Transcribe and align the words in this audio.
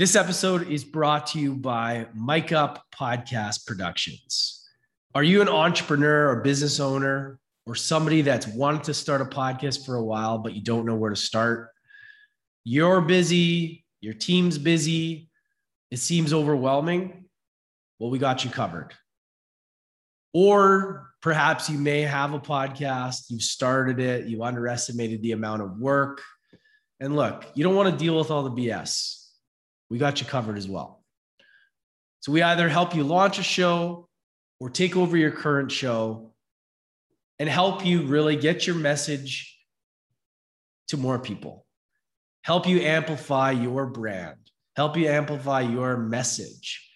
This 0.00 0.16
episode 0.16 0.70
is 0.70 0.82
brought 0.82 1.26
to 1.26 1.38
you 1.38 1.54
by 1.54 2.06
Mike 2.14 2.52
Up 2.52 2.86
Podcast 2.90 3.66
Productions. 3.66 4.66
Are 5.14 5.22
you 5.22 5.42
an 5.42 5.48
entrepreneur 5.50 6.30
or 6.30 6.36
business 6.36 6.80
owner 6.80 7.38
or 7.66 7.74
somebody 7.74 8.22
that's 8.22 8.46
wanted 8.46 8.84
to 8.84 8.94
start 8.94 9.20
a 9.20 9.26
podcast 9.26 9.84
for 9.84 9.96
a 9.96 10.02
while, 10.02 10.38
but 10.38 10.54
you 10.54 10.62
don't 10.62 10.86
know 10.86 10.94
where 10.94 11.10
to 11.10 11.16
start? 11.16 11.68
You're 12.64 13.02
busy, 13.02 13.84
your 14.00 14.14
team's 14.14 14.56
busy, 14.56 15.28
it 15.90 15.98
seems 15.98 16.32
overwhelming. 16.32 17.26
Well, 17.98 18.08
we 18.08 18.18
got 18.18 18.42
you 18.42 18.50
covered. 18.50 18.94
Or 20.32 21.10
perhaps 21.20 21.68
you 21.68 21.78
may 21.78 22.00
have 22.00 22.32
a 22.32 22.40
podcast, 22.40 23.24
you've 23.28 23.42
started 23.42 24.00
it, 24.00 24.28
you 24.28 24.44
underestimated 24.44 25.20
the 25.20 25.32
amount 25.32 25.60
of 25.60 25.78
work. 25.78 26.22
And 27.00 27.14
look, 27.14 27.44
you 27.54 27.64
don't 27.64 27.76
want 27.76 27.90
to 27.92 28.02
deal 28.02 28.16
with 28.16 28.30
all 28.30 28.44
the 28.44 28.50
BS 28.50 29.19
we 29.90 29.98
got 29.98 30.20
you 30.20 30.26
covered 30.26 30.56
as 30.56 30.68
well. 30.68 31.04
So 32.20 32.32
we 32.32 32.42
either 32.42 32.68
help 32.68 32.94
you 32.94 33.02
launch 33.02 33.38
a 33.38 33.42
show 33.42 34.08
or 34.60 34.70
take 34.70 34.96
over 34.96 35.16
your 35.16 35.30
current 35.30 35.72
show 35.72 36.32
and 37.38 37.48
help 37.48 37.84
you 37.84 38.02
really 38.02 38.36
get 38.36 38.66
your 38.66 38.76
message 38.76 39.58
to 40.88 40.96
more 40.96 41.18
people, 41.18 41.66
help 42.42 42.66
you 42.66 42.80
amplify 42.80 43.50
your 43.50 43.86
brand, 43.86 44.38
help 44.76 44.96
you 44.96 45.08
amplify 45.08 45.62
your 45.62 45.96
message. 45.96 46.86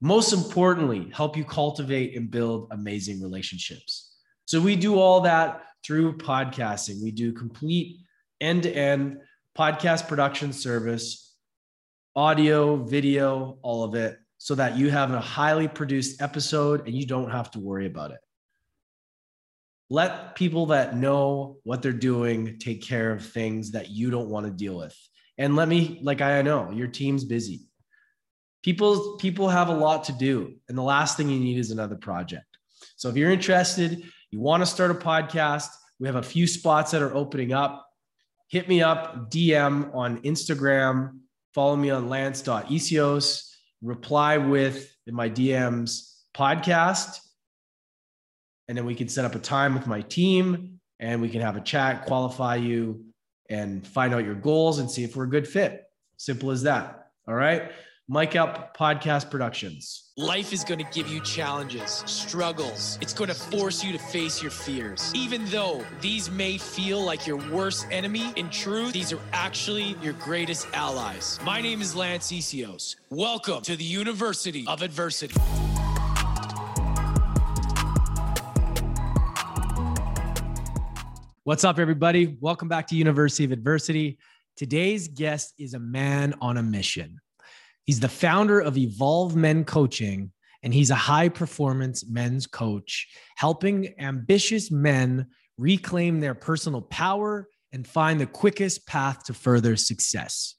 Most 0.00 0.32
importantly, 0.32 1.10
help 1.14 1.36
you 1.36 1.44
cultivate 1.44 2.16
and 2.16 2.30
build 2.30 2.68
amazing 2.70 3.22
relationships. 3.22 4.14
So 4.44 4.60
we 4.60 4.76
do 4.76 4.98
all 4.98 5.22
that 5.22 5.62
through 5.84 6.18
podcasting. 6.18 7.02
We 7.02 7.10
do 7.10 7.32
complete 7.32 8.00
end 8.40 8.64
to 8.64 8.70
end 8.70 9.18
podcast 9.56 10.06
production 10.06 10.52
service 10.52 11.25
audio, 12.16 12.76
video, 12.76 13.58
all 13.60 13.84
of 13.84 13.94
it, 13.94 14.18
so 14.38 14.54
that 14.54 14.76
you 14.76 14.90
have 14.90 15.12
a 15.12 15.20
highly 15.20 15.68
produced 15.68 16.22
episode 16.22 16.86
and 16.86 16.96
you 16.96 17.06
don't 17.06 17.30
have 17.30 17.50
to 17.50 17.60
worry 17.60 17.86
about 17.86 18.10
it. 18.10 18.18
Let 19.90 20.34
people 20.34 20.66
that 20.66 20.96
know 20.96 21.58
what 21.62 21.82
they're 21.82 21.92
doing 21.92 22.58
take 22.58 22.82
care 22.82 23.12
of 23.12 23.24
things 23.24 23.72
that 23.72 23.90
you 23.90 24.10
don't 24.10 24.30
want 24.30 24.46
to 24.46 24.52
deal 24.52 24.78
with. 24.78 24.96
And 25.38 25.54
let 25.54 25.68
me, 25.68 26.00
like 26.02 26.22
I 26.22 26.40
know, 26.42 26.70
your 26.70 26.88
team's 26.88 27.24
busy. 27.24 27.60
People, 28.62 29.16
people 29.18 29.48
have 29.48 29.68
a 29.68 29.74
lot 29.74 30.04
to 30.04 30.12
do. 30.12 30.54
And 30.68 30.76
the 30.76 30.82
last 30.82 31.16
thing 31.16 31.28
you 31.28 31.38
need 31.38 31.58
is 31.58 31.70
another 31.70 31.96
project. 31.96 32.46
So 32.96 33.10
if 33.10 33.16
you're 33.16 33.30
interested, 33.30 34.02
you 34.30 34.40
want 34.40 34.62
to 34.62 34.66
start 34.66 34.90
a 34.90 34.94
podcast, 34.94 35.68
we 36.00 36.08
have 36.08 36.16
a 36.16 36.22
few 36.22 36.46
spots 36.46 36.90
that 36.90 37.02
are 37.02 37.14
opening 37.14 37.52
up. 37.52 37.86
Hit 38.48 38.68
me 38.68 38.82
up, 38.82 39.30
DM 39.30 39.94
on 39.94 40.20
Instagram 40.22 41.20
Follow 41.56 41.74
me 41.74 41.88
on 41.88 42.10
lance.ecios. 42.10 43.50
Reply 43.80 44.36
with 44.36 44.94
my 45.06 45.30
DMs 45.30 46.16
podcast. 46.36 47.18
And 48.68 48.76
then 48.76 48.84
we 48.84 48.94
can 48.94 49.08
set 49.08 49.24
up 49.24 49.34
a 49.34 49.38
time 49.38 49.72
with 49.72 49.86
my 49.86 50.02
team 50.02 50.80
and 51.00 51.22
we 51.22 51.30
can 51.30 51.40
have 51.40 51.56
a 51.56 51.62
chat, 51.62 52.04
qualify 52.04 52.56
you, 52.56 53.06
and 53.48 53.86
find 53.86 54.12
out 54.12 54.22
your 54.22 54.34
goals 54.34 54.80
and 54.80 54.90
see 54.90 55.02
if 55.02 55.16
we're 55.16 55.24
a 55.24 55.30
good 55.30 55.48
fit. 55.48 55.84
Simple 56.18 56.50
as 56.50 56.62
that. 56.64 57.06
All 57.26 57.34
right. 57.34 57.72
Mike 58.08 58.36
Up 58.36 58.76
Podcast 58.76 59.32
Productions. 59.32 60.12
Life 60.16 60.52
is 60.52 60.62
going 60.62 60.78
to 60.78 60.88
give 60.92 61.08
you 61.08 61.20
challenges, 61.22 62.04
struggles. 62.06 62.98
It's 63.00 63.12
going 63.12 63.30
to 63.30 63.34
force 63.34 63.82
you 63.82 63.90
to 63.90 63.98
face 63.98 64.40
your 64.40 64.52
fears. 64.52 65.10
Even 65.12 65.44
though 65.46 65.84
these 66.00 66.30
may 66.30 66.56
feel 66.56 67.00
like 67.02 67.26
your 67.26 67.38
worst 67.50 67.88
enemy, 67.90 68.32
in 68.36 68.48
truth, 68.48 68.92
these 68.92 69.12
are 69.12 69.18
actually 69.32 69.96
your 70.00 70.12
greatest 70.12 70.68
allies. 70.72 71.40
My 71.42 71.60
name 71.60 71.82
is 71.82 71.96
Lance 71.96 72.30
Ecios. 72.30 72.94
Welcome 73.10 73.62
to 73.62 73.74
the 73.74 73.82
University 73.82 74.64
of 74.68 74.82
Adversity. 74.82 75.34
What's 81.42 81.64
up, 81.64 81.80
everybody? 81.80 82.36
Welcome 82.40 82.68
back 82.68 82.86
to 82.86 82.94
University 82.94 83.42
of 83.42 83.50
Adversity. 83.50 84.18
Today's 84.54 85.08
guest 85.08 85.54
is 85.58 85.74
a 85.74 85.80
man 85.80 86.34
on 86.40 86.56
a 86.56 86.62
mission. 86.62 87.18
He's 87.86 88.00
the 88.00 88.08
founder 88.08 88.58
of 88.60 88.76
Evolve 88.76 89.36
Men 89.36 89.64
Coaching, 89.64 90.32
and 90.64 90.74
he's 90.74 90.90
a 90.90 90.96
high 90.96 91.28
performance 91.28 92.04
men's 92.08 92.48
coach, 92.48 93.06
helping 93.36 93.94
ambitious 94.00 94.72
men 94.72 95.26
reclaim 95.56 96.18
their 96.18 96.34
personal 96.34 96.82
power 96.82 97.48
and 97.72 97.86
find 97.86 98.20
the 98.20 98.26
quickest 98.26 98.86
path 98.88 99.22
to 99.24 99.34
further 99.34 99.76
success. 99.76 100.56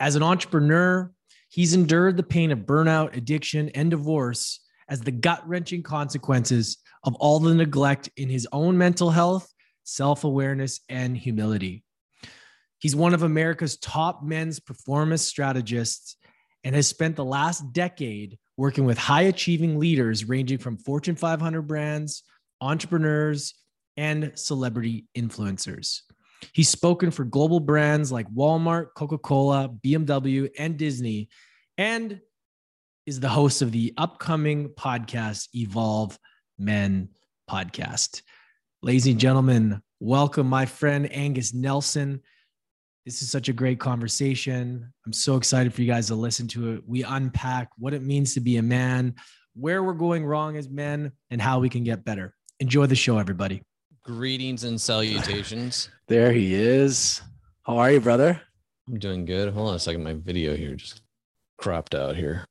As 0.00 0.16
an 0.16 0.24
entrepreneur, 0.24 1.12
he's 1.50 1.72
endured 1.72 2.16
the 2.16 2.24
pain 2.24 2.50
of 2.50 2.60
burnout, 2.60 3.16
addiction, 3.16 3.68
and 3.70 3.88
divorce 3.88 4.60
as 4.88 5.00
the 5.00 5.12
gut 5.12 5.46
wrenching 5.48 5.84
consequences 5.84 6.78
of 7.04 7.14
all 7.16 7.38
the 7.38 7.54
neglect 7.54 8.10
in 8.16 8.28
his 8.28 8.48
own 8.50 8.76
mental 8.76 9.10
health, 9.10 9.48
self 9.84 10.24
awareness, 10.24 10.80
and 10.88 11.16
humility. 11.16 11.84
He's 12.78 12.96
one 12.96 13.14
of 13.14 13.22
America's 13.22 13.76
top 13.78 14.24
men's 14.24 14.58
performance 14.58 15.22
strategists 15.22 16.16
and 16.66 16.74
has 16.74 16.88
spent 16.88 17.14
the 17.14 17.24
last 17.24 17.72
decade 17.72 18.36
working 18.56 18.84
with 18.84 18.98
high 18.98 19.22
achieving 19.22 19.78
leaders 19.78 20.24
ranging 20.24 20.58
from 20.58 20.76
Fortune 20.76 21.14
500 21.14 21.62
brands, 21.62 22.24
entrepreneurs, 22.60 23.54
and 23.96 24.32
celebrity 24.34 25.06
influencers. 25.16 26.00
He's 26.52 26.68
spoken 26.68 27.12
for 27.12 27.24
global 27.24 27.60
brands 27.60 28.10
like 28.10 28.28
Walmart, 28.34 28.88
Coca 28.96 29.16
Cola, 29.16 29.68
BMW, 29.68 30.50
and 30.58 30.76
Disney, 30.76 31.28
and 31.78 32.20
is 33.06 33.20
the 33.20 33.28
host 33.28 33.62
of 33.62 33.70
the 33.70 33.94
upcoming 33.96 34.70
podcast, 34.70 35.46
Evolve 35.54 36.18
Men 36.58 37.10
Podcast. 37.48 38.22
Ladies 38.82 39.06
and 39.06 39.20
gentlemen, 39.20 39.80
welcome 40.00 40.48
my 40.48 40.66
friend 40.66 41.12
Angus 41.12 41.54
Nelson. 41.54 42.22
This 43.06 43.22
is 43.22 43.30
such 43.30 43.48
a 43.48 43.52
great 43.52 43.78
conversation. 43.78 44.92
I'm 45.06 45.12
so 45.12 45.36
excited 45.36 45.72
for 45.72 45.80
you 45.80 45.86
guys 45.86 46.08
to 46.08 46.16
listen 46.16 46.48
to 46.48 46.72
it. 46.72 46.82
We 46.88 47.04
unpack 47.04 47.68
what 47.78 47.94
it 47.94 48.02
means 48.02 48.34
to 48.34 48.40
be 48.40 48.56
a 48.56 48.62
man, 48.62 49.14
where 49.54 49.84
we're 49.84 49.92
going 49.92 50.26
wrong 50.26 50.56
as 50.56 50.68
men, 50.68 51.12
and 51.30 51.40
how 51.40 51.60
we 51.60 51.68
can 51.68 51.84
get 51.84 52.04
better. 52.04 52.34
Enjoy 52.58 52.86
the 52.86 52.96
show, 52.96 53.18
everybody. 53.18 53.62
Greetings 54.02 54.64
and 54.64 54.80
salutations. 54.80 55.88
there 56.08 56.32
he 56.32 56.52
is. 56.52 57.22
How 57.62 57.78
are 57.78 57.92
you, 57.92 58.00
brother? 58.00 58.42
I'm 58.88 58.98
doing 58.98 59.24
good. 59.24 59.54
Hold 59.54 59.68
on 59.68 59.76
a 59.76 59.78
second. 59.78 60.02
My 60.02 60.14
video 60.14 60.56
here 60.56 60.74
just 60.74 61.00
cropped 61.58 61.94
out 61.94 62.16
here. 62.16 62.44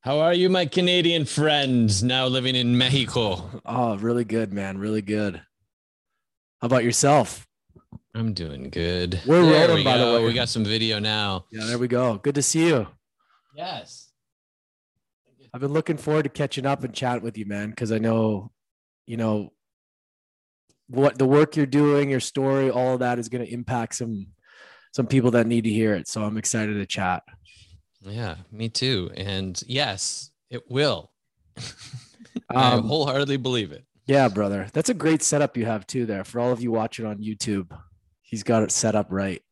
How 0.00 0.18
are 0.18 0.34
you, 0.34 0.48
my 0.48 0.66
Canadian 0.66 1.26
friends 1.26 2.02
now 2.02 2.26
living 2.26 2.56
in 2.56 2.76
Mexico? 2.76 3.62
Oh, 3.64 3.96
really 3.98 4.24
good, 4.24 4.52
man. 4.52 4.78
Really 4.78 5.02
good. 5.02 5.40
How 6.60 6.66
about 6.66 6.82
yourself? 6.82 7.47
I'm 8.14 8.32
doing 8.32 8.70
good. 8.70 9.20
We're 9.26 9.42
there 9.42 9.68
rolling, 9.68 9.76
we 9.76 9.84
by 9.84 9.96
go. 9.96 10.12
the 10.12 10.18
way. 10.18 10.24
We 10.24 10.32
got 10.32 10.48
some 10.48 10.64
video 10.64 10.98
now. 10.98 11.44
Yeah, 11.52 11.64
there 11.66 11.78
we 11.78 11.88
go. 11.88 12.16
Good 12.16 12.34
to 12.36 12.42
see 12.42 12.66
you. 12.66 12.86
Yes. 13.54 14.10
I've 15.52 15.60
been 15.60 15.72
looking 15.72 15.96
forward 15.96 16.24
to 16.24 16.28
catching 16.28 16.66
up 16.66 16.84
and 16.84 16.94
chat 16.94 17.22
with 17.22 17.38
you, 17.38 17.46
man, 17.46 17.70
because 17.70 17.92
I 17.92 17.98
know, 17.98 18.50
you 19.06 19.16
know, 19.16 19.52
what 20.88 21.18
the 21.18 21.26
work 21.26 21.56
you're 21.56 21.66
doing, 21.66 22.10
your 22.10 22.20
story, 22.20 22.70
all 22.70 22.94
of 22.94 23.00
that 23.00 23.18
is 23.18 23.28
going 23.28 23.44
to 23.44 23.52
impact 23.52 23.96
some 23.96 24.28
some 24.92 25.06
people 25.06 25.30
that 25.32 25.46
need 25.46 25.64
to 25.64 25.70
hear 25.70 25.94
it. 25.94 26.08
So 26.08 26.22
I'm 26.22 26.38
excited 26.38 26.74
to 26.74 26.86
chat. 26.86 27.22
Yeah, 28.00 28.36
me 28.50 28.68
too. 28.68 29.10
And 29.16 29.60
yes, 29.66 30.30
it 30.50 30.62
will. 30.70 31.10
I 32.50 32.72
um, 32.72 32.84
wholeheartedly 32.88 33.36
believe 33.36 33.72
it. 33.72 33.84
Yeah, 34.06 34.28
brother. 34.28 34.68
That's 34.72 34.88
a 34.88 34.94
great 34.94 35.22
setup 35.22 35.56
you 35.56 35.66
have 35.66 35.86
too 35.86 36.06
there 36.06 36.24
for 36.24 36.40
all 36.40 36.50
of 36.50 36.62
you 36.62 36.70
watching 36.70 37.04
on 37.04 37.18
YouTube. 37.18 37.70
He's 38.28 38.42
got 38.42 38.62
it 38.62 38.70
set 38.70 38.94
up 38.94 39.06
right. 39.10 39.42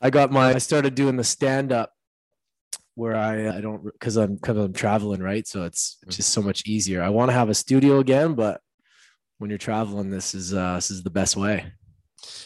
I 0.00 0.10
got 0.10 0.32
my 0.32 0.54
I 0.54 0.58
started 0.58 0.94
doing 0.94 1.16
the 1.16 1.24
stand 1.24 1.72
up 1.72 1.92
where 2.94 3.14
I 3.14 3.58
I 3.58 3.60
don't 3.60 3.88
cuz 4.00 4.16
I'm 4.16 4.38
cuz 4.38 4.56
I'm 4.56 4.72
traveling, 4.72 5.22
right? 5.22 5.46
So 5.46 5.64
it's 5.64 5.98
just 6.08 6.30
so 6.30 6.42
much 6.42 6.66
easier. 6.66 7.02
I 7.02 7.10
want 7.10 7.28
to 7.30 7.34
have 7.34 7.50
a 7.50 7.54
studio 7.54 8.00
again, 8.00 8.34
but 8.34 8.60
when 9.38 9.50
you're 9.50 9.58
traveling 9.58 10.10
this 10.10 10.34
is 10.34 10.52
uh 10.52 10.74
this 10.74 10.90
is 10.90 11.02
the 11.02 11.10
best 11.10 11.36
way. 11.36 11.72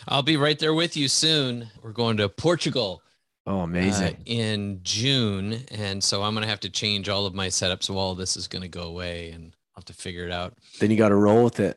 I'll 0.07 0.23
be 0.23 0.37
right 0.37 0.59
there 0.59 0.75
with 0.75 0.97
you 0.97 1.09
soon. 1.09 1.71
We're 1.83 1.93
going 1.93 2.19
to 2.19 2.29
Portugal. 2.29 3.03
Oh, 3.47 3.61
amazing. 3.61 4.15
Uh, 4.15 4.23
in 4.27 4.81
June. 4.83 5.65
And 5.71 6.03
so 6.03 6.23
I'm 6.23 6.35
going 6.35 6.45
to 6.45 6.49
have 6.49 6.61
to 6.61 6.71
change 6.71 7.09
all 7.09 7.27
of 7.27 7.35
my 7.35 7.49
setups. 7.49 7.85
So 7.85 7.97
all 7.97 8.15
this 8.15 8.37
is 8.37 8.49
going 8.49 8.63
to 8.63 8.69
go 8.69 8.83
away 8.83 9.31
and 9.31 9.55
I'll 9.75 9.81
have 9.81 9.85
to 9.87 9.93
figure 9.93 10.25
it 10.25 10.33
out. 10.33 10.55
Then 10.81 10.91
you 10.91 10.97
got 10.97 11.09
to 11.09 11.17
roll 11.17 11.45
with 11.45 11.61
it. 11.61 11.77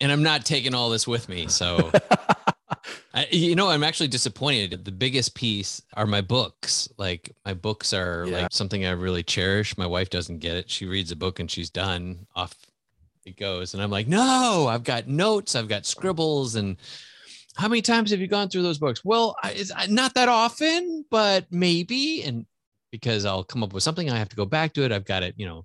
And 0.00 0.12
I'm 0.12 0.22
not 0.22 0.44
taking 0.44 0.74
all 0.74 0.90
this 0.90 1.06
with 1.06 1.28
me. 1.28 1.48
So, 1.48 1.90
I, 3.14 3.26
you 3.30 3.56
know, 3.56 3.68
I'm 3.68 3.82
actually 3.82 4.08
disappointed. 4.08 4.84
The 4.84 4.92
biggest 4.92 5.34
piece 5.34 5.82
are 5.94 6.06
my 6.06 6.20
books. 6.20 6.88
Like, 6.98 7.34
my 7.44 7.54
books 7.54 7.92
are 7.92 8.24
yeah. 8.26 8.42
like 8.42 8.52
something 8.52 8.86
I 8.86 8.90
really 8.90 9.22
cherish. 9.24 9.76
My 9.76 9.86
wife 9.86 10.10
doesn't 10.10 10.38
get 10.38 10.56
it. 10.56 10.70
She 10.70 10.86
reads 10.86 11.10
a 11.10 11.16
book 11.16 11.40
and 11.40 11.50
she's 11.50 11.70
done. 11.70 12.26
Off 12.36 12.54
it 13.28 13.36
goes. 13.36 13.74
And 13.74 13.82
I'm 13.82 13.90
like, 13.90 14.08
no, 14.08 14.66
I've 14.68 14.84
got 14.84 15.06
notes, 15.06 15.54
I've 15.54 15.68
got 15.68 15.86
scribbles, 15.86 16.56
and 16.56 16.76
how 17.54 17.68
many 17.68 17.82
times 17.82 18.10
have 18.10 18.20
you 18.20 18.26
gone 18.26 18.48
through 18.48 18.62
those 18.62 18.78
books? 18.78 19.04
Well, 19.04 19.36
it's 19.44 19.72
not 19.88 20.14
that 20.14 20.28
often, 20.28 21.04
but 21.10 21.46
maybe. 21.50 22.22
And 22.22 22.46
because 22.90 23.24
I'll 23.24 23.44
come 23.44 23.62
up 23.62 23.72
with 23.72 23.82
something, 23.82 24.10
I 24.10 24.18
have 24.18 24.28
to 24.30 24.36
go 24.36 24.46
back 24.46 24.72
to 24.74 24.84
it. 24.84 24.92
I've 24.92 25.04
got 25.04 25.22
it, 25.22 25.34
you 25.36 25.46
know, 25.46 25.64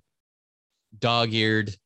dog 0.98 1.32
eared, 1.32 1.76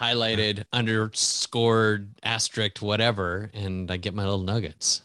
highlighted, 0.00 0.64
underscored, 0.72 2.14
asterisk, 2.22 2.78
whatever. 2.82 3.50
And 3.54 3.90
I 3.90 3.96
get 3.96 4.14
my 4.14 4.24
little 4.24 4.42
nuggets. 4.42 5.02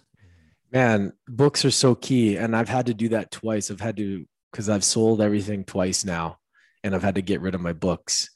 Man, 0.71 1.13
books 1.27 1.65
are 1.65 1.71
so 1.71 1.95
key. 1.95 2.38
And 2.38 2.55
I've 2.55 2.69
had 2.69 2.85
to 2.88 2.93
do 2.93 3.09
that 3.09 3.31
twice. 3.31 3.71
I've 3.71 3.81
had 3.81 3.97
to, 3.97 4.25
because 4.51 4.69
I've 4.69 4.83
sold 4.83 5.21
everything 5.21 5.63
twice 5.63 6.05
now 6.05 6.39
and 6.83 6.95
I've 6.95 7.03
had 7.03 7.15
to 7.15 7.21
get 7.21 7.41
rid 7.41 7.55
of 7.55 7.61
my 7.61 7.73
books. 7.73 8.29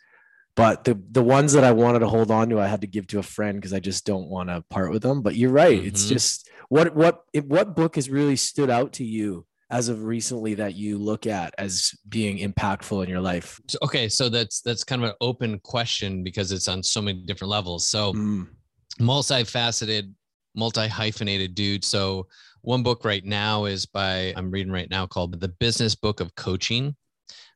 But 0.55 0.85
the 0.85 0.97
the 1.11 1.23
ones 1.23 1.51
that 1.53 1.65
I 1.65 1.73
wanted 1.73 1.99
to 1.99 2.07
hold 2.07 2.31
on 2.31 2.49
to, 2.49 2.61
I 2.61 2.67
had 2.67 2.81
to 2.81 2.87
give 2.87 3.07
to 3.07 3.19
a 3.19 3.23
friend 3.23 3.57
because 3.57 3.73
I 3.73 3.79
just 3.79 4.05
don't 4.05 4.29
want 4.29 4.47
to 4.47 4.63
part 4.69 4.89
with 4.89 5.01
them. 5.01 5.21
But 5.21 5.35
you're 5.35 5.51
right; 5.51 5.77
mm-hmm. 5.77 5.87
it's 5.87 6.07
just 6.07 6.49
what 6.69 6.95
what 6.95 7.23
what 7.43 7.75
book 7.75 7.95
has 7.95 8.09
really 8.09 8.37
stood 8.37 8.69
out 8.69 8.93
to 8.93 9.03
you 9.03 9.45
as 9.69 9.89
of 9.89 10.03
recently 10.03 10.53
that 10.55 10.75
you 10.75 10.97
look 10.97 11.25
at 11.25 11.53
as 11.57 11.91
being 12.09 12.37
impactful 12.37 13.03
in 13.03 13.09
your 13.09 13.21
life? 13.21 13.59
Okay, 13.81 14.07
so 14.09 14.29
that's 14.29 14.61
that's 14.61 14.83
kind 14.83 15.03
of 15.03 15.09
an 15.09 15.15
open 15.21 15.59
question 15.59 16.23
because 16.23 16.51
it's 16.51 16.67
on 16.67 16.83
so 16.83 17.01
many 17.01 17.23
different 17.25 17.51
levels. 17.51 17.87
So 17.87 18.13
mm. 18.13 18.47
multifaceted, 18.99 20.11
multi 20.55 20.87
hyphenated 20.87 21.55
dude. 21.55 21.83
So 21.83 22.27
one 22.61 22.83
book 22.83 23.05
right 23.05 23.25
now 23.25 23.65
is 23.65 23.85
by 23.85 24.33
I'm 24.35 24.51
reading 24.51 24.71
right 24.71 24.89
now 24.89 25.05
called 25.05 25.39
The 25.39 25.49
Business 25.49 25.95
Book 25.95 26.19
of 26.19 26.35
Coaching 26.35 26.95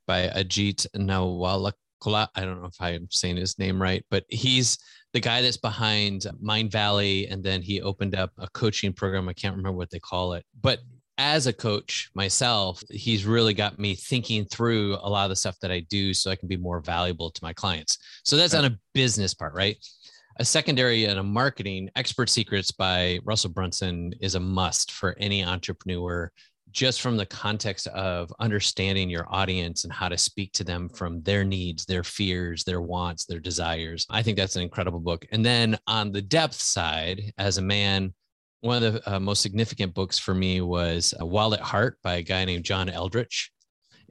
by 0.07 0.27
Ajit 0.29 0.87
Nawalkha 0.95 1.73
I 2.05 2.27
don't 2.35 2.61
know 2.61 2.67
if 2.67 2.81
I'm 2.81 3.07
saying 3.11 3.37
his 3.37 3.59
name 3.59 3.81
right, 3.81 4.05
but 4.09 4.23
he's 4.29 4.77
the 5.13 5.19
guy 5.19 5.41
that's 5.41 5.57
behind 5.57 6.25
Mindvalley 6.43 7.31
And 7.31 7.43
then 7.43 7.61
he 7.61 7.81
opened 7.81 8.15
up 8.15 8.31
a 8.37 8.47
coaching 8.49 8.93
program. 8.93 9.27
I 9.27 9.33
can't 9.33 9.55
remember 9.55 9.77
what 9.77 9.89
they 9.89 9.99
call 9.99 10.33
it. 10.33 10.45
But 10.61 10.79
as 11.19 11.47
a 11.47 11.53
coach 11.53 12.09
myself, 12.15 12.81
he's 12.89 13.25
really 13.25 13.53
got 13.53 13.77
me 13.77 13.93
thinking 13.93 14.45
through 14.45 14.95
a 15.01 15.09
lot 15.09 15.25
of 15.25 15.29
the 15.29 15.35
stuff 15.35 15.59
that 15.61 15.69
I 15.69 15.81
do 15.81 16.13
so 16.13 16.31
I 16.31 16.35
can 16.37 16.47
be 16.47 16.57
more 16.57 16.79
valuable 16.79 17.29
to 17.29 17.43
my 17.43 17.51
clients. 17.51 17.97
So 18.23 18.37
that's 18.37 18.53
right. 18.53 18.63
on 18.63 18.71
a 18.71 18.79
business 18.93 19.33
part, 19.33 19.53
right? 19.53 19.77
A 20.37 20.45
secondary 20.45 21.03
and 21.03 21.19
a 21.19 21.23
marketing 21.23 21.89
expert 21.97 22.29
secrets 22.29 22.71
by 22.71 23.19
Russell 23.25 23.49
Brunson 23.49 24.13
is 24.21 24.35
a 24.35 24.39
must 24.39 24.93
for 24.93 25.13
any 25.19 25.43
entrepreneur 25.43 26.31
just 26.71 27.01
from 27.01 27.17
the 27.17 27.25
context 27.25 27.87
of 27.87 28.31
understanding 28.39 29.09
your 29.09 29.25
audience 29.29 29.83
and 29.83 29.91
how 29.91 30.07
to 30.07 30.17
speak 30.17 30.53
to 30.53 30.63
them 30.63 30.87
from 30.87 31.21
their 31.23 31.43
needs, 31.43 31.85
their 31.85 32.03
fears, 32.03 32.63
their 32.63 32.79
wants, 32.79 33.25
their 33.25 33.39
desires. 33.39 34.05
I 34.09 34.21
think 34.21 34.37
that's 34.37 34.55
an 34.55 34.61
incredible 34.61 34.99
book. 34.99 35.25
And 35.31 35.45
then 35.45 35.77
on 35.87 36.11
the 36.11 36.21
depth 36.21 36.61
side, 36.61 37.33
as 37.37 37.57
a 37.57 37.61
man, 37.63 38.13
one 38.61 38.83
of 38.83 38.93
the 38.93 39.15
uh, 39.15 39.19
most 39.19 39.41
significant 39.41 39.93
books 39.93 40.17
for 40.17 40.33
me 40.33 40.61
was 40.61 41.13
uh, 41.19 41.25
Wild 41.25 41.53
at 41.53 41.61
Heart 41.61 41.97
by 42.03 42.15
a 42.15 42.23
guy 42.23 42.45
named 42.45 42.65
John 42.65 42.89
Eldredge. 42.89 43.51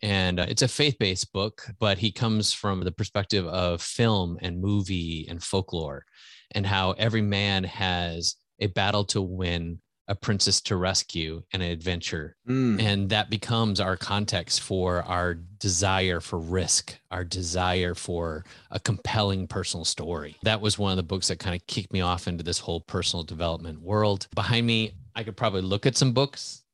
And 0.02 0.38
uh, 0.40 0.46
it's 0.48 0.62
a 0.62 0.68
faith 0.68 0.96
based 0.98 1.32
book, 1.32 1.66
but 1.78 1.98
he 1.98 2.12
comes 2.12 2.52
from 2.52 2.80
the 2.80 2.92
perspective 2.92 3.46
of 3.46 3.82
film 3.82 4.38
and 4.40 4.60
movie 4.60 5.26
and 5.28 5.42
folklore 5.42 6.04
and 6.52 6.64
how 6.64 6.92
every 6.92 7.20
man 7.20 7.64
has 7.64 8.36
a 8.60 8.68
battle 8.68 9.04
to 9.06 9.20
win 9.20 9.80
a 10.08 10.14
princess 10.14 10.60
to 10.62 10.76
rescue 10.76 11.42
and 11.52 11.62
an 11.62 11.70
adventure. 11.70 12.34
Mm. 12.48 12.82
And 12.82 13.08
that 13.10 13.28
becomes 13.28 13.78
our 13.78 13.96
context 13.96 14.62
for 14.62 15.02
our 15.02 15.34
desire 15.34 16.20
for 16.20 16.38
risk, 16.38 16.98
our 17.10 17.24
desire 17.24 17.94
for 17.94 18.44
a 18.70 18.80
compelling 18.80 19.46
personal 19.46 19.84
story. 19.84 20.36
That 20.42 20.60
was 20.60 20.78
one 20.78 20.90
of 20.90 20.96
the 20.96 21.02
books 21.02 21.28
that 21.28 21.38
kind 21.38 21.54
of 21.54 21.66
kicked 21.66 21.92
me 21.92 22.00
off 22.00 22.26
into 22.26 22.42
this 22.42 22.58
whole 22.58 22.80
personal 22.80 23.22
development 23.22 23.80
world. 23.80 24.28
Behind 24.34 24.66
me, 24.66 24.92
I 25.14 25.22
could 25.22 25.36
probably 25.36 25.62
look 25.62 25.84
at 25.84 25.96
some 25.96 26.12
books 26.12 26.64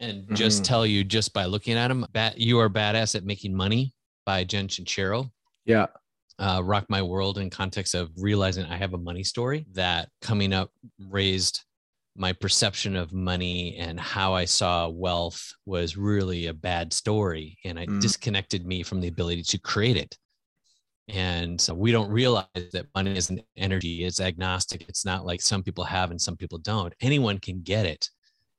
and 0.00 0.24
just 0.34 0.62
mm. 0.62 0.64
tell 0.66 0.84
you 0.84 1.04
just 1.04 1.32
by 1.32 1.44
looking 1.44 1.74
at 1.74 1.88
them, 1.88 2.06
You 2.36 2.58
Are 2.58 2.70
Badass 2.70 3.14
at 3.14 3.24
Making 3.24 3.54
Money 3.54 3.94
by 4.26 4.44
Jen 4.44 4.66
Sincero. 4.68 5.30
Yeah. 5.64 5.86
Uh, 6.38 6.62
rock 6.64 6.86
my 6.88 7.02
world 7.02 7.36
in 7.36 7.50
context 7.50 7.94
of 7.94 8.10
realizing 8.16 8.64
I 8.64 8.76
have 8.78 8.94
a 8.94 8.98
money 8.98 9.22
story 9.22 9.66
that 9.72 10.08
coming 10.22 10.54
up 10.54 10.70
raised 10.98 11.64
my 12.20 12.34
perception 12.34 12.96
of 12.96 13.14
money 13.14 13.76
and 13.78 13.98
how 13.98 14.34
I 14.34 14.44
saw 14.44 14.90
wealth 14.90 15.54
was 15.64 15.96
really 15.96 16.48
a 16.48 16.54
bad 16.54 16.92
story. 16.92 17.56
And 17.64 17.78
it 17.78 17.88
mm. 17.88 17.98
disconnected 17.98 18.66
me 18.66 18.82
from 18.82 19.00
the 19.00 19.08
ability 19.08 19.42
to 19.44 19.58
create 19.58 19.96
it. 19.96 20.18
And 21.08 21.58
so 21.58 21.72
we 21.72 21.92
don't 21.92 22.10
realize 22.10 22.44
that 22.74 22.94
money 22.94 23.16
is 23.16 23.30
an 23.30 23.40
energy, 23.56 24.04
it's 24.04 24.20
agnostic. 24.20 24.84
It's 24.86 25.06
not 25.06 25.24
like 25.24 25.40
some 25.40 25.62
people 25.62 25.82
have 25.82 26.10
and 26.10 26.20
some 26.20 26.36
people 26.36 26.58
don't. 26.58 26.92
Anyone 27.00 27.38
can 27.38 27.62
get 27.62 27.86
it. 27.86 28.06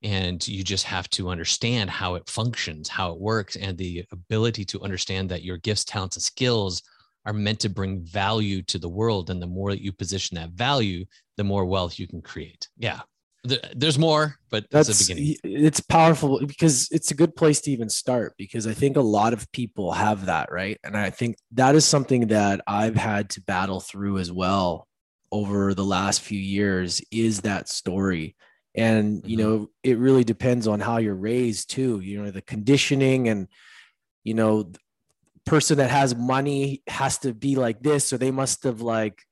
And 0.01 0.45
you 0.47 0.63
just 0.63 0.85
have 0.85 1.07
to 1.11 1.29
understand 1.29 1.91
how 1.91 2.15
it 2.15 2.27
functions, 2.27 2.89
how 2.89 3.11
it 3.11 3.19
works, 3.19 3.57
and 3.57 3.77
the 3.77 4.03
ability 4.11 4.65
to 4.65 4.81
understand 4.81 5.29
that 5.29 5.43
your 5.43 5.57
gifts, 5.57 5.85
talents, 5.85 6.15
and 6.15 6.23
skills 6.23 6.81
are 7.27 7.33
meant 7.33 7.59
to 7.59 7.69
bring 7.69 8.01
value 8.01 8.63
to 8.63 8.79
the 8.79 8.89
world. 8.89 9.29
And 9.29 9.39
the 9.39 9.45
more 9.45 9.69
that 9.69 9.83
you 9.83 9.91
position 9.91 10.33
that 10.35 10.49
value, 10.49 11.05
the 11.37 11.43
more 11.43 11.65
wealth 11.65 11.99
you 11.99 12.07
can 12.07 12.23
create. 12.23 12.67
Yeah 12.75 13.01
there's 13.43 13.97
more 13.97 14.35
but 14.49 14.65
that's, 14.69 14.87
that's 14.87 15.07
the 15.07 15.13
beginning 15.15 15.37
it's 15.43 15.79
powerful 15.79 16.45
because 16.45 16.87
it's 16.91 17.09
a 17.09 17.15
good 17.15 17.35
place 17.35 17.59
to 17.59 17.71
even 17.71 17.89
start 17.89 18.33
because 18.37 18.67
i 18.67 18.73
think 18.73 18.97
a 18.97 19.01
lot 19.01 19.33
of 19.33 19.51
people 19.51 19.91
have 19.91 20.27
that 20.27 20.51
right? 20.51 20.77
And 20.83 20.95
i 20.95 21.09
think 21.09 21.37
that 21.53 21.73
is 21.73 21.85
something 21.85 22.27
that 22.27 22.61
i've 22.67 22.95
had 22.95 23.31
to 23.31 23.41
battle 23.41 23.79
through 23.79 24.19
as 24.19 24.31
well 24.31 24.87
over 25.31 25.73
the 25.73 25.85
last 25.85 26.21
few 26.21 26.39
years 26.39 27.01
is 27.11 27.41
that 27.41 27.69
story. 27.69 28.35
And 28.75 29.21
you 29.25 29.37
mm-hmm. 29.37 29.47
know 29.47 29.69
it 29.83 29.97
really 29.97 30.23
depends 30.23 30.67
on 30.67 30.79
how 30.79 30.97
you're 30.97 31.13
raised 31.13 31.71
too 31.71 31.99
you 31.99 32.23
know 32.23 32.31
the 32.31 32.41
conditioning 32.41 33.27
and 33.27 33.49
you 34.23 34.33
know 34.33 34.71
person 35.45 35.79
that 35.79 35.89
has 35.89 36.15
money 36.15 36.81
has 36.87 37.17
to 37.19 37.33
be 37.33 37.57
like 37.57 37.81
this 37.81 38.13
or 38.13 38.17
they 38.17 38.31
must 38.31 38.63
have 38.63 38.79
like 38.79 39.23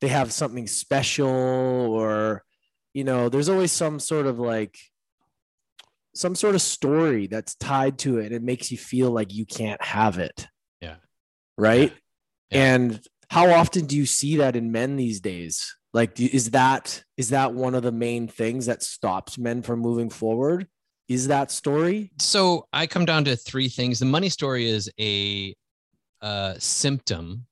they 0.00 0.08
have 0.08 0.32
something 0.32 0.66
special 0.66 1.28
or 1.28 2.42
you 2.94 3.04
know, 3.04 3.28
there's 3.28 3.48
always 3.48 3.72
some 3.72 3.98
sort 3.98 4.26
of 4.26 4.38
like 4.38 4.78
some 6.14 6.34
sort 6.34 6.54
of 6.54 6.62
story 6.62 7.26
that's 7.26 7.54
tied 7.54 7.98
to 8.00 8.18
it. 8.18 8.26
And 8.26 8.34
It 8.34 8.42
makes 8.42 8.70
you 8.70 8.78
feel 8.78 9.10
like 9.10 9.32
you 9.32 9.46
can't 9.46 9.82
have 9.82 10.18
it. 10.18 10.46
Yeah. 10.80 10.96
Right. 11.56 11.92
Yeah. 12.50 12.58
Yeah. 12.58 12.74
And 12.74 13.00
how 13.30 13.50
often 13.50 13.86
do 13.86 13.96
you 13.96 14.04
see 14.04 14.36
that 14.36 14.56
in 14.56 14.72
men 14.72 14.96
these 14.96 15.20
days? 15.20 15.74
Like, 15.94 16.18
is 16.20 16.50
that 16.50 17.02
is 17.16 17.30
that 17.30 17.54
one 17.54 17.74
of 17.74 17.82
the 17.82 17.92
main 17.92 18.28
things 18.28 18.66
that 18.66 18.82
stops 18.82 19.38
men 19.38 19.62
from 19.62 19.80
moving 19.80 20.10
forward? 20.10 20.66
Is 21.08 21.28
that 21.28 21.50
story? 21.50 22.12
So 22.18 22.66
I 22.72 22.86
come 22.86 23.04
down 23.04 23.24
to 23.24 23.36
three 23.36 23.68
things. 23.68 23.98
The 23.98 24.06
money 24.06 24.28
story 24.28 24.68
is 24.68 24.90
a, 24.98 25.54
a 26.22 26.54
symptom 26.58 27.46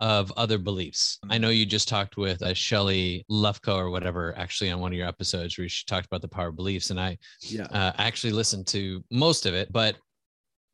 of 0.00 0.32
other 0.36 0.58
beliefs. 0.58 1.18
I 1.28 1.38
know 1.38 1.48
you 1.48 1.66
just 1.66 1.88
talked 1.88 2.16
with 2.16 2.42
uh, 2.42 2.54
Shelly 2.54 3.24
Lufko 3.30 3.76
or 3.76 3.90
whatever, 3.90 4.36
actually 4.36 4.70
on 4.70 4.80
one 4.80 4.92
of 4.92 4.98
your 4.98 5.08
episodes 5.08 5.58
where 5.58 5.68
she 5.68 5.84
talked 5.86 6.06
about 6.06 6.22
the 6.22 6.28
power 6.28 6.48
of 6.48 6.56
beliefs, 6.56 6.90
and 6.90 7.00
I 7.00 7.18
yeah. 7.42 7.66
uh, 7.72 7.92
actually 7.98 8.32
listened 8.32 8.66
to 8.68 9.02
most 9.10 9.46
of 9.46 9.54
it, 9.54 9.72
but 9.72 9.96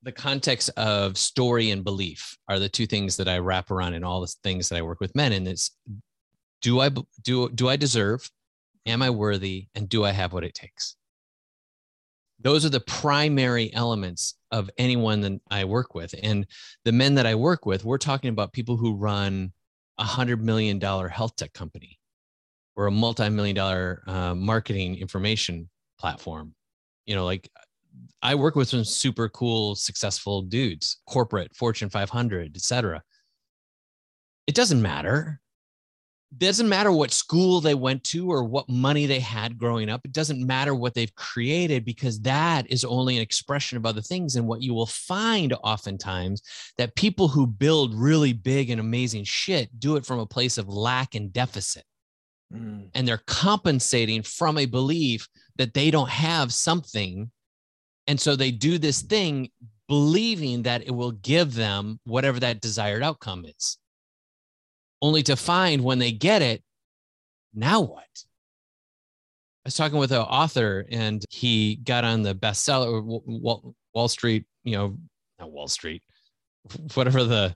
the 0.04 0.12
context 0.12 0.70
of 0.76 1.16
story 1.16 1.70
and 1.70 1.82
belief 1.82 2.36
are 2.48 2.58
the 2.58 2.68
two 2.68 2.86
things 2.86 3.16
that 3.16 3.28
I 3.28 3.38
wrap 3.38 3.70
around 3.70 3.94
in 3.94 4.04
all 4.04 4.20
the 4.20 4.32
things 4.42 4.68
that 4.68 4.76
I 4.76 4.82
work 4.82 5.00
with 5.00 5.14
men. 5.14 5.32
And 5.32 5.48
it's 5.48 5.70
do 6.60 6.80
I 6.80 6.90
do 7.22 7.48
do 7.48 7.68
I 7.68 7.76
deserve? 7.76 8.30
Am 8.86 9.00
I 9.00 9.08
worthy? 9.08 9.68
And 9.74 9.88
do 9.88 10.04
I 10.04 10.10
have 10.10 10.34
what 10.34 10.44
it 10.44 10.54
takes? 10.54 10.96
Those 12.40 12.64
are 12.64 12.70
the 12.70 12.80
primary 12.80 13.72
elements 13.72 14.34
of 14.50 14.70
anyone 14.76 15.20
that 15.22 15.40
I 15.50 15.64
work 15.64 15.94
with. 15.94 16.14
And 16.22 16.46
the 16.84 16.92
men 16.92 17.14
that 17.14 17.26
I 17.26 17.34
work 17.34 17.64
with, 17.66 17.84
we're 17.84 17.98
talking 17.98 18.30
about 18.30 18.52
people 18.52 18.76
who 18.76 18.94
run 18.94 19.52
a 19.98 20.04
hundred 20.04 20.42
million 20.42 20.78
dollar 20.78 21.08
health 21.08 21.36
tech 21.36 21.52
company 21.52 21.98
or 22.76 22.86
a 22.86 22.90
multi-million 22.90 23.54
dollar 23.54 24.02
uh, 24.06 24.34
marketing 24.34 24.96
information 24.96 25.70
platform. 25.98 26.54
You 27.06 27.14
know, 27.14 27.24
like 27.24 27.48
I 28.22 28.34
work 28.34 28.56
with 28.56 28.68
some 28.68 28.84
super 28.84 29.28
cool, 29.28 29.74
successful 29.74 30.42
dudes, 30.42 31.00
corporate, 31.06 31.54
Fortune 31.54 31.90
500, 31.90 32.56
et 32.56 32.60
cetera. 32.60 33.02
It 34.46 34.54
doesn't 34.54 34.82
matter 34.82 35.40
doesn't 36.38 36.68
matter 36.68 36.92
what 36.92 37.10
school 37.10 37.60
they 37.60 37.74
went 37.74 38.02
to 38.04 38.30
or 38.30 38.44
what 38.44 38.68
money 38.68 39.06
they 39.06 39.20
had 39.20 39.58
growing 39.58 39.88
up. 39.88 40.02
It 40.04 40.12
doesn't 40.12 40.46
matter 40.46 40.74
what 40.74 40.94
they've 40.94 41.14
created 41.14 41.84
because 41.84 42.20
that 42.20 42.70
is 42.70 42.84
only 42.84 43.16
an 43.16 43.22
expression 43.22 43.76
of 43.76 43.86
other 43.86 44.00
things. 44.00 44.36
And 44.36 44.46
what 44.46 44.62
you 44.62 44.74
will 44.74 44.86
find 44.86 45.52
oftentimes 45.64 46.42
that 46.78 46.96
people 46.96 47.28
who 47.28 47.46
build 47.46 47.94
really 47.94 48.32
big 48.32 48.70
and 48.70 48.80
amazing 48.80 49.24
shit 49.24 49.78
do 49.78 49.96
it 49.96 50.06
from 50.06 50.18
a 50.18 50.26
place 50.26 50.58
of 50.58 50.68
lack 50.68 51.14
and 51.14 51.32
deficit. 51.32 51.84
Mm. 52.52 52.90
And 52.94 53.06
they're 53.06 53.22
compensating 53.26 54.22
from 54.22 54.58
a 54.58 54.66
belief 54.66 55.28
that 55.56 55.74
they 55.74 55.90
don't 55.90 56.10
have 56.10 56.52
something. 56.52 57.30
And 58.06 58.20
so 58.20 58.36
they 58.36 58.50
do 58.50 58.78
this 58.78 59.02
thing 59.02 59.50
believing 59.88 60.62
that 60.62 60.82
it 60.86 60.90
will 60.90 61.12
give 61.12 61.54
them 61.54 62.00
whatever 62.04 62.40
that 62.40 62.60
desired 62.60 63.02
outcome 63.02 63.44
is 63.44 63.78
only 65.04 65.22
to 65.22 65.36
find 65.36 65.84
when 65.84 65.98
they 65.98 66.12
get 66.12 66.40
it, 66.40 66.62
now 67.52 67.82
what? 67.82 68.08
I 69.64 69.66
was 69.66 69.76
talking 69.76 69.98
with 69.98 70.12
an 70.12 70.18
author 70.18 70.86
and 70.90 71.22
he 71.28 71.76
got 71.76 72.04
on 72.04 72.22
the 72.22 72.34
bestseller 72.34 73.02
Wall, 73.04 74.08
Street, 74.08 74.46
you 74.62 74.72
know, 74.72 74.96
not 75.38 75.52
Wall 75.52 75.68
Street, 75.68 76.02
whatever 76.94 77.22
the 77.22 77.54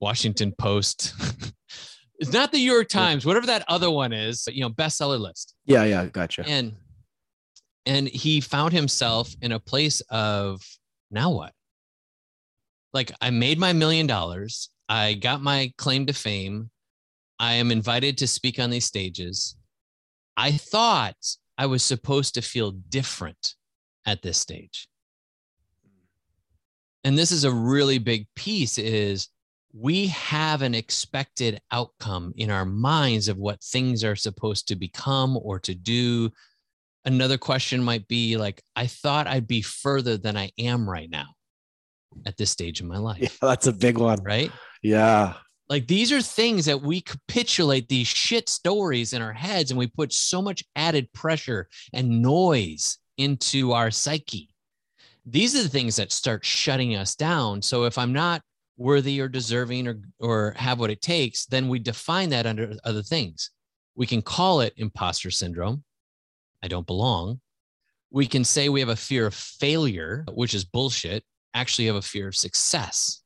Washington 0.00 0.54
Post. 0.58 1.12
it's 2.18 2.32
not 2.32 2.52
the 2.52 2.58
New 2.58 2.72
York 2.72 2.88
Times, 2.88 3.26
whatever 3.26 3.46
that 3.48 3.66
other 3.68 3.90
one 3.90 4.14
is, 4.14 4.44
but 4.46 4.54
you 4.54 4.62
know, 4.62 4.70
bestseller 4.70 5.20
list. 5.20 5.54
Yeah, 5.66 5.84
yeah, 5.84 6.06
gotcha. 6.06 6.42
And 6.46 6.74
and 7.84 8.08
he 8.08 8.40
found 8.40 8.72
himself 8.72 9.34
in 9.42 9.52
a 9.52 9.60
place 9.60 10.00
of 10.08 10.62
now 11.10 11.32
what? 11.32 11.52
Like 12.94 13.12
I 13.20 13.28
made 13.28 13.58
my 13.58 13.74
million 13.74 14.06
dollars. 14.06 14.70
I 14.88 15.14
got 15.14 15.42
my 15.42 15.72
claim 15.76 16.06
to 16.06 16.14
fame. 16.14 16.70
I 17.38 17.54
am 17.54 17.70
invited 17.70 18.18
to 18.18 18.26
speak 18.26 18.58
on 18.58 18.70
these 18.70 18.84
stages. 18.84 19.56
I 20.36 20.52
thought 20.52 21.16
I 21.56 21.66
was 21.66 21.82
supposed 21.82 22.34
to 22.34 22.42
feel 22.42 22.72
different 22.72 23.54
at 24.06 24.22
this 24.22 24.38
stage. 24.38 24.88
And 27.04 27.16
this 27.16 27.32
is 27.32 27.44
a 27.44 27.52
really 27.52 27.98
big 27.98 28.26
piece 28.34 28.78
is 28.78 29.28
we 29.72 30.08
have 30.08 30.62
an 30.62 30.74
expected 30.74 31.60
outcome 31.70 32.32
in 32.36 32.50
our 32.50 32.64
minds 32.64 33.28
of 33.28 33.36
what 33.36 33.62
things 33.62 34.02
are 34.02 34.16
supposed 34.16 34.68
to 34.68 34.76
become 34.76 35.36
or 35.36 35.58
to 35.60 35.74
do. 35.74 36.30
Another 37.04 37.38
question 37.38 37.82
might 37.82 38.08
be 38.08 38.36
like, 38.36 38.62
I 38.74 38.86
thought 38.86 39.26
I'd 39.26 39.46
be 39.46 39.62
further 39.62 40.16
than 40.16 40.36
I 40.36 40.50
am 40.58 40.88
right 40.88 41.08
now 41.08 41.26
at 42.26 42.36
this 42.36 42.50
stage 42.50 42.80
in 42.80 42.88
my 42.88 42.98
life. 42.98 43.18
Yeah, 43.42 43.48
that's 43.48 43.66
a 43.66 43.72
big 43.72 43.98
one. 43.98 44.22
Right. 44.22 44.50
Yeah. 44.82 45.34
Like 45.68 45.86
these 45.86 46.12
are 46.12 46.22
things 46.22 46.64
that 46.64 46.80
we 46.80 47.02
capitulate 47.02 47.88
these 47.88 48.06
shit 48.06 48.48
stories 48.48 49.12
in 49.12 49.20
our 49.20 49.34
heads 49.34 49.70
and 49.70 49.78
we 49.78 49.86
put 49.86 50.12
so 50.12 50.40
much 50.40 50.64
added 50.76 51.12
pressure 51.12 51.68
and 51.92 52.22
noise 52.22 52.98
into 53.18 53.72
our 53.72 53.90
psyche. 53.90 54.48
These 55.26 55.54
are 55.54 55.62
the 55.62 55.68
things 55.68 55.96
that 55.96 56.10
start 56.10 56.44
shutting 56.44 56.96
us 56.96 57.14
down. 57.14 57.60
So 57.60 57.84
if 57.84 57.98
I'm 57.98 58.14
not 58.14 58.40
worthy 58.78 59.20
or 59.20 59.28
deserving 59.28 59.88
or, 59.88 60.00
or 60.20 60.54
have 60.56 60.80
what 60.80 60.90
it 60.90 61.02
takes, 61.02 61.44
then 61.44 61.68
we 61.68 61.80
define 61.80 62.30
that 62.30 62.46
under 62.46 62.72
other 62.84 63.02
things. 63.02 63.50
We 63.94 64.06
can 64.06 64.22
call 64.22 64.62
it 64.62 64.72
imposter 64.76 65.30
syndrome. 65.30 65.84
I 66.62 66.68
don't 66.68 66.86
belong. 66.86 67.40
We 68.10 68.26
can 68.26 68.44
say 68.44 68.70
we 68.70 68.80
have 68.80 68.88
a 68.88 68.96
fear 68.96 69.26
of 69.26 69.34
failure, 69.34 70.24
which 70.32 70.54
is 70.54 70.64
bullshit. 70.64 71.24
Actually, 71.52 71.86
have 71.86 71.96
a 71.96 72.02
fear 72.02 72.28
of 72.28 72.36
success 72.36 73.22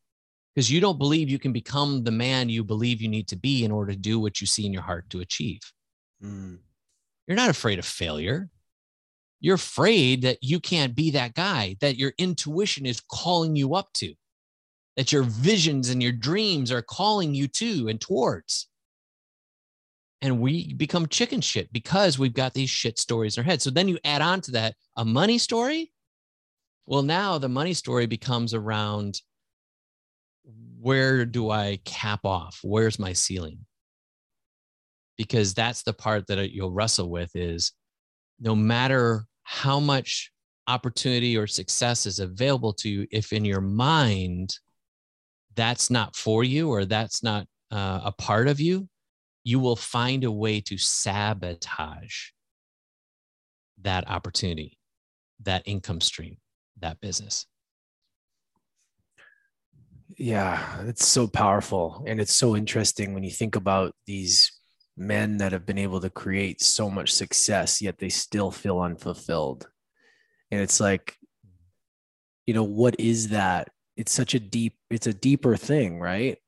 because 0.54 0.70
you 0.70 0.80
don't 0.80 0.98
believe 0.98 1.30
you 1.30 1.38
can 1.38 1.52
become 1.52 2.04
the 2.04 2.10
man 2.10 2.48
you 2.48 2.62
believe 2.62 3.00
you 3.00 3.08
need 3.08 3.28
to 3.28 3.36
be 3.36 3.64
in 3.64 3.72
order 3.72 3.92
to 3.92 3.98
do 3.98 4.20
what 4.20 4.40
you 4.40 4.46
see 4.46 4.66
in 4.66 4.72
your 4.72 4.82
heart 4.82 5.08
to 5.10 5.20
achieve. 5.20 5.60
Mm. 6.22 6.58
You're 7.26 7.36
not 7.36 7.50
afraid 7.50 7.78
of 7.78 7.84
failure. 7.84 8.50
You're 9.40 9.56
afraid 9.56 10.22
that 10.22 10.38
you 10.42 10.60
can't 10.60 10.94
be 10.94 11.10
that 11.12 11.34
guy 11.34 11.76
that 11.80 11.96
your 11.96 12.12
intuition 12.18 12.86
is 12.86 13.00
calling 13.00 13.56
you 13.56 13.74
up 13.74 13.92
to, 13.94 14.14
that 14.96 15.10
your 15.10 15.22
visions 15.22 15.88
and 15.88 16.02
your 16.02 16.12
dreams 16.12 16.70
are 16.70 16.82
calling 16.82 17.34
you 17.34 17.48
to 17.48 17.88
and 17.88 18.00
towards. 18.00 18.68
And 20.20 20.38
we 20.38 20.74
become 20.74 21.08
chicken 21.08 21.40
shit 21.40 21.72
because 21.72 22.18
we've 22.18 22.34
got 22.34 22.54
these 22.54 22.70
shit 22.70 22.98
stories 22.98 23.36
in 23.36 23.40
our 23.40 23.44
head. 23.44 23.60
So 23.60 23.70
then 23.70 23.88
you 23.88 23.98
add 24.04 24.22
on 24.22 24.40
to 24.42 24.52
that 24.52 24.76
a 24.96 25.04
money 25.04 25.38
story. 25.38 25.90
Well, 26.86 27.02
now 27.02 27.38
the 27.38 27.48
money 27.48 27.74
story 27.74 28.06
becomes 28.06 28.54
around 28.54 29.20
where 30.82 31.24
do 31.24 31.48
I 31.48 31.78
cap 31.84 32.24
off? 32.24 32.58
Where's 32.62 32.98
my 32.98 33.12
ceiling? 33.12 33.60
Because 35.16 35.54
that's 35.54 35.84
the 35.84 35.92
part 35.92 36.26
that 36.26 36.52
you'll 36.52 36.72
wrestle 36.72 37.08
with 37.08 37.30
is 37.36 37.72
no 38.40 38.56
matter 38.56 39.24
how 39.44 39.78
much 39.78 40.32
opportunity 40.66 41.36
or 41.36 41.46
success 41.46 42.04
is 42.04 42.18
available 42.18 42.72
to 42.72 42.88
you, 42.88 43.06
if 43.12 43.32
in 43.32 43.44
your 43.44 43.60
mind 43.60 44.56
that's 45.54 45.88
not 45.88 46.16
for 46.16 46.42
you 46.42 46.70
or 46.70 46.84
that's 46.84 47.22
not 47.22 47.46
uh, 47.70 48.00
a 48.04 48.12
part 48.12 48.48
of 48.48 48.58
you, 48.58 48.88
you 49.44 49.60
will 49.60 49.76
find 49.76 50.24
a 50.24 50.32
way 50.32 50.60
to 50.60 50.76
sabotage 50.76 52.30
that 53.82 54.08
opportunity, 54.08 54.78
that 55.42 55.62
income 55.64 56.00
stream, 56.00 56.38
that 56.80 57.00
business. 57.00 57.46
Yeah, 60.16 60.82
it's 60.82 61.06
so 61.06 61.26
powerful. 61.26 62.04
And 62.06 62.20
it's 62.20 62.34
so 62.34 62.56
interesting 62.56 63.14
when 63.14 63.24
you 63.24 63.30
think 63.30 63.56
about 63.56 63.94
these 64.06 64.52
men 64.96 65.38
that 65.38 65.52
have 65.52 65.66
been 65.66 65.78
able 65.78 66.00
to 66.00 66.10
create 66.10 66.60
so 66.60 66.90
much 66.90 67.12
success, 67.12 67.80
yet 67.80 67.98
they 67.98 68.08
still 68.08 68.50
feel 68.50 68.80
unfulfilled. 68.80 69.68
And 70.50 70.60
it's 70.60 70.80
like, 70.80 71.16
you 72.46 72.54
know, 72.54 72.64
what 72.64 72.96
is 72.98 73.28
that? 73.28 73.68
It's 73.96 74.12
such 74.12 74.34
a 74.34 74.40
deep, 74.40 74.74
it's 74.90 75.06
a 75.06 75.14
deeper 75.14 75.56
thing, 75.56 75.98
right? 76.00 76.38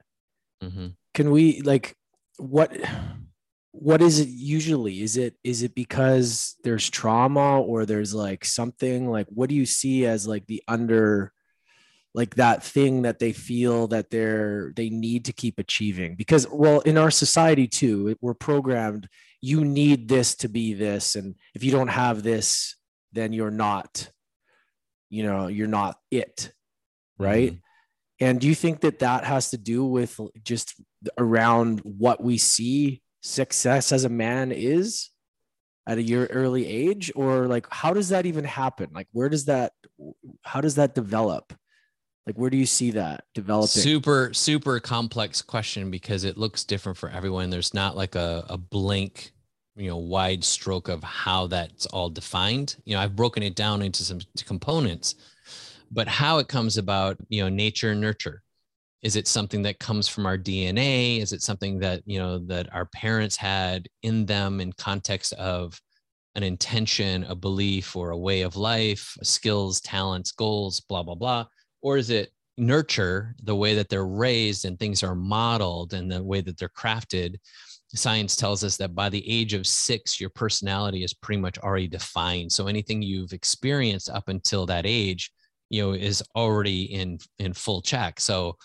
Mm-hmm. 0.62 0.88
Can 1.14 1.30
we 1.30 1.60
like 1.60 1.96
what 2.38 2.72
what 3.70 4.00
is 4.00 4.20
it 4.20 4.28
usually 4.28 5.02
is 5.02 5.16
it 5.16 5.34
is 5.44 5.62
it 5.62 5.74
because 5.74 6.56
there's 6.64 6.88
trauma 6.88 7.60
or 7.60 7.84
there's 7.84 8.14
like 8.14 8.44
something 8.44 9.10
like 9.10 9.26
what 9.28 9.48
do 9.48 9.54
you 9.54 9.66
see 9.66 10.06
as 10.06 10.26
like 10.26 10.46
the 10.46 10.62
under 10.68 11.32
like 12.14 12.36
that 12.36 12.62
thing 12.62 13.02
that 13.02 13.18
they 13.18 13.32
feel 13.32 13.88
that 13.88 14.10
they're 14.10 14.72
they 14.76 14.88
need 14.88 15.24
to 15.24 15.32
keep 15.32 15.58
achieving 15.58 16.14
because 16.14 16.46
well 16.50 16.80
in 16.80 16.96
our 16.96 17.10
society 17.10 17.66
too 17.66 18.16
we're 18.20 18.34
programmed 18.34 19.08
you 19.40 19.64
need 19.64 20.08
this 20.08 20.34
to 20.36 20.48
be 20.48 20.74
this 20.74 21.16
and 21.16 21.34
if 21.54 21.64
you 21.64 21.70
don't 21.70 21.88
have 21.88 22.22
this 22.22 22.76
then 23.12 23.32
you're 23.32 23.50
not 23.50 24.10
you 25.10 25.22
know 25.22 25.48
you're 25.48 25.66
not 25.66 25.96
it 26.10 26.52
right? 27.18 27.52
Mm-hmm. 27.52 28.26
and 28.26 28.40
do 28.40 28.48
you 28.48 28.54
think 28.54 28.80
that 28.80 29.00
that 29.00 29.24
has 29.24 29.50
to 29.50 29.58
do 29.58 29.84
with 29.84 30.18
just 30.42 30.74
around 31.18 31.80
what 31.80 32.22
we 32.22 32.38
see 32.38 33.02
success 33.22 33.92
as 33.92 34.04
a 34.04 34.08
man 34.08 34.52
is 34.52 35.10
at 35.86 35.98
a 35.98 36.02
year 36.02 36.26
early 36.26 36.66
age? 36.66 37.12
Or 37.14 37.46
like 37.46 37.66
how 37.70 37.92
does 37.92 38.10
that 38.10 38.26
even 38.26 38.44
happen? 38.44 38.90
Like 38.92 39.08
where 39.12 39.28
does 39.28 39.46
that 39.46 39.72
how 40.42 40.60
does 40.60 40.76
that 40.76 40.94
develop 40.94 41.52
like, 42.26 42.36
where 42.36 42.50
do 42.50 42.56
you 42.56 42.66
see 42.66 42.92
that 42.92 43.24
developing? 43.34 43.82
Super, 43.82 44.32
super 44.32 44.80
complex 44.80 45.42
question 45.42 45.90
because 45.90 46.24
it 46.24 46.38
looks 46.38 46.64
different 46.64 46.96
for 46.96 47.10
everyone. 47.10 47.50
There's 47.50 47.74
not 47.74 47.96
like 47.96 48.14
a, 48.14 48.44
a 48.48 48.56
blank, 48.56 49.32
you 49.76 49.88
know, 49.88 49.98
wide 49.98 50.42
stroke 50.42 50.88
of 50.88 51.02
how 51.02 51.48
that's 51.48 51.84
all 51.86 52.08
defined. 52.08 52.76
You 52.84 52.94
know, 52.94 53.02
I've 53.02 53.16
broken 53.16 53.42
it 53.42 53.54
down 53.54 53.82
into 53.82 54.02
some 54.04 54.20
components, 54.46 55.16
but 55.90 56.08
how 56.08 56.38
it 56.38 56.48
comes 56.48 56.78
about, 56.78 57.18
you 57.28 57.42
know, 57.42 57.50
nature 57.50 57.90
and 57.90 58.00
nurture. 58.00 58.42
Is 59.02 59.16
it 59.16 59.28
something 59.28 59.60
that 59.62 59.78
comes 59.78 60.08
from 60.08 60.24
our 60.24 60.38
DNA? 60.38 61.20
Is 61.20 61.34
it 61.34 61.42
something 61.42 61.78
that, 61.80 62.02
you 62.06 62.18
know, 62.18 62.38
that 62.46 62.72
our 62.72 62.86
parents 62.86 63.36
had 63.36 63.86
in 64.02 64.24
them 64.24 64.62
in 64.62 64.72
context 64.72 65.34
of 65.34 65.78
an 66.36 66.42
intention, 66.42 67.24
a 67.24 67.34
belief, 67.34 67.94
or 67.96 68.10
a 68.10 68.18
way 68.18 68.40
of 68.40 68.56
life, 68.56 69.14
skills, 69.22 69.82
talents, 69.82 70.32
goals, 70.32 70.80
blah, 70.80 71.02
blah, 71.02 71.14
blah? 71.14 71.44
Or 71.84 71.98
is 71.98 72.10
it 72.10 72.32
nurture 72.56 73.36
the 73.42 73.54
way 73.54 73.74
that 73.74 73.88
they're 73.88 74.06
raised 74.06 74.64
and 74.64 74.78
things 74.78 75.02
are 75.02 75.14
modeled 75.14 75.92
and 75.92 76.10
the 76.10 76.24
way 76.24 76.40
that 76.40 76.58
they're 76.58 76.68
crafted? 76.68 77.36
Science 77.94 78.34
tells 78.34 78.64
us 78.64 78.76
that 78.78 78.94
by 78.94 79.08
the 79.08 79.22
age 79.30 79.52
of 79.52 79.66
six 79.66 80.18
your 80.18 80.30
personality 80.30 81.04
is 81.04 81.14
pretty 81.14 81.40
much 81.40 81.58
already 81.58 81.86
defined. 81.86 82.50
So 82.50 82.66
anything 82.66 83.02
you've 83.02 83.34
experienced 83.34 84.08
up 84.08 84.28
until 84.28 84.66
that 84.66 84.86
age 84.86 85.30
you 85.68 85.82
know 85.82 85.92
is 85.92 86.22
already 86.34 86.84
in 86.84 87.18
in 87.38 87.52
full 87.52 87.82
check. 87.82 88.18
So 88.18 88.56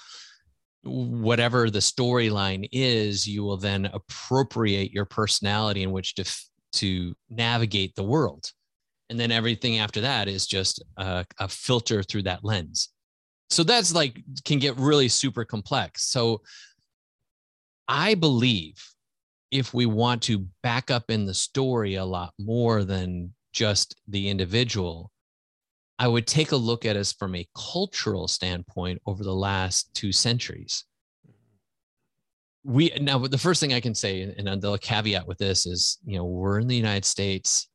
whatever 0.84 1.70
the 1.70 1.80
storyline 1.80 2.68
is 2.72 3.28
you 3.28 3.44
will 3.44 3.58
then 3.58 3.86
appropriate 3.94 4.92
your 4.92 5.06
personality 5.06 5.84
in 5.84 5.92
which 5.92 6.16
to 6.16 6.24
to 6.72 7.14
navigate 7.30 7.96
the 7.96 8.04
world. 8.04 8.50
And 9.10 9.20
then 9.20 9.32
everything 9.32 9.80
after 9.80 10.02
that 10.02 10.28
is 10.28 10.48
just 10.48 10.82
a, 10.96 11.26
a 11.40 11.48
filter 11.50 12.02
through 12.02 12.24
that 12.24 12.46
lens 12.46 12.90
so 13.50 13.63
that's 13.63 13.94
like 13.94 14.22
can 14.46 14.60
get 14.60 14.77
really 14.77 15.08
super 15.08 15.44
complex. 15.44 16.03
So 16.03 16.41
i 17.89 18.13
believe 18.13 18.75
if 19.51 19.74
we 19.74 19.88
want 19.88 20.22
to 20.22 20.48
back 20.62 20.91
up 20.91 21.10
in 21.10 21.25
the 21.25 21.34
story 21.34 21.96
a 21.96 22.06
lot 22.06 22.34
more 22.39 22.84
than 22.84 23.34
just 23.51 24.00
the 24.08 24.29
individual 24.29 25.12
i 25.98 26.08
would 26.08 26.27
take 26.27 26.51
a 26.51 26.56
look 26.56 26.86
at 26.86 26.96
us 26.96 27.12
from 27.12 27.36
a 27.36 27.48
cultural 27.58 28.27
standpoint 28.27 29.01
over 29.06 29.24
the 29.24 29.34
last 29.34 29.94
two 29.94 30.12
centuries. 30.12 30.86
We 32.63 32.91
now 33.01 33.18
the 33.18 33.38
first 33.38 33.60
thing 33.60 33.74
i 33.74 33.79
can 33.79 33.96
say 33.96 34.22
and 34.22 34.62
the 34.62 34.77
caveat 34.77 35.25
with 35.25 35.39
this 35.39 35.65
is 35.65 35.98
you 36.06 36.18
know 36.18 36.25
we're 36.25 36.60
in 36.60 36.68
the 36.68 36.75
united 36.75 37.06
states. 37.06 37.68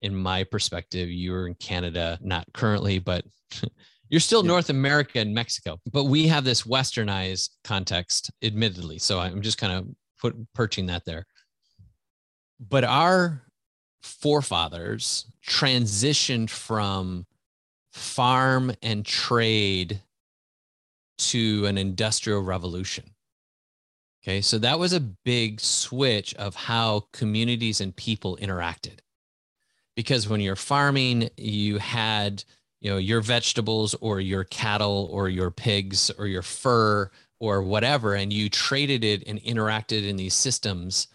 In 0.00 0.14
my 0.14 0.44
perspective 0.44 1.10
you're 1.10 1.48
in 1.48 1.54
canada 1.54 2.18
not 2.22 2.46
currently 2.54 3.00
but 3.00 3.24
You're 4.10 4.20
still 4.20 4.42
yeah. 4.42 4.48
North 4.48 4.70
America 4.70 5.18
and 5.18 5.34
Mexico, 5.34 5.78
but 5.92 6.04
we 6.04 6.26
have 6.28 6.44
this 6.44 6.62
westernized 6.62 7.50
context, 7.64 8.30
admittedly. 8.42 8.98
So 8.98 9.18
I'm 9.20 9.42
just 9.42 9.58
kind 9.58 9.72
of 9.72 9.88
put 10.20 10.34
perching 10.54 10.86
that 10.86 11.04
there. 11.04 11.26
But 12.60 12.84
our 12.84 13.42
forefathers 14.02 15.26
transitioned 15.46 16.50
from 16.50 17.26
farm 17.92 18.72
and 18.82 19.04
trade 19.04 20.00
to 21.18 21.66
an 21.66 21.78
industrial 21.78 22.42
revolution. 22.42 23.04
Okay, 24.22 24.40
so 24.40 24.58
that 24.58 24.78
was 24.78 24.92
a 24.92 25.00
big 25.00 25.60
switch 25.60 26.34
of 26.34 26.54
how 26.54 27.04
communities 27.12 27.80
and 27.80 27.94
people 27.96 28.36
interacted. 28.40 28.98
Because 29.96 30.28
when 30.28 30.40
you're 30.40 30.56
farming, 30.56 31.28
you 31.36 31.78
had 31.78 32.44
you 32.80 32.90
know 32.90 32.98
your 32.98 33.20
vegetables 33.20 33.94
or 34.00 34.20
your 34.20 34.44
cattle 34.44 35.08
or 35.12 35.28
your 35.28 35.50
pigs 35.50 36.10
or 36.18 36.26
your 36.26 36.42
fur 36.42 37.10
or 37.40 37.62
whatever 37.62 38.14
and 38.14 38.32
you 38.32 38.48
traded 38.48 39.04
it 39.04 39.26
and 39.26 39.40
interacted 39.42 40.06
in 40.06 40.16
these 40.16 40.34
systems 40.34 41.08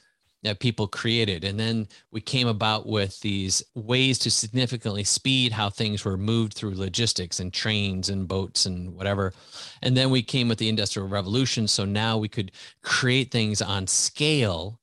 that 0.43 0.59
people 0.59 0.87
created. 0.87 1.43
And 1.43 1.59
then 1.59 1.87
we 2.11 2.21
came 2.21 2.47
about 2.47 2.85
with 2.85 3.19
these 3.21 3.63
ways 3.75 4.19
to 4.19 4.31
significantly 4.31 5.03
speed 5.03 5.51
how 5.53 5.69
things 5.69 6.03
were 6.05 6.17
moved 6.17 6.53
through 6.53 6.75
logistics 6.75 7.39
and 7.39 7.51
trains 7.51 8.09
and 8.09 8.27
boats 8.27 8.65
and 8.65 8.93
whatever. 8.93 9.33
And 9.81 9.95
then 9.95 10.09
we 10.09 10.21
came 10.21 10.49
with 10.49 10.57
the 10.57 10.69
Industrial 10.69 11.07
Revolution. 11.07 11.67
So 11.67 11.85
now 11.85 12.17
we 12.17 12.27
could 12.27 12.51
create 12.81 13.31
things 13.31 13.61
on 13.61 13.87
scale. 13.87 14.79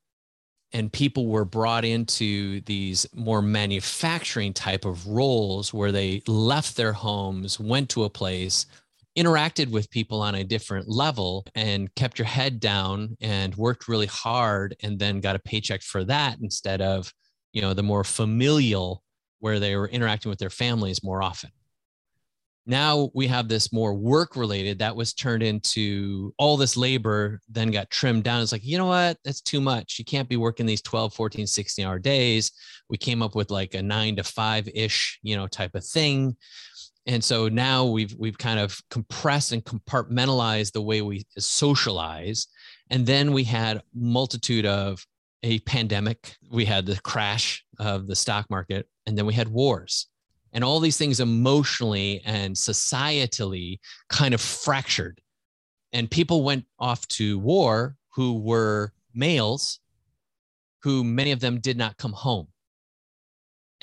And 0.73 0.93
people 0.93 1.27
were 1.27 1.45
brought 1.45 1.85
into 1.85 2.61
these 2.63 3.07
more 3.15 3.43
manufacturing 3.43 4.53
type 4.53 4.85
of 4.85 5.07
roles 5.07 5.75
where 5.75 5.91
they 5.91 6.23
left 6.27 6.77
their 6.77 6.93
homes, 6.93 7.59
went 7.59 7.89
to 7.91 8.05
a 8.05 8.11
place, 8.11 8.67
interacted 9.19 9.71
with 9.71 9.91
people 9.91 10.23
on 10.23 10.37
a 10.37 10.45
different 10.45 10.89
level 10.89 11.45
and 11.55 11.93
kept 11.95 12.19
your 12.19 12.27
head 12.27 12.61
down 12.61 13.17
and 13.21 13.55
worked 13.57 13.89
really 13.89 14.07
hard 14.07 14.77
and 14.83 14.99
then 14.99 15.21
got 15.21 15.37
a 15.37 15.41
paycheck 15.41 15.83
for 15.83 16.05
that 16.05 16.39
instead 16.41 16.81
of 16.81 17.13
you 17.53 17.61
know 17.61 17.75
the 17.75 17.83
more 17.83 18.05
familial 18.05 19.03
where 19.41 19.59
they 19.59 19.75
were 19.75 19.89
interacting 19.89 20.31
with 20.31 20.39
their 20.39 20.51
families 20.51 21.03
more 21.03 21.23
often 21.23 21.51
now 22.67 23.11
we 23.15 23.27
have 23.27 23.49
this 23.49 23.73
more 23.73 23.95
work 23.95 24.37
related 24.37 24.79
that 24.79 24.95
was 24.95 25.15
turned 25.15 25.43
into 25.43 26.35
all 26.39 26.57
this 26.57 26.77
labor 26.77 27.41
then 27.49 27.71
got 27.71 27.91
trimmed 27.91 28.25
down. 28.25 28.43
It's 28.43 28.53
like 28.53 28.65
you 28.65 28.79
know 28.79 28.87
what? 28.87 29.17
That's 29.25 29.41
too 29.41 29.61
much. 29.61 29.99
You 29.99 30.05
can't 30.05 30.29
be 30.29 30.37
working 30.37 30.67
these 30.67 30.83
12 30.83 31.15
14 31.15 31.47
16 31.47 31.87
hour 31.87 31.99
days. 31.99 32.53
We 32.89 32.99
came 32.99 33.23
up 33.23 33.35
with 33.35 33.51
like 33.51 33.75
a 33.75 33.83
9 33.83 34.17
to 34.17 34.25
5 34.25 34.69
ish 34.75 35.19
you 35.23 35.37
know 35.37 35.47
type 35.47 35.75
of 35.75 35.85
thing. 35.85 36.37
And 37.07 37.25
so 37.25 37.49
now 37.49 37.87
we've 37.87 38.15
we've 38.19 38.39
kind 38.39 38.61
of 38.61 38.79
compressed 38.91 39.53
and 39.53 39.65
compartmentalized 39.65 40.73
the 40.73 40.83
way 40.83 41.03
we 41.03 41.25
socialize. 41.39 42.47
And 42.91 43.07
then 43.07 43.33
we 43.33 43.45
had 43.45 43.83
multitude 43.95 44.67
of 44.67 45.05
a 45.43 45.61
pandemic. 45.61 46.37
We 46.51 46.67
had 46.67 46.85
the 46.85 47.01
crash 47.01 47.65
of 47.79 48.07
the 48.07 48.17
stock 48.17 48.51
market 48.51 48.87
and 49.07 49.17
then 49.17 49.25
we 49.25 49.33
had 49.33 49.49
wars 49.49 50.07
and 50.53 50.65
all 50.65 50.81
these 50.81 50.97
things 50.97 51.21
emotionally 51.21 52.21
and 52.25 52.55
societally 52.55 53.79
kind 54.09 54.35
of 54.35 54.41
fractured. 54.41 55.21
And 55.93 56.11
people 56.11 56.45
went 56.45 56.65
off 56.79 57.07
to 57.09 57.39
war 57.39 57.97
who 58.15 58.41
were 58.41 58.93
males 59.15 59.81
who 60.83 61.05
many 61.05 61.33
of 61.33 61.41
them 61.41 61.61
did 61.61 61.77
not 61.77 61.97
come 61.99 62.13
home. 62.13 62.49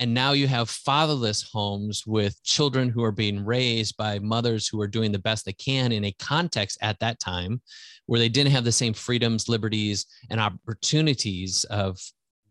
And 0.00 0.14
now 0.14 0.32
you 0.32 0.46
have 0.46 0.70
fatherless 0.70 1.42
homes 1.42 2.04
with 2.06 2.40
children 2.44 2.88
who 2.88 3.02
are 3.02 3.12
being 3.12 3.44
raised 3.44 3.96
by 3.96 4.20
mothers 4.20 4.68
who 4.68 4.80
are 4.80 4.86
doing 4.86 5.10
the 5.10 5.18
best 5.18 5.44
they 5.44 5.52
can 5.52 5.90
in 5.90 6.04
a 6.04 6.14
context 6.20 6.78
at 6.82 6.98
that 7.00 7.18
time 7.18 7.60
where 8.06 8.20
they 8.20 8.28
didn't 8.28 8.52
have 8.52 8.64
the 8.64 8.70
same 8.70 8.94
freedoms, 8.94 9.48
liberties, 9.48 10.06
and 10.30 10.40
opportunities 10.40 11.64
of 11.64 11.98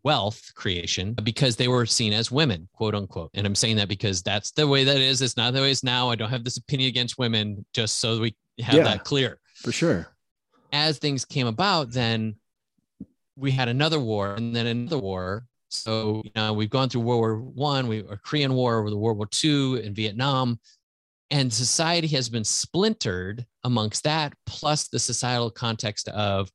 wealth 0.07 0.41
creation 0.55 1.13
because 1.23 1.55
they 1.55 1.67
were 1.67 1.85
seen 1.85 2.13
as 2.13 2.31
women, 2.31 2.67
quote 2.73 2.95
unquote. 2.95 3.31
And 3.33 3.45
I'm 3.45 3.55
saying 3.55 3.77
that 3.77 3.89
because 3.89 4.21
that's 4.21 4.51
the 4.51 4.67
way 4.67 4.83
that 4.83 4.97
is. 4.97 5.21
It's 5.21 5.37
not 5.37 5.53
the 5.53 5.61
way 5.61 5.71
it's 5.71 5.83
now. 5.83 6.09
I 6.09 6.15
don't 6.15 6.29
have 6.29 6.43
this 6.43 6.57
opinion 6.57 6.89
against 6.89 7.17
women, 7.17 7.65
just 7.73 7.99
so 7.99 8.19
we 8.19 8.35
have 8.61 8.75
yeah, 8.75 8.83
that 8.83 9.03
clear. 9.03 9.39
For 9.55 9.71
sure. 9.71 10.07
As 10.71 10.97
things 10.97 11.25
came 11.25 11.47
about, 11.47 11.91
then 11.91 12.35
we 13.35 13.51
had 13.51 13.67
another 13.67 13.99
war 13.99 14.35
and 14.35 14.55
then 14.55 14.67
another 14.67 14.97
war 14.97 15.45
so 15.69 16.21
you 16.23 16.31
know 16.35 16.53
we've 16.53 16.69
gone 16.69 16.89
through 16.89 17.01
World 17.01 17.19
War 17.19 17.35
One, 17.39 17.87
we 17.87 17.99
a 17.99 18.17
Korean 18.17 18.53
War, 18.53 18.79
over 18.79 18.89
the 18.89 18.97
World 18.97 19.17
War 19.17 19.27
Two, 19.27 19.81
and 19.83 19.95
Vietnam, 19.95 20.59
and 21.31 21.51
society 21.51 22.07
has 22.09 22.29
been 22.29 22.43
splintered 22.43 23.45
amongst 23.63 24.03
that, 24.05 24.33
plus 24.45 24.87
the 24.87 24.99
societal 24.99 25.51
context 25.51 26.07
of 26.09 26.49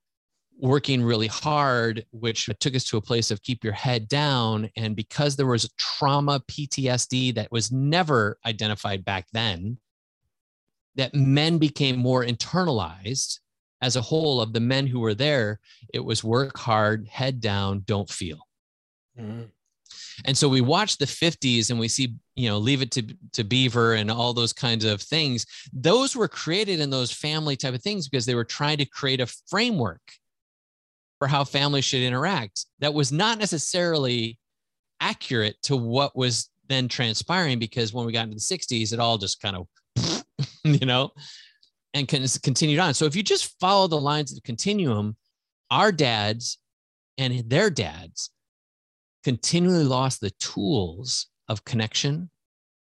working 0.58 1.02
really 1.02 1.26
hard, 1.26 2.04
which 2.12 2.48
took 2.60 2.74
us 2.76 2.84
to 2.84 2.96
a 2.96 3.02
place 3.02 3.30
of 3.30 3.42
keep 3.42 3.64
your 3.64 3.72
head 3.72 4.08
down. 4.08 4.70
And 4.76 4.94
because 4.94 5.36
there 5.36 5.46
was 5.46 5.72
trauma, 5.78 6.40
PTSD 6.48 7.34
that 7.34 7.50
was 7.50 7.72
never 7.72 8.38
identified 8.46 9.04
back 9.04 9.26
then, 9.32 9.78
that 10.94 11.14
men 11.14 11.58
became 11.58 11.98
more 11.98 12.24
internalized 12.24 13.40
as 13.80 13.96
a 13.96 14.00
whole 14.00 14.40
of 14.40 14.52
the 14.52 14.60
men 14.60 14.86
who 14.86 15.00
were 15.00 15.14
there. 15.14 15.58
It 15.92 16.00
was 16.00 16.22
work 16.22 16.56
hard, 16.56 17.08
head 17.08 17.40
down, 17.40 17.82
don't 17.86 18.08
feel. 18.08 18.46
Mm-hmm. 19.18 19.44
And 20.24 20.36
so 20.36 20.48
we 20.48 20.60
watch 20.60 20.98
the 20.98 21.04
50s 21.04 21.70
and 21.70 21.78
we 21.80 21.88
see, 21.88 22.14
you 22.36 22.48
know, 22.48 22.58
Leave 22.58 22.82
It 22.82 22.90
to, 22.92 23.02
to 23.32 23.44
Beaver 23.44 23.94
and 23.94 24.10
all 24.10 24.32
those 24.32 24.52
kinds 24.52 24.84
of 24.84 25.02
things. 25.02 25.46
Those 25.72 26.14
were 26.14 26.28
created 26.28 26.80
in 26.80 26.90
those 26.90 27.10
family 27.10 27.56
type 27.56 27.74
of 27.74 27.82
things 27.82 28.08
because 28.08 28.26
they 28.26 28.34
were 28.34 28.44
trying 28.44 28.78
to 28.78 28.84
create 28.84 29.20
a 29.20 29.34
framework 29.48 30.02
for 31.22 31.28
how 31.28 31.44
families 31.44 31.84
should 31.84 32.02
interact 32.02 32.66
that 32.80 32.92
was 32.92 33.12
not 33.12 33.38
necessarily 33.38 34.36
accurate 35.00 35.54
to 35.62 35.76
what 35.76 36.16
was 36.16 36.50
then 36.68 36.88
transpiring 36.88 37.60
because 37.60 37.92
when 37.92 38.04
we 38.04 38.12
got 38.12 38.24
into 38.24 38.34
the 38.34 38.40
60s, 38.40 38.92
it 38.92 38.98
all 38.98 39.18
just 39.18 39.40
kind 39.40 39.54
of, 39.54 40.24
you 40.64 40.84
know, 40.84 41.12
and 41.94 42.08
continued 42.08 42.80
on. 42.80 42.92
So 42.92 43.04
if 43.04 43.14
you 43.14 43.22
just 43.22 43.56
follow 43.60 43.86
the 43.86 44.00
lines 44.00 44.32
of 44.32 44.34
the 44.34 44.42
continuum, 44.42 45.16
our 45.70 45.92
dads 45.92 46.58
and 47.18 47.48
their 47.48 47.70
dads 47.70 48.30
continually 49.22 49.84
lost 49.84 50.20
the 50.20 50.32
tools 50.40 51.28
of 51.48 51.64
connection, 51.64 52.30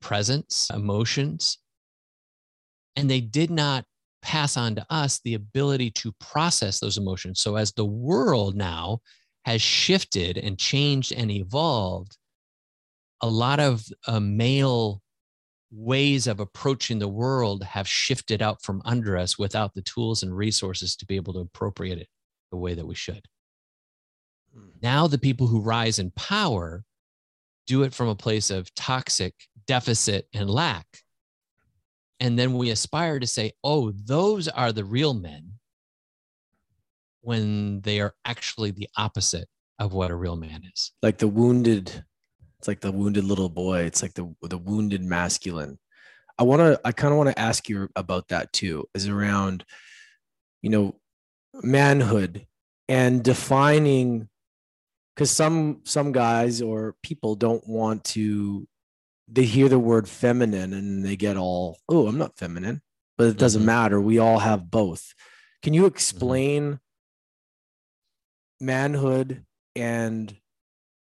presence, 0.00 0.70
emotions, 0.72 1.58
and 2.96 3.10
they 3.10 3.20
did 3.20 3.50
not 3.50 3.84
pass 4.22 4.56
on 4.56 4.74
to 4.76 4.86
us 4.88 5.20
the 5.24 5.34
ability 5.34 5.90
to 5.90 6.12
process 6.20 6.80
those 6.80 6.96
emotions. 6.96 7.40
So, 7.40 7.56
as 7.56 7.72
the 7.72 7.84
world 7.84 8.54
now 8.54 9.00
has 9.44 9.60
shifted 9.60 10.38
and 10.38 10.58
changed 10.58 11.12
and 11.12 11.30
evolved, 11.30 12.16
a 13.20 13.28
lot 13.28 13.60
of 13.60 13.84
uh, 14.06 14.20
male 14.20 15.02
ways 15.70 16.26
of 16.26 16.38
approaching 16.38 16.98
the 16.98 17.08
world 17.08 17.64
have 17.64 17.88
shifted 17.88 18.42
out 18.42 18.62
from 18.62 18.82
under 18.84 19.16
us 19.16 19.38
without 19.38 19.74
the 19.74 19.82
tools 19.82 20.22
and 20.22 20.36
resources 20.36 20.94
to 20.96 21.06
be 21.06 21.16
able 21.16 21.32
to 21.32 21.40
appropriate 21.40 21.98
it 21.98 22.08
the 22.50 22.58
way 22.58 22.74
that 22.74 22.86
we 22.86 22.94
should. 22.94 23.24
Now, 24.82 25.06
the 25.06 25.18
people 25.18 25.46
who 25.46 25.60
rise 25.60 25.98
in 25.98 26.10
power 26.10 26.84
do 27.66 27.84
it 27.84 27.94
from 27.94 28.08
a 28.08 28.14
place 28.14 28.50
of 28.50 28.74
toxic 28.74 29.34
deficit 29.66 30.26
and 30.34 30.50
lack. 30.50 30.86
And 32.22 32.38
then 32.38 32.54
we 32.54 32.70
aspire 32.70 33.18
to 33.18 33.26
say, 33.26 33.50
oh, 33.64 33.90
those 33.90 34.46
are 34.46 34.70
the 34.70 34.84
real 34.84 35.12
men 35.12 35.54
when 37.20 37.80
they 37.80 38.00
are 38.00 38.14
actually 38.24 38.70
the 38.70 38.88
opposite 38.96 39.48
of 39.80 39.92
what 39.92 40.12
a 40.12 40.14
real 40.14 40.36
man 40.36 40.62
is. 40.72 40.92
Like 41.02 41.18
the 41.18 41.26
wounded, 41.26 42.04
it's 42.60 42.68
like 42.68 42.78
the 42.78 42.92
wounded 42.92 43.24
little 43.24 43.48
boy. 43.48 43.80
It's 43.80 44.02
like 44.02 44.14
the 44.14 44.32
the 44.42 44.56
wounded 44.56 45.02
masculine. 45.02 45.80
I 46.38 46.44
want 46.44 46.60
to, 46.60 46.80
I 46.84 46.92
kind 46.92 47.10
of 47.12 47.18
want 47.18 47.30
to 47.30 47.38
ask 47.40 47.68
you 47.68 47.88
about 47.96 48.28
that 48.28 48.52
too, 48.52 48.84
is 48.94 49.08
around, 49.08 49.64
you 50.62 50.70
know, 50.70 50.94
manhood 51.60 52.46
and 52.88 53.24
defining 53.24 54.28
because 55.16 55.32
some 55.32 55.80
some 55.82 56.12
guys 56.12 56.62
or 56.62 56.94
people 57.02 57.34
don't 57.34 57.66
want 57.66 58.04
to 58.04 58.68
they 59.28 59.44
hear 59.44 59.68
the 59.68 59.78
word 59.78 60.08
feminine 60.08 60.72
and 60.72 61.04
they 61.04 61.16
get 61.16 61.36
all 61.36 61.78
oh 61.88 62.06
i'm 62.06 62.18
not 62.18 62.36
feminine 62.36 62.80
but 63.16 63.26
it 63.26 63.36
doesn't 63.36 63.60
mm-hmm. 63.60 63.66
matter 63.66 64.00
we 64.00 64.18
all 64.18 64.38
have 64.38 64.70
both 64.70 65.14
can 65.62 65.74
you 65.74 65.82
mm-hmm. 65.82 65.94
explain 65.94 66.62
mm-hmm. 66.72 68.66
manhood 68.66 69.44
and 69.76 70.36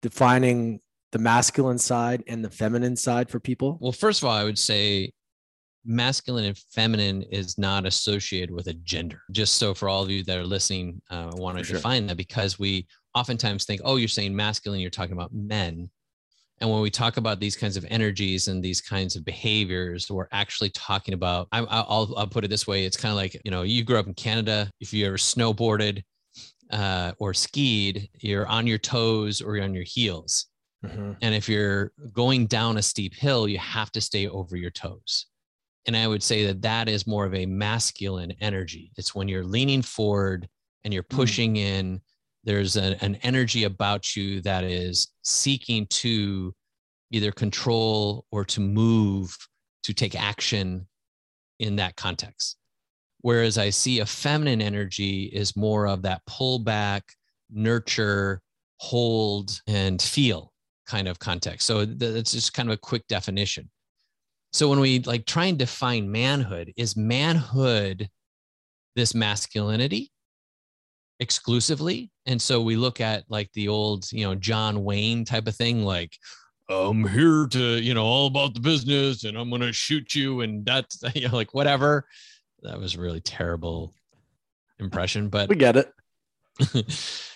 defining 0.02 0.80
the 1.12 1.18
masculine 1.18 1.78
side 1.78 2.22
and 2.26 2.44
the 2.44 2.50
feminine 2.50 2.96
side 2.96 3.30
for 3.30 3.40
people 3.40 3.78
well 3.80 3.92
first 3.92 4.22
of 4.22 4.28
all 4.28 4.34
i 4.34 4.44
would 4.44 4.58
say 4.58 5.10
masculine 5.84 6.44
and 6.44 6.58
feminine 6.72 7.22
is 7.30 7.56
not 7.56 7.86
associated 7.86 8.50
with 8.50 8.66
a 8.66 8.74
gender 8.74 9.22
just 9.30 9.56
so 9.56 9.72
for 9.72 9.88
all 9.88 10.02
of 10.02 10.10
you 10.10 10.22
that 10.22 10.36
are 10.36 10.44
listening 10.44 11.00
uh, 11.10 11.30
i 11.32 11.40
want 11.40 11.56
to 11.56 11.64
define 11.64 12.06
that 12.06 12.16
because 12.16 12.58
we 12.58 12.86
oftentimes 13.18 13.64
think, 13.64 13.80
oh, 13.84 13.96
you're 13.96 14.08
saying 14.08 14.34
masculine, 14.34 14.80
you're 14.80 14.90
talking 14.90 15.12
about 15.12 15.34
men. 15.34 15.90
And 16.60 16.70
when 16.70 16.80
we 16.80 16.90
talk 16.90 17.16
about 17.16 17.38
these 17.38 17.56
kinds 17.56 17.76
of 17.76 17.86
energies 17.88 18.48
and 18.48 18.62
these 18.62 18.80
kinds 18.80 19.14
of 19.14 19.24
behaviors, 19.24 20.10
we're 20.10 20.28
actually 20.32 20.70
talking 20.70 21.14
about, 21.14 21.48
I, 21.52 21.60
will 21.60 22.14
I'll 22.18 22.26
put 22.26 22.44
it 22.44 22.48
this 22.48 22.66
way. 22.66 22.84
It's 22.84 22.96
kind 22.96 23.12
of 23.12 23.16
like, 23.16 23.40
you 23.44 23.50
know, 23.50 23.62
you 23.62 23.84
grew 23.84 23.98
up 23.98 24.06
in 24.06 24.14
Canada. 24.14 24.70
If 24.80 24.92
you 24.92 25.06
ever 25.06 25.16
snowboarded 25.16 26.02
uh, 26.70 27.12
or 27.18 27.32
skied, 27.32 28.08
you're 28.20 28.46
on 28.46 28.66
your 28.66 28.78
toes 28.78 29.40
or 29.40 29.56
you're 29.56 29.64
on 29.64 29.74
your 29.74 29.84
heels. 29.84 30.46
Mm-hmm. 30.84 31.12
And 31.22 31.34
if 31.34 31.48
you're 31.48 31.92
going 32.12 32.46
down 32.46 32.76
a 32.76 32.82
steep 32.82 33.14
hill, 33.14 33.48
you 33.48 33.58
have 33.58 33.92
to 33.92 34.00
stay 34.00 34.28
over 34.28 34.56
your 34.56 34.70
toes. 34.70 35.26
And 35.86 35.96
I 35.96 36.06
would 36.06 36.22
say 36.22 36.44
that 36.46 36.62
that 36.62 36.88
is 36.88 37.06
more 37.06 37.24
of 37.24 37.34
a 37.34 37.46
masculine 37.46 38.32
energy. 38.40 38.92
It's 38.96 39.14
when 39.14 39.28
you're 39.28 39.44
leaning 39.44 39.82
forward 39.82 40.48
and 40.84 40.92
you're 40.92 41.02
mm. 41.04 41.16
pushing 41.16 41.54
mm. 41.54 41.58
in. 41.58 42.00
There's 42.48 42.78
a, 42.78 42.96
an 43.04 43.16
energy 43.16 43.64
about 43.64 44.16
you 44.16 44.40
that 44.40 44.64
is 44.64 45.08
seeking 45.22 45.86
to 45.88 46.54
either 47.10 47.30
control 47.30 48.24
or 48.32 48.42
to 48.46 48.62
move, 48.62 49.36
to 49.82 49.92
take 49.92 50.18
action 50.18 50.86
in 51.58 51.76
that 51.76 51.96
context. 51.96 52.56
Whereas 53.20 53.58
I 53.58 53.68
see 53.68 54.00
a 54.00 54.06
feminine 54.06 54.62
energy 54.62 55.24
is 55.24 55.58
more 55.58 55.86
of 55.86 56.00
that 56.04 56.22
pull 56.26 56.58
back, 56.58 57.12
nurture, 57.50 58.40
hold, 58.78 59.60
and 59.66 60.00
feel 60.00 60.54
kind 60.86 61.06
of 61.06 61.18
context. 61.18 61.66
So 61.66 61.84
that's 61.84 62.32
just 62.32 62.54
kind 62.54 62.70
of 62.70 62.72
a 62.72 62.78
quick 62.78 63.06
definition. 63.08 63.68
So 64.54 64.70
when 64.70 64.80
we 64.80 65.00
like 65.00 65.26
try 65.26 65.44
and 65.44 65.58
define 65.58 66.10
manhood, 66.10 66.72
is 66.78 66.96
manhood 66.96 68.08
this 68.96 69.14
masculinity 69.14 70.12
exclusively? 71.20 72.10
And 72.26 72.40
so 72.40 72.60
we 72.60 72.76
look 72.76 73.00
at 73.00 73.24
like 73.28 73.52
the 73.52 73.68
old, 73.68 74.10
you 74.12 74.24
know, 74.24 74.34
John 74.34 74.84
Wayne 74.84 75.24
type 75.24 75.46
of 75.46 75.56
thing, 75.56 75.84
like, 75.84 76.16
I'm 76.68 77.06
here 77.06 77.46
to, 77.46 77.80
you 77.80 77.94
know, 77.94 78.04
all 78.04 78.26
about 78.26 78.54
the 78.54 78.60
business 78.60 79.24
and 79.24 79.38
I'm 79.38 79.48
going 79.48 79.62
to 79.62 79.72
shoot 79.72 80.14
you. 80.14 80.42
And 80.42 80.64
that's, 80.64 81.02
you 81.14 81.28
know, 81.28 81.34
like 81.34 81.54
whatever. 81.54 82.06
That 82.62 82.78
was 82.78 82.96
a 82.96 83.00
really 83.00 83.20
terrible 83.20 83.94
impression, 84.78 85.28
but 85.28 85.48
we 85.48 85.56
get 85.56 85.76
it. 85.76 85.92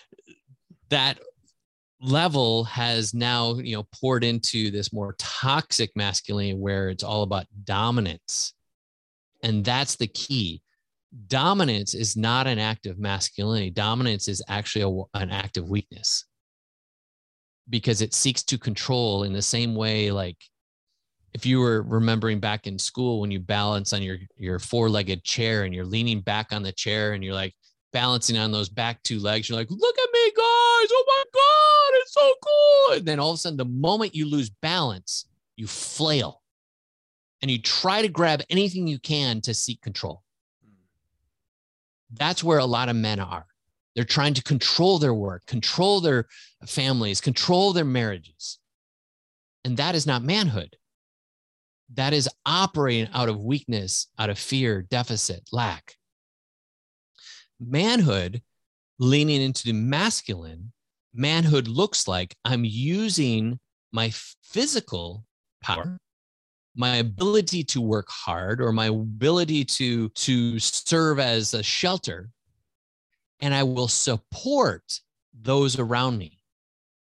that 0.90 1.20
level 2.00 2.64
has 2.64 3.14
now, 3.14 3.54
you 3.54 3.76
know, 3.76 3.86
poured 4.00 4.24
into 4.24 4.70
this 4.70 4.92
more 4.92 5.14
toxic 5.18 5.92
masculinity 5.94 6.58
where 6.58 6.88
it's 6.88 7.04
all 7.04 7.22
about 7.22 7.46
dominance. 7.64 8.52
And 9.42 9.64
that's 9.64 9.96
the 9.96 10.08
key. 10.08 10.60
Dominance 11.26 11.94
is 11.94 12.16
not 12.16 12.46
an 12.46 12.58
act 12.58 12.86
of 12.86 12.98
masculinity. 12.98 13.70
Dominance 13.70 14.28
is 14.28 14.42
actually 14.48 14.82
a, 15.14 15.18
an 15.18 15.30
act 15.30 15.56
of 15.56 15.68
weakness. 15.68 16.24
Because 17.68 18.00
it 18.00 18.14
seeks 18.14 18.42
to 18.44 18.58
control 18.58 19.22
in 19.24 19.32
the 19.32 19.42
same 19.42 19.74
way 19.74 20.10
like 20.10 20.36
if 21.32 21.46
you 21.46 21.60
were 21.60 21.82
remembering 21.82 22.40
back 22.40 22.66
in 22.66 22.78
school 22.78 23.20
when 23.20 23.30
you 23.30 23.40
balance 23.40 23.92
on 23.92 24.02
your 24.02 24.18
your 24.36 24.58
four-legged 24.58 25.22
chair 25.24 25.62
and 25.62 25.72
you're 25.72 25.84
leaning 25.84 26.20
back 26.20 26.52
on 26.52 26.62
the 26.62 26.72
chair 26.72 27.12
and 27.12 27.22
you're 27.22 27.34
like 27.34 27.54
balancing 27.92 28.36
on 28.36 28.50
those 28.50 28.68
back 28.68 29.02
two 29.02 29.18
legs 29.20 29.48
you're 29.48 29.56
like 29.56 29.70
look 29.70 29.98
at 29.98 30.08
me 30.12 30.24
guys! 30.26 30.88
Oh 30.90 31.04
my 31.06 31.24
god! 31.32 32.00
It's 32.00 32.12
so 32.12 32.34
cool! 32.42 32.96
And 32.98 33.06
then 33.06 33.20
all 33.20 33.30
of 33.30 33.36
a 33.36 33.38
sudden 33.38 33.56
the 33.56 33.64
moment 33.64 34.14
you 34.14 34.28
lose 34.28 34.50
balance 34.50 35.26
you 35.56 35.66
flail. 35.66 36.40
And 37.40 37.50
you 37.50 37.60
try 37.60 38.02
to 38.02 38.08
grab 38.08 38.42
anything 38.50 38.86
you 38.86 38.98
can 38.98 39.40
to 39.42 39.54
seek 39.54 39.80
control 39.82 40.22
that's 42.12 42.44
where 42.44 42.58
a 42.58 42.64
lot 42.64 42.88
of 42.88 42.96
men 42.96 43.20
are 43.20 43.46
they're 43.94 44.04
trying 44.04 44.34
to 44.34 44.42
control 44.42 44.98
their 44.98 45.14
work, 45.14 45.46
control 45.46 46.00
their 46.00 46.26
families, 46.66 47.20
control 47.20 47.72
their 47.72 47.84
marriages. 47.84 48.58
And 49.64 49.76
that 49.76 49.94
is 49.94 50.06
not 50.06 50.22
manhood. 50.22 50.76
That 51.94 52.12
is 52.12 52.28
operating 52.46 53.12
out 53.12 53.28
of 53.28 53.44
weakness, 53.44 54.08
out 54.18 54.30
of 54.30 54.38
fear, 54.38 54.82
deficit, 54.82 55.42
lack. 55.52 55.96
Manhood, 57.60 58.42
leaning 58.98 59.42
into 59.42 59.64
the 59.64 59.74
masculine, 59.74 60.72
manhood 61.14 61.68
looks 61.68 62.08
like 62.08 62.34
I'm 62.44 62.64
using 62.64 63.60
my 63.92 64.10
physical 64.42 65.24
power 65.62 65.98
my 66.74 66.96
ability 66.96 67.62
to 67.62 67.80
work 67.80 68.08
hard 68.08 68.60
or 68.60 68.72
my 68.72 68.86
ability 68.86 69.64
to 69.64 70.08
to 70.10 70.58
serve 70.58 71.18
as 71.18 71.54
a 71.54 71.62
shelter 71.62 72.30
and 73.40 73.52
I 73.52 73.64
will 73.64 73.88
support 73.88 75.00
those 75.38 75.78
around 75.78 76.16
me. 76.16 76.38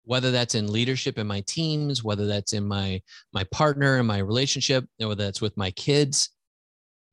Whether 0.03 0.31
that's 0.31 0.55
in 0.55 0.71
leadership 0.71 1.17
in 1.17 1.27
my 1.27 1.41
teams 1.47 2.03
whether 2.03 2.27
that's 2.27 2.53
in 2.53 2.67
my 2.67 3.01
my 3.33 3.43
partner 3.45 3.97
and 3.97 4.07
my 4.07 4.19
relationship 4.19 4.85
whether 4.97 5.15
that's 5.15 5.41
with 5.41 5.57
my 5.57 5.71
kids. 5.71 6.29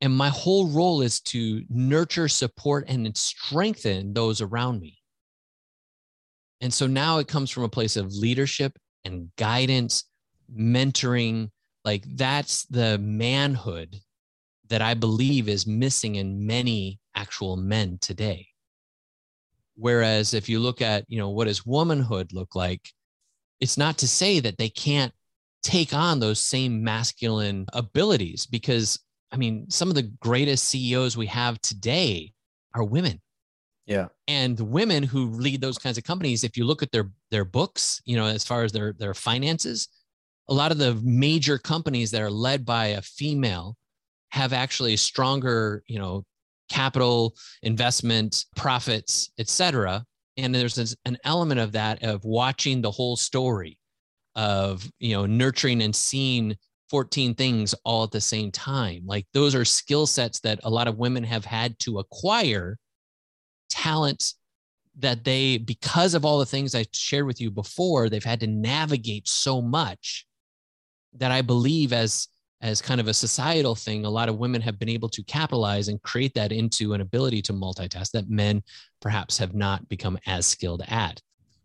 And 0.01 0.15
my 0.15 0.29
whole 0.29 0.67
role 0.67 1.01
is 1.01 1.21
to 1.21 1.63
nurture 1.69 2.27
support 2.27 2.85
and 2.89 3.15
strengthen 3.17 4.13
those 4.13 4.41
around 4.41 4.81
me. 4.81 4.97
And 6.61 6.73
so 6.73 6.85
now 6.85 7.17
it 7.19 7.27
comes 7.27 7.49
from 7.49 7.63
a 7.63 7.69
place 7.69 7.95
of 7.95 8.13
leadership 8.13 8.77
and 9.05 9.29
guidance 9.37 10.03
mentoring 10.53 11.49
like 11.85 12.03
that's 12.15 12.65
the 12.65 12.97
manhood 12.97 13.95
that 14.67 14.81
i 14.81 14.93
believe 14.93 15.47
is 15.47 15.65
missing 15.65 16.15
in 16.15 16.45
many 16.45 16.99
actual 17.15 17.55
men 17.55 17.97
today 18.01 18.47
Whereas 19.75 20.33
if 20.33 20.47
you 20.47 20.59
look 20.59 20.81
at, 20.81 21.05
you 21.07 21.19
know, 21.19 21.29
what 21.29 21.45
does 21.45 21.65
womanhood 21.65 22.31
look 22.33 22.55
like? 22.55 22.89
It's 23.59 23.77
not 23.77 23.97
to 23.99 24.07
say 24.07 24.39
that 24.39 24.57
they 24.57 24.69
can't 24.69 25.13
take 25.63 25.93
on 25.93 26.19
those 26.19 26.39
same 26.39 26.83
masculine 26.83 27.65
abilities 27.73 28.45
because 28.45 28.99
I 29.31 29.37
mean, 29.37 29.69
some 29.69 29.89
of 29.89 29.95
the 29.95 30.11
greatest 30.21 30.65
CEOs 30.65 31.17
we 31.17 31.25
have 31.27 31.59
today 31.61 32.31
are 32.73 32.83
women. 32.83 33.21
Yeah. 33.85 34.07
And 34.27 34.57
women 34.59 35.03
who 35.03 35.31
lead 35.31 35.61
those 35.61 35.77
kinds 35.77 35.97
of 35.97 36.03
companies, 36.03 36.43
if 36.43 36.55
you 36.55 36.63
look 36.63 36.81
at 36.81 36.91
their 36.91 37.11
their 37.31 37.45
books, 37.45 38.01
you 38.05 38.15
know, 38.15 38.25
as 38.25 38.45
far 38.45 38.63
as 38.63 38.71
their 38.71 38.93
their 38.93 39.13
finances, 39.13 39.89
a 40.47 40.53
lot 40.53 40.71
of 40.71 40.77
the 40.77 40.95
major 41.03 41.57
companies 41.57 42.11
that 42.11 42.21
are 42.21 42.31
led 42.31 42.65
by 42.65 42.87
a 42.87 43.01
female 43.01 43.75
have 44.29 44.53
actually 44.53 44.95
stronger, 44.97 45.83
you 45.87 45.99
know, 45.99 46.23
capital 46.69 47.35
investment 47.61 48.43
profits 48.55 49.29
etc 49.37 50.03
and 50.37 50.53
there's 50.53 50.75
this, 50.75 50.95
an 51.05 51.17
element 51.23 51.59
of 51.59 51.71
that 51.73 52.03
of 52.03 52.23
watching 52.25 52.81
the 52.81 52.91
whole 52.91 53.15
story 53.15 53.77
of 54.35 54.89
you 54.99 55.15
know 55.15 55.25
nurturing 55.25 55.81
and 55.81 55.95
seeing 55.95 56.55
14 56.89 57.33
things 57.35 57.73
all 57.83 58.03
at 58.03 58.11
the 58.11 58.21
same 58.21 58.51
time. 58.51 59.03
Like 59.05 59.25
those 59.33 59.55
are 59.55 59.65
skill 59.65 60.05
sets 60.05 60.39
that 60.41 60.59
a 60.63 60.69
lot 60.69 60.87
of 60.87 60.97
women 60.97 61.23
have 61.23 61.45
had 61.45 61.79
to 61.79 61.99
acquire 61.99 62.77
talents 63.69 64.35
that 64.99 65.23
they 65.23 65.57
because 65.57 66.13
of 66.13 66.23
all 66.23 66.39
the 66.39 66.45
things 66.45 66.73
i 66.73 66.85
shared 66.93 67.25
with 67.25 67.41
you 67.41 67.51
before 67.51 68.07
they've 68.07 68.23
had 68.23 68.39
to 68.39 68.47
navigate 68.47 69.27
so 69.27 69.61
much 69.61 70.25
that 71.17 71.31
i 71.31 71.41
believe 71.41 71.93
as 71.93 72.27
as 72.61 72.81
kind 72.81 72.99
of 72.99 73.07
a 73.07 73.13
societal 73.13 73.75
thing, 73.75 74.05
a 74.05 74.09
lot 74.09 74.29
of 74.29 74.39
women 74.39 74.61
have 74.61 74.79
been 74.79 74.89
able 74.89 75.09
to 75.09 75.23
capitalize 75.23 75.87
and 75.87 76.01
create 76.01 76.33
that 76.33 76.51
into 76.51 76.93
an 76.93 77.01
ability 77.01 77.41
to 77.43 77.53
multitask 77.53 78.11
that 78.11 78.29
men 78.29 78.63
perhaps 79.01 79.37
have 79.37 79.53
not 79.53 79.87
become 79.89 80.17
as 80.25 80.47
skilled 80.47 80.81
at. 80.87 81.21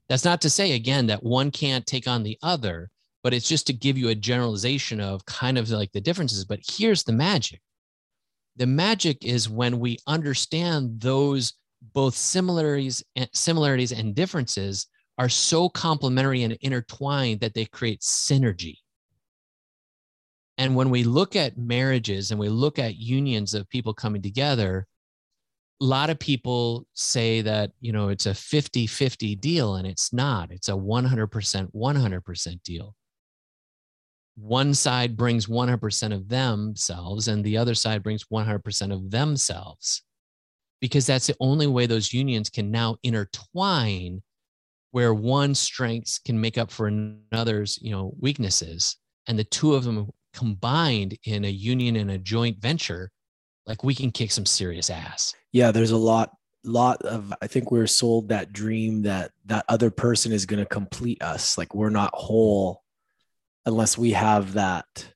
That's 0.09 0.27
not 0.27 0.43
to 0.43 0.51
say, 0.51 0.73
again, 0.73 1.07
that 1.07 1.23
one 1.23 1.51
can't 1.51 1.87
take 1.87 2.07
on 2.07 2.23
the 2.23 2.37
other, 2.43 2.91
but 3.23 3.33
it's 3.33 3.49
just 3.49 3.67
to 3.69 3.73
give 3.73 3.97
you 3.97 4.09
a 4.09 4.15
generalization 4.15 5.01
of 5.01 5.25
kind 5.25 5.57
of 5.57 5.71
like 5.71 5.93
the 5.93 6.03
differences. 6.03 6.45
But 6.45 6.61
here's 6.69 7.03
the 7.03 7.13
magic 7.13 7.61
the 8.57 8.67
magic 8.67 9.25
is 9.25 9.49
when 9.49 9.79
we 9.79 9.97
understand 10.07 11.01
those 11.01 11.55
both 11.95 12.15
similarities 12.15 13.03
and 13.17 13.29
similarities 13.33 13.93
and 13.93 14.15
differences 14.15 14.87
are 15.17 15.31
so 15.31 15.69
complementary 15.69 16.43
and 16.43 16.59
intertwined 16.61 17.41
that 17.41 17.55
they 17.55 17.65
create 17.65 18.01
synergy 18.01 18.77
and 20.61 20.77
when 20.77 20.91
we 20.91 21.05
look 21.05 21.37
at 21.37 21.57
marriages 21.57 22.31
and 22.31 22.39
we 22.39 22.51
look 22.51 22.79
at 22.79 22.97
unions 22.97 23.55
of 23.55 23.67
people 23.71 23.95
coming 23.95 24.21
together, 24.21 24.87
a 25.81 25.85
lot 25.85 26.11
of 26.11 26.19
people 26.19 26.87
say 26.93 27.41
that, 27.41 27.73
you 27.81 27.93
know, 27.93 28.11
it's 28.11 28.27
a 28.27 28.35
50 28.35 28.87
50 28.87 29.37
deal, 29.37 29.77
and 29.77 29.87
it's 29.87 30.13
not. 30.13 30.53
It's 30.53 30.69
a 30.69 30.73
100% 30.73 31.73
100% 31.73 32.63
deal. 32.63 32.95
One 34.37 34.75
side 34.75 35.17
brings 35.17 35.47
100% 35.47 36.13
of 36.13 36.29
themselves, 36.29 37.29
and 37.29 37.43
the 37.43 37.57
other 37.57 37.75
side 37.75 38.03
brings 38.03 38.25
100% 38.25 38.93
of 38.93 39.11
themselves, 39.11 40.03
because 40.83 41.07
that's 41.07 41.27
the 41.27 41.37
only 41.41 41.69
way 41.69 41.87
those 41.87 42.13
unions 42.13 42.51
can 42.51 42.71
now 42.71 42.99
intertwine 43.03 44.23
where 44.91 45.15
one 45.15 45.55
strengths 45.55 46.19
can 46.19 46.39
make 46.39 46.59
up 46.59 46.71
for 46.71 46.87
another's 46.87 47.79
you 47.81 47.93
know 47.93 48.13
weaknesses 48.21 48.97
and 49.27 49.39
the 49.39 49.45
two 49.45 49.75
of 49.75 49.85
them 49.85 50.11
combined 50.33 51.19
in 51.25 51.45
a 51.45 51.51
union 51.51 51.97
and 51.97 52.11
a 52.11 52.19
joint 52.19 52.59
venture, 52.59 53.11
like 53.67 53.85
we 53.85 53.95
can 53.95 54.11
kick 54.11 54.31
some 54.31 54.47
serious 54.47 54.91
ass. 54.91 55.35
Yeah, 55.53 55.71
there's 55.71 55.91
a 55.91 55.97
lot 55.97 56.33
lot 56.65 57.01
of 57.03 57.33
I 57.41 57.47
think 57.47 57.71
we're 57.71 57.87
sold 57.87 58.29
that 58.29 58.53
dream 58.53 59.03
that 59.03 59.33
that 59.47 59.65
other 59.69 59.91
person 59.91 60.33
is 60.33 60.47
going 60.47 60.61
to 60.61 60.67
complete 60.67 61.23
us. 61.23 61.57
Like 61.57 61.75
we're 61.75 61.91
not 61.91 62.11
whole 62.15 62.83
unless 63.67 63.97
we 63.97 64.13
have 64.13 64.55
that. 64.55 65.13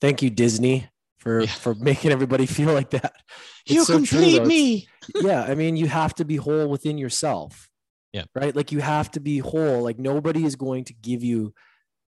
Thank 0.00 0.22
you 0.22 0.30
Disney 0.30 0.88
for 1.18 1.42
yeah. 1.42 1.46
for 1.46 1.74
making 1.74 2.12
everybody 2.12 2.46
feel 2.46 2.72
like 2.72 2.90
that. 2.90 3.14
It's 3.66 3.74
you 3.74 3.84
so 3.84 3.94
complete 3.94 4.38
true, 4.38 4.46
me. 4.46 4.88
yeah, 5.16 5.42
I 5.42 5.54
mean 5.54 5.76
you 5.76 5.86
have 5.86 6.14
to 6.16 6.24
be 6.24 6.36
whole 6.36 6.68
within 6.68 6.98
yourself. 6.98 7.68
Yeah. 8.12 8.24
Right. 8.34 8.56
Like 8.56 8.72
you 8.72 8.80
have 8.80 9.10
to 9.10 9.20
be 9.20 9.38
whole. 9.38 9.82
Like 9.82 9.98
nobody 9.98 10.44
is 10.46 10.56
going 10.56 10.84
to 10.84 10.94
give 10.94 11.22
you, 11.22 11.52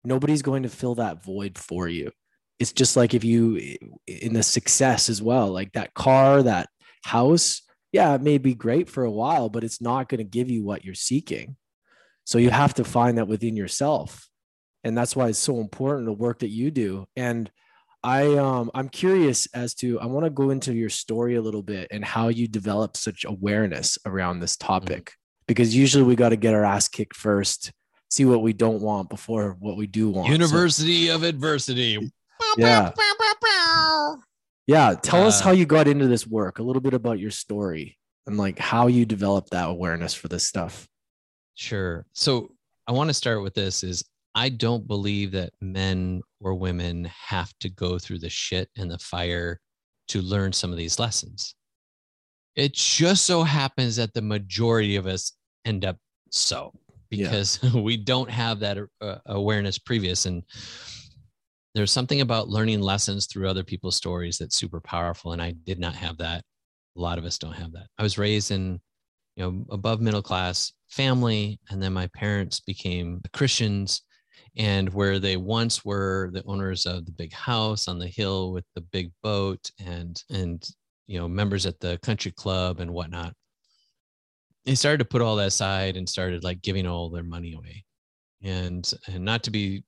nobody's 0.08 0.42
going 0.42 0.64
to 0.64 0.68
fill 0.68 0.96
that 0.96 1.22
void 1.22 1.58
for 1.58 1.86
you. 1.88 2.10
It's 2.58 2.72
just 2.72 2.96
like 2.96 3.14
if 3.14 3.22
you, 3.22 3.76
in 4.06 4.32
the 4.32 4.42
success 4.42 5.08
as 5.08 5.22
well, 5.22 5.48
like 5.48 5.72
that 5.72 5.94
car, 5.94 6.42
that 6.42 6.68
house, 7.04 7.62
yeah, 7.92 8.14
it 8.14 8.22
may 8.22 8.38
be 8.38 8.54
great 8.54 8.88
for 8.88 9.04
a 9.04 9.10
while, 9.10 9.48
but 9.48 9.62
it's 9.62 9.80
not 9.80 10.08
going 10.08 10.18
to 10.18 10.24
give 10.24 10.50
you 10.50 10.64
what 10.64 10.84
you're 10.84 10.94
seeking. 10.94 11.56
So 12.24 12.38
you 12.38 12.50
have 12.50 12.74
to 12.74 12.84
find 12.84 13.18
that 13.18 13.28
within 13.28 13.56
yourself. 13.56 14.28
And 14.84 14.96
that's 14.96 15.14
why 15.14 15.28
it's 15.28 15.38
so 15.38 15.60
important 15.60 16.06
the 16.06 16.12
work 16.12 16.40
that 16.40 16.50
you 16.50 16.70
do. 16.70 17.06
And 17.16 17.50
I 18.02 18.36
um 18.36 18.70
I'm 18.74 18.88
curious 18.88 19.46
as 19.54 19.74
to 19.76 19.98
I 20.00 20.06
want 20.06 20.24
to 20.24 20.30
go 20.30 20.50
into 20.50 20.72
your 20.72 20.90
story 20.90 21.34
a 21.34 21.42
little 21.42 21.62
bit 21.62 21.88
and 21.90 22.04
how 22.04 22.28
you 22.28 22.46
develop 22.46 22.96
such 22.96 23.24
awareness 23.24 23.98
around 24.06 24.38
this 24.38 24.56
topic 24.56 25.06
mm-hmm. 25.06 25.44
because 25.48 25.74
usually 25.74 26.04
we 26.04 26.14
got 26.14 26.28
to 26.28 26.36
get 26.36 26.54
our 26.54 26.64
ass 26.64 26.88
kicked 26.88 27.16
first, 27.16 27.72
see 28.10 28.24
what 28.24 28.42
we 28.42 28.52
don't 28.52 28.80
want 28.80 29.10
before 29.10 29.56
what 29.58 29.76
we 29.76 29.86
do 29.86 30.10
want. 30.10 30.30
University 30.30 31.08
so, 31.08 31.16
of 31.16 31.22
adversity. 31.22 32.10
Yeah. 32.56 32.92
Yeah, 34.66 34.94
tell 35.00 35.22
uh, 35.22 35.28
us 35.28 35.40
how 35.40 35.52
you 35.52 35.64
got 35.64 35.88
into 35.88 36.08
this 36.08 36.26
work, 36.26 36.58
a 36.58 36.62
little 36.62 36.82
bit 36.82 36.92
about 36.92 37.18
your 37.18 37.30
story 37.30 37.96
and 38.26 38.36
like 38.36 38.58
how 38.58 38.86
you 38.86 39.06
developed 39.06 39.50
that 39.50 39.68
awareness 39.68 40.12
for 40.12 40.28
this 40.28 40.46
stuff. 40.46 40.86
Sure. 41.54 42.04
So 42.12 42.52
I 42.86 42.92
want 42.92 43.08
to 43.08 43.14
start 43.14 43.42
with 43.42 43.54
this 43.54 43.82
is 43.82 44.04
I 44.34 44.50
don't 44.50 44.86
believe 44.86 45.32
that 45.32 45.54
men 45.62 46.20
or 46.40 46.54
women 46.54 47.10
have 47.28 47.52
to 47.60 47.70
go 47.70 47.98
through 47.98 48.18
the 48.18 48.28
shit 48.28 48.68
and 48.76 48.90
the 48.90 48.98
fire 48.98 49.58
to 50.08 50.20
learn 50.20 50.52
some 50.52 50.70
of 50.70 50.76
these 50.76 50.98
lessons. 50.98 51.54
It 52.54 52.74
just 52.74 53.24
so 53.24 53.44
happens 53.44 53.96
that 53.96 54.12
the 54.12 54.22
majority 54.22 54.96
of 54.96 55.06
us 55.06 55.32
end 55.64 55.86
up 55.86 55.96
so 56.30 56.72
because 57.10 57.58
yeah. 57.62 57.80
we 57.80 57.96
don't 57.96 58.30
have 58.30 58.60
that 58.60 58.78
uh, 59.00 59.16
awareness 59.26 59.78
previous. 59.78 60.26
And 60.26 60.42
there's 61.74 61.92
something 61.92 62.20
about 62.20 62.48
learning 62.48 62.80
lessons 62.80 63.26
through 63.26 63.48
other 63.48 63.64
people's 63.64 63.96
stories 63.96 64.38
that's 64.38 64.56
super 64.56 64.80
powerful 64.80 65.32
and 65.32 65.42
i 65.42 65.52
did 65.64 65.78
not 65.78 65.94
have 65.94 66.18
that. 66.18 66.42
A 66.96 67.00
lot 67.00 67.18
of 67.18 67.24
us 67.24 67.38
don't 67.38 67.52
have 67.52 67.72
that. 67.72 67.86
I 67.98 68.02
was 68.02 68.18
raised 68.18 68.50
in 68.50 68.80
you 69.38 69.44
know 69.44 69.64
above 69.70 70.00
middle 70.00 70.20
class 70.20 70.72
family 70.88 71.60
and 71.70 71.80
then 71.80 71.92
my 71.92 72.08
parents 72.08 72.60
became 72.60 73.20
christians 73.32 74.02
and 74.56 74.92
where 74.92 75.20
they 75.20 75.36
once 75.36 75.84
were 75.84 76.30
the 76.32 76.42
owners 76.44 76.86
of 76.86 77.06
the 77.06 77.12
big 77.12 77.32
house 77.32 77.86
on 77.86 77.98
the 77.98 78.08
hill 78.08 78.52
with 78.52 78.64
the 78.74 78.80
big 78.80 79.10
boat 79.22 79.70
and 79.78 80.22
and 80.30 80.68
you 81.06 81.18
know 81.18 81.28
members 81.28 81.66
at 81.66 81.78
the 81.78 81.98
country 81.98 82.32
club 82.32 82.80
and 82.80 82.90
whatnot 82.90 83.32
they 84.68 84.74
started 84.74 84.98
to 84.98 85.04
put 85.06 85.22
all 85.22 85.36
that 85.36 85.46
aside 85.46 85.96
and 85.96 86.06
started 86.06 86.44
like 86.44 86.60
giving 86.60 86.86
all 86.86 87.08
their 87.08 87.22
money 87.22 87.54
away. 87.54 87.84
And 88.42 88.90
and 89.06 89.24
not 89.24 89.42
to 89.44 89.50
be 89.50 89.82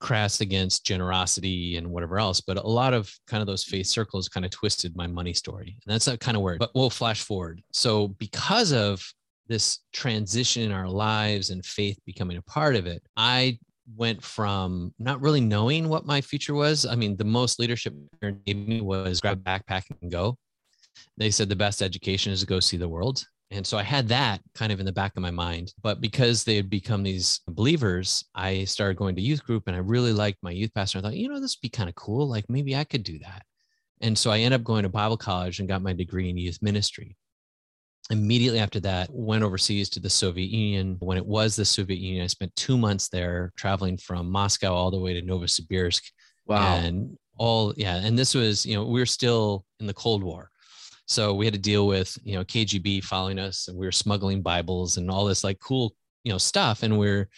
crass 0.00 0.40
against 0.40 0.86
generosity 0.86 1.76
and 1.76 1.90
whatever 1.90 2.20
else 2.20 2.40
but 2.40 2.56
a 2.56 2.62
lot 2.62 2.94
of 2.94 3.12
kind 3.26 3.40
of 3.40 3.48
those 3.48 3.64
faith 3.64 3.88
circles 3.88 4.28
kind 4.28 4.46
of 4.46 4.52
twisted 4.52 4.96
my 4.96 5.08
money 5.08 5.34
story. 5.34 5.76
And 5.84 5.92
that's 5.92 6.08
kind 6.18 6.36
of 6.36 6.42
where 6.44 6.56
but 6.56 6.70
we'll 6.74 6.90
flash 6.90 7.22
forward. 7.22 7.60
So 7.72 8.08
because 8.08 8.72
of 8.72 9.04
this 9.48 9.80
transition 9.92 10.62
in 10.62 10.72
our 10.72 10.88
lives 10.88 11.50
and 11.50 11.64
faith 11.64 11.98
becoming 12.04 12.36
a 12.36 12.42
part 12.42 12.76
of 12.76 12.86
it 12.86 13.02
i 13.16 13.58
went 13.96 14.22
from 14.22 14.92
not 14.98 15.18
really 15.22 15.40
knowing 15.40 15.88
what 15.88 16.04
my 16.04 16.20
future 16.20 16.52
was. 16.52 16.84
I 16.84 16.94
mean 16.94 17.16
the 17.16 17.24
most 17.24 17.58
leadership 17.58 17.94
gave 18.22 18.56
me 18.56 18.82
was 18.82 19.20
grab 19.20 19.42
backpack 19.42 19.84
and 20.02 20.12
go. 20.12 20.36
They 21.16 21.30
said 21.30 21.48
the 21.48 21.56
best 21.56 21.80
education 21.80 22.30
is 22.30 22.40
to 22.40 22.46
go 22.46 22.60
see 22.60 22.76
the 22.76 22.88
world 22.88 23.24
and 23.50 23.66
so 23.66 23.78
I 23.78 23.82
had 23.82 24.08
that 24.08 24.40
kind 24.54 24.72
of 24.72 24.78
in 24.80 24.86
the 24.86 24.92
back 24.92 25.16
of 25.16 25.22
my 25.22 25.30
mind. 25.30 25.72
But 25.82 26.00
because 26.00 26.44
they 26.44 26.56
had 26.56 26.68
become 26.68 27.02
these 27.02 27.40
believers, 27.48 28.22
I 28.34 28.64
started 28.64 28.98
going 28.98 29.16
to 29.16 29.22
youth 29.22 29.42
group 29.42 29.64
and 29.66 29.74
I 29.76 29.80
really 29.80 30.12
liked 30.12 30.38
my 30.42 30.50
youth 30.50 30.74
pastor. 30.74 30.98
I 30.98 31.00
thought, 31.00 31.16
you 31.16 31.28
know, 31.28 31.40
this 31.40 31.56
would 31.56 31.62
be 31.62 31.70
kind 31.70 31.88
of 31.88 31.94
cool. 31.94 32.28
Like 32.28 32.44
maybe 32.48 32.76
I 32.76 32.84
could 32.84 33.02
do 33.02 33.18
that. 33.20 33.42
And 34.00 34.16
so 34.16 34.30
I 34.30 34.40
ended 34.40 34.60
up 34.60 34.64
going 34.64 34.82
to 34.82 34.90
Bible 34.90 35.16
college 35.16 35.58
and 35.58 35.68
got 35.68 35.82
my 35.82 35.94
degree 35.94 36.28
in 36.28 36.36
youth 36.36 36.58
ministry. 36.60 37.16
Immediately 38.10 38.60
after 38.60 38.80
that, 38.80 39.08
went 39.10 39.42
overseas 39.42 39.88
to 39.90 40.00
the 40.00 40.10
Soviet 40.10 40.50
Union. 40.50 40.96
When 41.00 41.18
it 41.18 41.26
was 41.26 41.56
the 41.56 41.64
Soviet 41.64 41.98
Union, 41.98 42.24
I 42.24 42.28
spent 42.28 42.54
two 42.54 42.78
months 42.78 43.08
there 43.08 43.52
traveling 43.56 43.96
from 43.96 44.30
Moscow 44.30 44.72
all 44.74 44.90
the 44.90 45.00
way 45.00 45.14
to 45.14 45.22
Novosibirsk. 45.22 46.02
Wow. 46.46 46.76
And 46.76 47.18
all, 47.38 47.74
yeah. 47.76 47.96
And 47.96 48.18
this 48.18 48.34
was, 48.34 48.64
you 48.64 48.76
know, 48.76 48.84
we 48.84 49.00
were 49.00 49.06
still 49.06 49.64
in 49.80 49.86
the 49.86 49.94
Cold 49.94 50.22
War. 50.22 50.50
So 51.08 51.32
we 51.32 51.46
had 51.46 51.54
to 51.54 51.60
deal 51.60 51.86
with, 51.86 52.16
you 52.22 52.36
know, 52.36 52.44
KGB 52.44 53.02
following 53.02 53.38
us 53.38 53.68
and 53.68 53.78
we 53.78 53.86
were 53.86 53.92
smuggling 53.92 54.42
Bibles 54.42 54.98
and 54.98 55.10
all 55.10 55.24
this 55.24 55.42
like 55.42 55.58
cool, 55.58 55.94
you 56.22 56.30
know, 56.30 56.38
stuff. 56.38 56.82
And 56.82 56.98
we're 56.98 57.28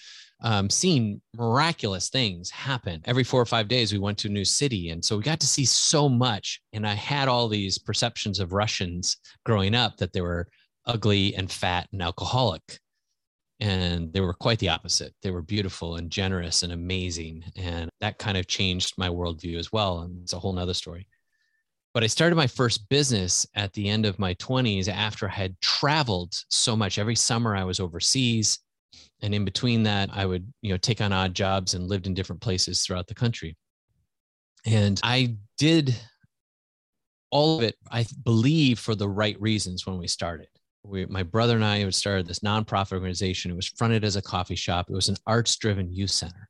um, 0.42 0.68
seeing 0.68 1.20
miraculous 1.36 2.08
things 2.08 2.50
happen. 2.50 3.00
Every 3.04 3.22
four 3.22 3.40
or 3.40 3.46
five 3.46 3.68
days, 3.68 3.92
we 3.92 3.98
went 3.98 4.18
to 4.18 4.28
a 4.28 4.32
new 4.32 4.44
city. 4.44 4.90
And 4.90 5.04
so 5.04 5.16
we 5.16 5.22
got 5.22 5.38
to 5.40 5.46
see 5.46 5.64
so 5.64 6.08
much. 6.08 6.60
And 6.72 6.84
I 6.84 6.94
had 6.94 7.28
all 7.28 7.46
these 7.46 7.78
perceptions 7.78 8.40
of 8.40 8.52
Russians 8.52 9.18
growing 9.44 9.76
up 9.76 9.98
that 9.98 10.12
they 10.12 10.20
were 10.20 10.48
ugly 10.86 11.36
and 11.36 11.50
fat 11.50 11.86
and 11.92 12.02
alcoholic. 12.02 12.80
And 13.60 14.12
they 14.12 14.20
were 14.20 14.34
quite 14.34 14.58
the 14.58 14.70
opposite. 14.70 15.14
They 15.22 15.30
were 15.30 15.42
beautiful 15.42 15.96
and 15.96 16.10
generous 16.10 16.64
and 16.64 16.72
amazing. 16.72 17.44
And 17.56 17.88
that 18.00 18.18
kind 18.18 18.36
of 18.36 18.48
changed 18.48 18.94
my 18.96 19.10
worldview 19.10 19.58
as 19.58 19.70
well. 19.70 20.00
And 20.00 20.22
it's 20.22 20.32
a 20.32 20.38
whole 20.40 20.54
nother 20.54 20.74
story 20.74 21.06
but 21.92 22.04
I 22.04 22.06
started 22.06 22.36
my 22.36 22.46
first 22.46 22.88
business 22.88 23.46
at 23.54 23.72
the 23.72 23.88
end 23.88 24.06
of 24.06 24.18
my 24.18 24.34
20s 24.34 24.88
after 24.88 25.28
I 25.28 25.32
had 25.32 25.60
traveled 25.60 26.34
so 26.48 26.76
much. 26.76 26.98
Every 26.98 27.16
summer 27.16 27.56
I 27.56 27.64
was 27.64 27.80
overseas. 27.80 28.60
And 29.22 29.34
in 29.34 29.44
between 29.44 29.82
that, 29.82 30.08
I 30.12 30.24
would, 30.24 30.50
you 30.62 30.70
know, 30.70 30.76
take 30.76 31.00
on 31.00 31.12
odd 31.12 31.34
jobs 31.34 31.74
and 31.74 31.88
lived 31.88 32.06
in 32.06 32.14
different 32.14 32.40
places 32.40 32.82
throughout 32.82 33.06
the 33.06 33.14
country. 33.14 33.56
And 34.66 35.00
I 35.02 35.36
did 35.58 35.94
all 37.30 37.58
of 37.58 37.64
it, 37.64 37.76
I 37.90 38.06
believe, 38.24 38.78
for 38.78 38.94
the 38.94 39.08
right 39.08 39.40
reasons 39.40 39.86
when 39.86 39.98
we 39.98 40.06
started. 40.06 40.48
We, 40.82 41.06
my 41.06 41.22
brother 41.22 41.56
and 41.56 41.64
I 41.64 41.78
had 41.78 41.94
started 41.94 42.26
this 42.26 42.40
nonprofit 42.40 42.92
organization. 42.92 43.50
It 43.50 43.56
was 43.56 43.68
fronted 43.68 44.04
as 44.04 44.16
a 44.16 44.22
coffee 44.22 44.56
shop. 44.56 44.86
It 44.88 44.94
was 44.94 45.08
an 45.08 45.16
arts 45.26 45.56
driven 45.56 45.92
youth 45.92 46.10
center 46.10 46.49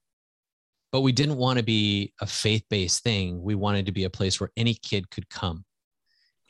but 0.93 1.03
we 1.03 1.13
didn't 1.13 1.37
want 1.37 1.59
to 1.59 1.65
be 1.65 2.13
a 2.21 2.27
faith-based 2.27 3.03
thing. 3.03 3.43
We 3.43 3.55
wanted 3.55 3.87
to 3.87 3.93
be 3.93 4.05
a 4.05 4.11
place 4.11 4.41
where 4.41 4.51
any 4.57 4.75
kid 4.75 5.11
could 5.11 5.29
come 5.29 5.65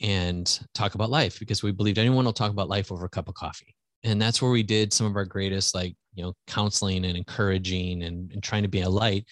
and 0.01 0.59
talk 0.73 0.95
about 0.95 1.11
life 1.11 1.39
because 1.39 1.61
we 1.61 1.71
believed 1.71 1.99
anyone 1.99 2.25
will 2.25 2.33
talk 2.33 2.51
about 2.51 2.69
life 2.69 2.91
over 2.91 3.05
a 3.05 3.09
cup 3.09 3.27
of 3.27 3.35
coffee. 3.35 3.75
And 4.03 4.19
that's 4.19 4.41
where 4.41 4.49
we 4.49 4.63
did 4.63 4.91
some 4.91 5.05
of 5.05 5.15
our 5.15 5.25
greatest 5.25 5.75
like 5.75 5.95
you 6.13 6.23
know 6.23 6.33
counseling 6.47 7.05
and 7.05 7.15
encouraging 7.15 8.03
and, 8.03 8.31
and 8.31 8.41
trying 8.41 8.63
to 8.63 8.69
be 8.69 8.81
a 8.81 8.89
light 8.89 9.25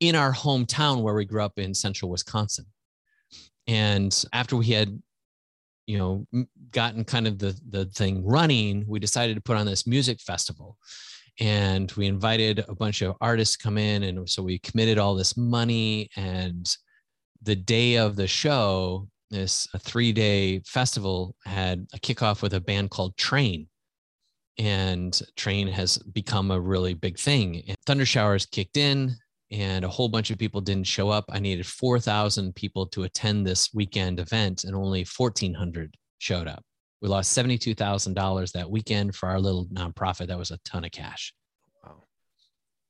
in 0.00 0.14
our 0.14 0.32
hometown 0.32 1.02
where 1.02 1.14
we 1.14 1.24
grew 1.24 1.42
up 1.42 1.58
in 1.58 1.72
central 1.72 2.10
wisconsin. 2.10 2.66
And 3.66 4.22
after 4.32 4.56
we 4.56 4.66
had 4.66 5.00
you 5.86 5.98
know 5.98 6.26
gotten 6.70 7.04
kind 7.04 7.26
of 7.26 7.38
the 7.38 7.58
the 7.70 7.86
thing 7.86 8.24
running 8.24 8.84
we 8.86 9.00
decided 9.00 9.34
to 9.34 9.42
put 9.42 9.56
on 9.56 9.66
this 9.66 9.86
music 9.86 10.20
festival 10.20 10.76
and 11.42 11.90
we 11.92 12.06
invited 12.06 12.64
a 12.68 12.74
bunch 12.74 13.02
of 13.02 13.16
artists 13.20 13.56
come 13.56 13.76
in 13.76 14.04
and 14.04 14.30
so 14.30 14.44
we 14.44 14.60
committed 14.60 14.96
all 14.96 15.16
this 15.16 15.36
money 15.36 16.08
and 16.16 16.76
the 17.42 17.56
day 17.56 17.96
of 17.96 18.14
the 18.14 18.28
show 18.28 19.08
this 19.28 19.66
a 19.74 19.78
three 19.78 20.12
day 20.12 20.60
festival 20.60 21.34
had 21.44 21.84
a 21.92 21.98
kickoff 21.98 22.42
with 22.42 22.54
a 22.54 22.60
band 22.60 22.90
called 22.90 23.16
train. 23.16 23.66
And 24.58 25.18
train 25.34 25.66
has 25.66 25.98
become 25.98 26.52
a 26.52 26.60
really 26.60 26.94
big 26.94 27.18
thing. 27.18 27.64
And 27.66 27.76
thunder 27.86 28.06
showers 28.06 28.46
kicked 28.46 28.76
in 28.76 29.16
and 29.50 29.84
a 29.84 29.88
whole 29.88 30.08
bunch 30.08 30.30
of 30.30 30.38
people 30.38 30.60
didn't 30.60 30.86
show 30.86 31.08
up. 31.08 31.24
I 31.30 31.40
needed 31.40 31.66
4000 31.66 32.54
people 32.54 32.86
to 32.88 33.02
attend 33.02 33.46
this 33.46 33.72
weekend 33.74 34.20
event 34.20 34.62
and 34.64 34.76
only 34.76 35.04
1400 35.04 35.96
showed 36.18 36.46
up 36.46 36.62
we 37.02 37.08
lost 37.08 37.36
$72,000 37.36 38.52
that 38.52 38.70
weekend 38.70 39.16
for 39.16 39.28
our 39.28 39.40
little 39.40 39.66
nonprofit. 39.66 40.28
That 40.28 40.38
was 40.38 40.52
a 40.52 40.58
ton 40.64 40.84
of 40.84 40.92
cash. 40.92 41.34
Wow. 41.84 42.04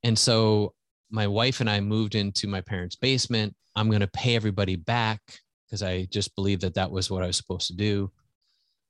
And 0.05 0.18
so 0.18 0.75
my 1.11 1.27
wife 1.27 1.61
and 1.61 1.70
I 1.70 1.81
moved 1.81 2.14
into 2.14 2.46
my 2.46 2.61
parents' 2.61 2.94
basement. 2.94 3.57
I'm 3.75 3.88
going 3.88 4.01
to 4.01 4.09
pay 4.09 4.37
everybody 4.37 4.77
back 4.77 5.20
because 5.66 5.83
I 5.83 6.05
just 6.11 6.35
believed 6.37 6.61
that 6.61 6.75
that 6.75 6.90
was 6.90 7.11
what 7.11 7.22
I 7.22 7.27
was 7.27 7.38
supposed 7.38 7.68
to 7.68 7.75
do. 7.75 8.12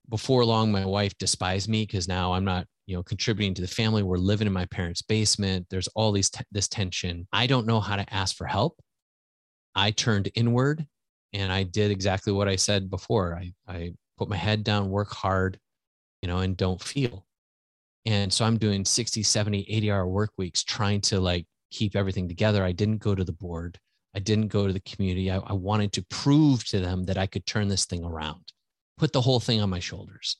Before 0.08 0.44
long, 0.44 0.72
my 0.72 0.84
wife 0.84 1.16
despised 1.18 1.68
me 1.68 1.84
because 1.84 2.08
now 2.08 2.32
I'm 2.32 2.44
not, 2.44 2.66
you 2.86 2.96
know, 2.96 3.04
contributing 3.04 3.54
to 3.54 3.62
the 3.62 3.68
family. 3.68 4.02
We're 4.02 4.16
living 4.16 4.48
in 4.48 4.52
my 4.52 4.66
parents' 4.66 5.02
basement. 5.02 5.68
There's 5.70 5.86
all 5.94 6.10
these 6.10 6.30
t- 6.30 6.44
this 6.50 6.66
tension. 6.66 7.28
I 7.32 7.46
don't 7.46 7.68
know 7.68 7.78
how 7.78 7.94
to 7.94 8.12
ask 8.12 8.34
for 8.34 8.48
help. 8.48 8.80
I 9.76 9.92
turned 9.92 10.32
inward 10.34 10.84
and 11.32 11.52
I 11.52 11.62
did 11.62 11.92
exactly 11.92 12.32
what 12.32 12.48
I 12.48 12.56
said 12.56 12.90
before. 12.90 13.36
I, 13.36 13.52
I 13.68 13.92
put 14.18 14.28
my 14.28 14.36
head 14.36 14.64
down, 14.64 14.90
work 14.90 15.12
hard, 15.12 15.58
you 16.20 16.28
know, 16.28 16.38
and 16.38 16.56
don't 16.56 16.82
feel. 16.82 17.26
And 18.04 18.32
so 18.32 18.44
I'm 18.44 18.58
doing 18.58 18.84
60, 18.84 19.22
70, 19.22 19.66
80 19.68 19.90
hour 19.90 20.06
work 20.06 20.30
weeks 20.36 20.64
trying 20.64 21.00
to 21.02 21.20
like 21.20 21.46
keep 21.70 21.94
everything 21.94 22.28
together. 22.28 22.64
I 22.64 22.72
didn't 22.72 22.98
go 22.98 23.14
to 23.14 23.24
the 23.24 23.32
board. 23.32 23.78
I 24.14 24.18
didn't 24.18 24.48
go 24.48 24.66
to 24.66 24.72
the 24.72 24.80
community. 24.80 25.30
I, 25.30 25.38
I 25.38 25.52
wanted 25.52 25.92
to 25.94 26.04
prove 26.10 26.64
to 26.66 26.80
them 26.80 27.04
that 27.04 27.18
I 27.18 27.26
could 27.26 27.46
turn 27.46 27.68
this 27.68 27.86
thing 27.86 28.04
around, 28.04 28.52
put 28.98 29.12
the 29.12 29.20
whole 29.20 29.40
thing 29.40 29.60
on 29.60 29.70
my 29.70 29.80
shoulders. 29.80 30.36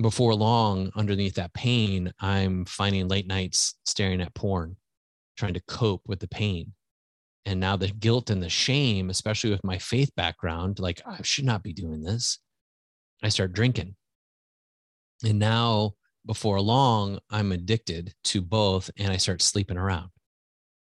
before 0.00 0.34
long, 0.34 0.90
underneath 0.96 1.34
that 1.34 1.52
pain, 1.52 2.12
I'm 2.20 2.64
finding 2.64 3.08
late 3.08 3.26
nights 3.26 3.74
staring 3.84 4.22
at 4.22 4.34
porn, 4.34 4.76
trying 5.36 5.54
to 5.54 5.62
cope 5.68 6.02
with 6.06 6.20
the 6.20 6.28
pain. 6.28 6.72
And 7.44 7.58
now 7.58 7.76
the 7.76 7.88
guilt 7.88 8.30
and 8.30 8.42
the 8.42 8.48
shame, 8.48 9.10
especially 9.10 9.50
with 9.50 9.64
my 9.64 9.78
faith 9.78 10.10
background, 10.14 10.78
like 10.78 11.02
I 11.06 11.20
should 11.22 11.44
not 11.44 11.62
be 11.62 11.72
doing 11.72 12.02
this. 12.02 12.38
I 13.22 13.28
start 13.28 13.52
drinking. 13.52 13.96
And 15.24 15.38
now, 15.38 15.94
before 16.26 16.60
long, 16.60 17.18
I'm 17.30 17.52
addicted 17.52 18.12
to 18.24 18.42
both 18.42 18.90
and 18.98 19.12
I 19.12 19.16
start 19.16 19.42
sleeping 19.42 19.76
around. 19.76 20.10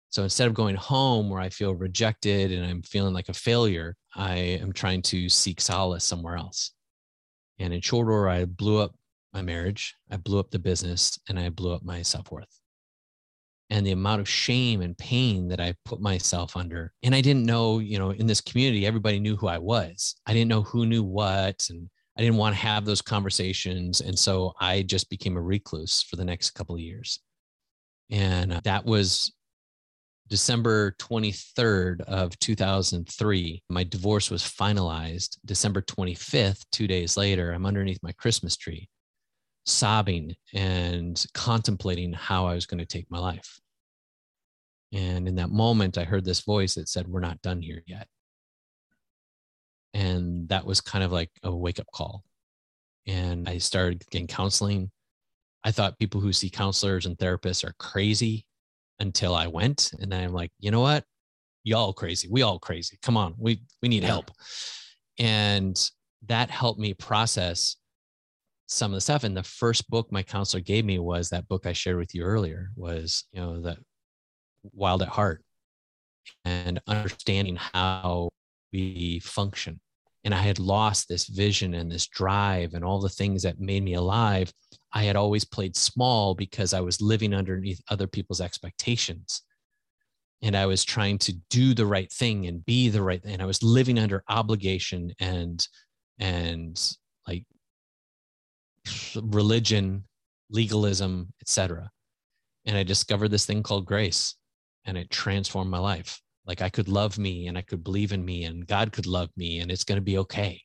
So 0.09 0.23
instead 0.23 0.47
of 0.47 0.53
going 0.53 0.75
home 0.75 1.29
where 1.29 1.41
I 1.41 1.49
feel 1.49 1.75
rejected 1.75 2.51
and 2.51 2.65
I'm 2.65 2.81
feeling 2.83 3.13
like 3.13 3.27
a 3.27 3.33
failure, 3.33 3.95
I 4.15 4.35
am 4.35 4.71
trying 4.71 5.01
to 5.03 5.27
seek 5.27 5.59
solace 5.59 6.05
somewhere 6.05 6.37
else. 6.37 6.71
And 7.59 7.73
in 7.73 7.81
short 7.81 8.07
order, 8.07 8.29
I 8.29 8.45
blew 8.45 8.79
up 8.79 8.95
my 9.33 9.41
marriage, 9.41 9.95
I 10.09 10.17
blew 10.17 10.39
up 10.39 10.51
the 10.51 10.59
business, 10.59 11.19
and 11.27 11.37
I 11.37 11.49
blew 11.49 11.73
up 11.73 11.83
my 11.83 12.01
self 12.01 12.31
worth. 12.31 12.61
And 13.69 13.85
the 13.85 13.91
amount 13.91 14.21
of 14.21 14.29
shame 14.29 14.81
and 14.81 14.97
pain 14.97 15.49
that 15.49 15.59
I 15.59 15.75
put 15.83 15.99
myself 15.99 16.55
under. 16.55 16.93
And 17.03 17.13
I 17.13 17.19
didn't 17.19 17.45
know, 17.45 17.79
you 17.79 17.99
know, 17.99 18.11
in 18.11 18.27
this 18.27 18.39
community, 18.39 18.85
everybody 18.85 19.19
knew 19.19 19.35
who 19.35 19.47
I 19.47 19.57
was. 19.57 20.15
I 20.25 20.33
didn't 20.33 20.49
know 20.49 20.61
who 20.61 20.85
knew 20.85 21.03
what. 21.03 21.65
And 21.69 21.89
I 22.17 22.21
didn't 22.21 22.37
want 22.37 22.55
to 22.55 22.61
have 22.61 22.85
those 22.85 23.01
conversations. 23.01 24.01
And 24.01 24.17
so 24.17 24.53
I 24.59 24.83
just 24.83 25.09
became 25.09 25.35
a 25.35 25.41
recluse 25.41 26.01
for 26.01 26.15
the 26.15 26.25
next 26.25 26.51
couple 26.51 26.75
of 26.75 26.81
years. 26.81 27.19
And 28.09 28.53
uh, 28.53 28.61
that 28.63 28.85
was 28.85 29.33
December 30.27 30.95
23rd 30.99 32.01
of 32.01 32.37
2003, 32.39 33.63
my 33.69 33.83
divorce 33.83 34.31
was 34.31 34.41
finalized. 34.41 35.37
December 35.45 35.81
25th, 35.81 36.65
two 36.71 36.87
days 36.87 37.15
later, 37.15 37.51
I'm 37.51 37.65
underneath 37.65 37.99
my 38.01 38.11
Christmas 38.13 38.57
tree, 38.57 38.89
sobbing 39.65 40.35
and 40.53 41.23
contemplating 41.35 42.11
how 42.13 42.47
I 42.47 42.55
was 42.55 42.65
going 42.65 42.79
to 42.79 42.85
take 42.85 43.09
my 43.11 43.19
life. 43.19 43.59
And 44.93 45.27
in 45.27 45.35
that 45.35 45.51
moment, 45.51 45.97
I 45.97 46.05
heard 46.05 46.25
this 46.25 46.41
voice 46.41 46.75
that 46.75 46.89
said, 46.89 47.07
We're 47.07 47.19
not 47.19 47.41
done 47.41 47.61
here 47.61 47.83
yet. 47.85 48.07
And 49.95 50.49
that 50.49 50.65
was 50.65 50.81
kind 50.81 51.05
of 51.05 51.13
like 51.13 51.31
a 51.41 51.55
wake 51.55 51.79
up 51.79 51.87
call. 51.93 52.23
And 53.07 53.47
I 53.47 53.59
started 53.59 54.03
getting 54.11 54.27
counseling. 54.27 54.91
I 55.63 55.71
thought 55.71 55.97
people 55.97 56.19
who 56.19 56.33
see 56.33 56.49
counselors 56.49 57.05
and 57.05 57.17
therapists 57.17 57.63
are 57.63 57.73
crazy 57.79 58.45
until 58.99 59.33
I 59.33 59.47
went. 59.47 59.93
And 59.99 60.11
then 60.11 60.21
I'm 60.21 60.33
like, 60.33 60.51
you 60.59 60.69
know 60.69 60.81
what? 60.81 61.05
Y'all 61.63 61.93
crazy. 61.93 62.27
We 62.29 62.41
all 62.41 62.59
crazy. 62.59 62.99
Come 63.01 63.15
on. 63.15 63.35
We 63.37 63.61
we 63.81 63.87
need 63.87 64.03
yeah. 64.03 64.09
help. 64.09 64.31
And 65.17 65.79
that 66.27 66.49
helped 66.49 66.79
me 66.79 66.93
process 66.93 67.77
some 68.67 68.91
of 68.91 68.97
the 68.97 69.01
stuff. 69.01 69.23
And 69.23 69.37
the 69.37 69.43
first 69.43 69.89
book 69.89 70.11
my 70.11 70.23
counselor 70.23 70.61
gave 70.61 70.83
me 70.83 70.99
was 70.99 71.29
that 71.29 71.47
book 71.47 71.65
I 71.65 71.73
shared 71.73 71.97
with 71.97 72.13
you 72.13 72.23
earlier, 72.23 72.71
was, 72.75 73.23
you 73.31 73.39
know, 73.39 73.61
the 73.61 73.77
Wild 74.73 75.03
at 75.03 75.07
Heart 75.07 75.41
and 76.43 76.81
understanding 76.85 77.55
how 77.55 78.29
we 78.73 79.19
function. 79.19 79.79
And 80.25 80.33
I 80.33 80.41
had 80.41 80.59
lost 80.59 81.07
this 81.07 81.27
vision 81.27 81.75
and 81.75 81.89
this 81.89 82.07
drive 82.07 82.73
and 82.73 82.83
all 82.83 82.99
the 82.99 83.07
things 83.07 83.43
that 83.43 83.59
made 83.59 83.83
me 83.83 83.93
alive 83.93 84.51
I 84.95 85.03
had 85.03 85.17
always 85.17 85.43
played 85.43 85.75
small 85.75 86.35
because 86.35 86.73
I 86.73 86.79
was 86.79 87.01
living 87.01 87.33
underneath 87.33 87.81
other 87.89 88.07
people's 88.07 88.39
expectations. 88.39 89.41
And 90.41 90.55
I 90.55 90.65
was 90.67 90.85
trying 90.85 91.17
to 91.19 91.33
do 91.49 91.73
the 91.73 91.85
right 91.85 92.09
thing 92.11 92.47
and 92.47 92.65
be 92.65 92.87
the 92.87 93.01
right 93.01 93.21
thing. 93.21 93.33
And 93.33 93.41
I 93.41 93.45
was 93.45 93.61
living 93.61 93.99
under 93.99 94.23
obligation 94.29 95.13
and 95.19 95.65
and 96.17 96.81
like 97.27 97.43
religion, 99.21 100.05
legalism, 100.49 101.33
etc. 101.41 101.91
And 102.65 102.77
I 102.77 102.83
discovered 102.83 103.29
this 103.29 103.45
thing 103.45 103.63
called 103.63 103.85
grace 103.85 104.35
and 104.85 104.97
it 104.97 105.09
transformed 105.09 105.69
my 105.69 105.79
life. 105.79 106.21
Like 106.47 106.61
I 106.61 106.69
could 106.69 106.87
love 106.87 107.17
me 107.17 107.47
and 107.47 107.57
I 107.57 107.61
could 107.61 107.83
believe 107.83 108.11
in 108.11 108.23
me 108.23 108.43
and 108.43 108.67
God 108.67 108.91
could 108.91 109.07
love 109.07 109.29
me 109.35 109.59
and 109.59 109.71
it's 109.71 109.83
going 109.83 109.97
to 109.97 110.01
be 110.01 110.17
okay. 110.19 110.61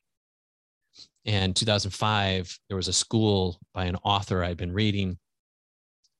And 1.26 1.54
2005 1.54 2.58
there 2.68 2.76
was 2.76 2.88
a 2.88 2.92
school 2.92 3.58
by 3.74 3.84
an 3.84 3.96
author 4.04 4.42
i'd 4.42 4.56
been 4.56 4.72
reading 4.72 5.18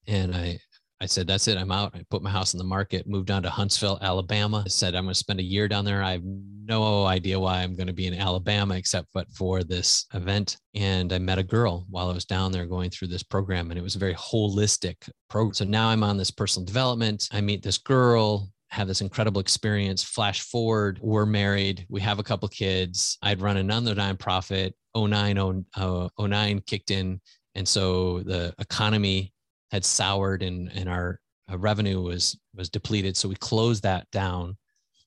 and 0.07 0.35
i 0.35 0.59
i 1.01 1.07
said 1.07 1.27
that's 1.27 1.49
it 1.49 1.57
i'm 1.57 1.73
out. 1.73 1.95
I 1.95 2.05
put 2.11 2.23
my 2.23 2.31
house 2.31 2.53
in 2.53 2.59
the 2.59 2.65
market 2.65 3.09
moved 3.09 3.29
down 3.29 3.43
to 3.45 3.51
huntsville 3.51 3.99
alabama. 4.03 4.63
I 4.67 4.69
said 4.69 4.95
i'm 4.95 5.05
going 5.05 5.15
to 5.15 5.19
spend 5.19 5.41
a 5.41 5.45
year 5.45 5.69
down 5.69 5.87
there. 5.87 6.03
I 6.03 6.13
have 6.13 6.23
no 6.23 7.07
idea 7.07 7.41
why 7.41 7.63
i'm 7.63 7.75
going 7.77 7.87
to 7.87 7.95
be 7.95 8.07
in 8.07 8.15
alabama 8.15 8.77
except 8.77 9.09
but 9.15 9.31
for 9.33 9.65
this 9.65 10.05
event. 10.13 10.59
And 10.75 11.15
i 11.15 11.19
met 11.19 11.39
a 11.39 11.43
girl 11.43 11.87
while 11.89 12.11
i 12.11 12.15
was 12.15 12.27
down 12.27 12.53
there 12.53 12.67
going 12.67 12.91
through 12.91 13.09
this 13.09 13.23
program 13.23 13.71
and 13.71 13.79
it 13.79 13.83
was 13.83 13.97
a 13.97 14.01
very 14.01 14.15
holistic 14.15 14.97
program 15.31 15.55
so 15.55 15.65
now 15.65 15.89
i'm 15.89 16.05
on 16.05 16.19
this 16.19 16.31
personal 16.31 16.67
development. 16.67 17.27
I 17.33 17.41
meet 17.41 17.63
this 17.63 17.79
girl 17.79 18.51
have 18.71 18.87
this 18.87 19.01
incredible 19.01 19.41
experience. 19.41 20.03
Flash 20.03 20.43
forward, 20.43 20.99
we're 21.03 21.27
married, 21.27 21.87
we 21.89 22.01
have 22.01 22.19
a 22.19 22.23
couple 22.23 22.49
kids. 22.49 23.19
I'd 23.23 23.41
run 23.41 23.57
another 23.57 23.95
nonprofit. 23.95 24.73
09, 24.97 25.65
uh, 25.77 26.09
09 26.19 26.63
kicked 26.67 26.91
in. 26.91 27.21
And 27.55 27.67
so 27.67 28.21
the 28.21 28.55
economy 28.59 29.33
had 29.71 29.85
soured 29.85 30.43
and, 30.43 30.71
and 30.75 30.89
our, 30.89 31.21
revenue 31.53 32.01
was, 32.01 32.39
was 32.55 32.69
depleted. 32.69 33.17
So 33.17 33.29
we 33.29 33.35
closed 33.35 33.83
that 33.83 34.09
down. 34.13 34.57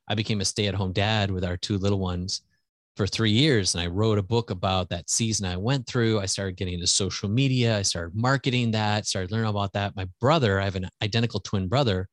I 0.10 0.16
became 0.16 0.42
a 0.42 0.46
stay 0.46 0.68
at 0.68 0.76
home 0.76 0.92
dad 0.92 1.32
with 1.32 1.46
our 1.46 1.56
two 1.56 1.78
little 1.78 2.00
ones 2.00 2.42
for 2.98 3.08
three 3.08 3.32
years. 3.32 3.74
And 3.74 3.82
I 3.82 3.88
wrote 3.88 4.18
a 4.18 4.24
book 4.24 4.50
about 4.50 4.90
that 4.90 5.10
season 5.10 5.46
I 5.46 5.56
went 5.56 5.88
through. 5.88 6.20
I 6.20 6.26
started 6.26 6.58
getting 6.58 6.74
into 6.74 6.88
social 6.88 7.30
media. 7.30 7.78
I 7.78 7.82
started 7.82 8.14
marketing 8.14 8.72
that, 8.72 9.08
started 9.08 9.32
learning 9.32 9.50
about 9.50 9.72
that. 9.72 9.96
My 9.96 10.08
brother, 10.20 10.60
I 10.60 10.66
have 10.66 10.76
an 10.76 10.90
identical 11.02 11.40
twin 11.40 11.70
brother 11.70 12.10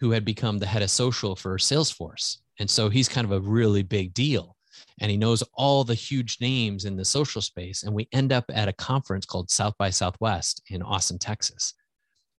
who 0.00 0.10
had 0.10 0.24
become 0.24 0.58
the 0.58 0.66
head 0.66 0.82
of 0.82 0.90
social 0.90 1.36
for 1.36 1.56
Salesforce. 1.58 2.38
And 2.58 2.68
so 2.68 2.88
he's 2.88 3.08
kind 3.08 3.24
of 3.24 3.32
a 3.32 3.40
really 3.40 3.82
big 3.82 4.14
deal. 4.14 4.56
And 5.00 5.10
he 5.10 5.16
knows 5.16 5.42
all 5.54 5.84
the 5.84 5.94
huge 5.94 6.38
names 6.40 6.84
in 6.84 6.96
the 6.96 7.04
social 7.04 7.42
space. 7.42 7.82
And 7.82 7.94
we 7.94 8.08
end 8.12 8.32
up 8.32 8.44
at 8.52 8.68
a 8.68 8.72
conference 8.72 9.26
called 9.26 9.50
South 9.50 9.74
by 9.78 9.90
Southwest 9.90 10.62
in 10.68 10.82
Austin, 10.82 11.18
Texas 11.18 11.74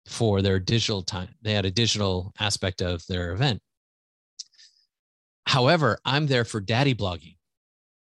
for 0.07 0.41
their 0.41 0.59
digital 0.59 1.03
time. 1.03 1.29
They 1.41 1.53
had 1.53 1.65
a 1.65 1.71
digital 1.71 2.33
aspect 2.39 2.81
of 2.81 3.05
their 3.07 3.33
event. 3.33 3.61
However, 5.45 5.99
I'm 6.05 6.27
there 6.27 6.45
for 6.45 6.59
daddy 6.61 6.95
blogging. 6.95 7.35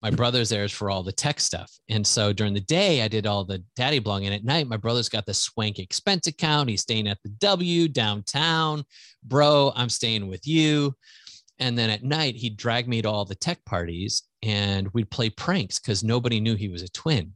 My 0.02 0.10
brother's 0.10 0.50
there 0.50 0.68
for 0.68 0.90
all 0.90 1.04
the 1.04 1.12
tech 1.12 1.40
stuff. 1.40 1.72
And 1.90 2.06
so 2.06 2.34
during 2.34 2.54
the 2.54 2.62
day, 2.62 3.04
I 3.04 3.08
did 3.08 3.28
all 3.28 3.46
the 3.46 3.64
daddy 3.76 4.00
blogging. 4.00 4.26
And 4.26 4.34
at 4.34 4.44
night, 4.44 4.68
my 4.68 4.78
brother's 4.78 5.10
got 5.10 5.28
the 5.28 5.34
swank 5.34 5.78
expense 5.78 6.26
account. 6.26 6.70
He's 6.70 6.82
staying 6.82 7.08
at 7.08 7.20
the 7.24 7.30
W 7.30 7.88
downtown. 7.88 8.84
Bro, 9.24 9.74
I'm 9.76 9.90
staying 9.90 10.28
with 10.28 10.48
you. 10.48 10.96
And 11.60 11.78
then 11.78 11.92
at 11.92 12.04
night, 12.04 12.36
he'd 12.36 12.58
drag 12.58 12.88
me 12.88 13.04
to 13.04 13.10
all 13.10 13.26
the 13.26 13.36
tech 13.36 13.64
parties 13.66 14.24
and 14.42 14.88
we'd 14.94 15.12
play 15.12 15.30
pranks 15.30 15.80
because 15.80 16.04
nobody 16.04 16.40
knew 16.40 16.56
he 16.56 16.70
was 16.70 16.82
a 16.82 16.90
twin. 16.90 17.34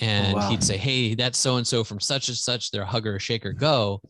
And 0.00 0.34
oh, 0.34 0.38
wow. 0.38 0.50
he'd 0.50 0.64
say, 0.64 0.76
Hey, 0.76 1.14
that's 1.14 1.38
so 1.38 1.56
and 1.56 1.66
so 1.66 1.84
from 1.84 2.00
such 2.00 2.28
and 2.28 2.36
such, 2.36 2.70
they're 2.72 2.82
a 2.82 2.86
hugger, 2.86 3.20
shaker, 3.20 3.52
go. 3.52 4.02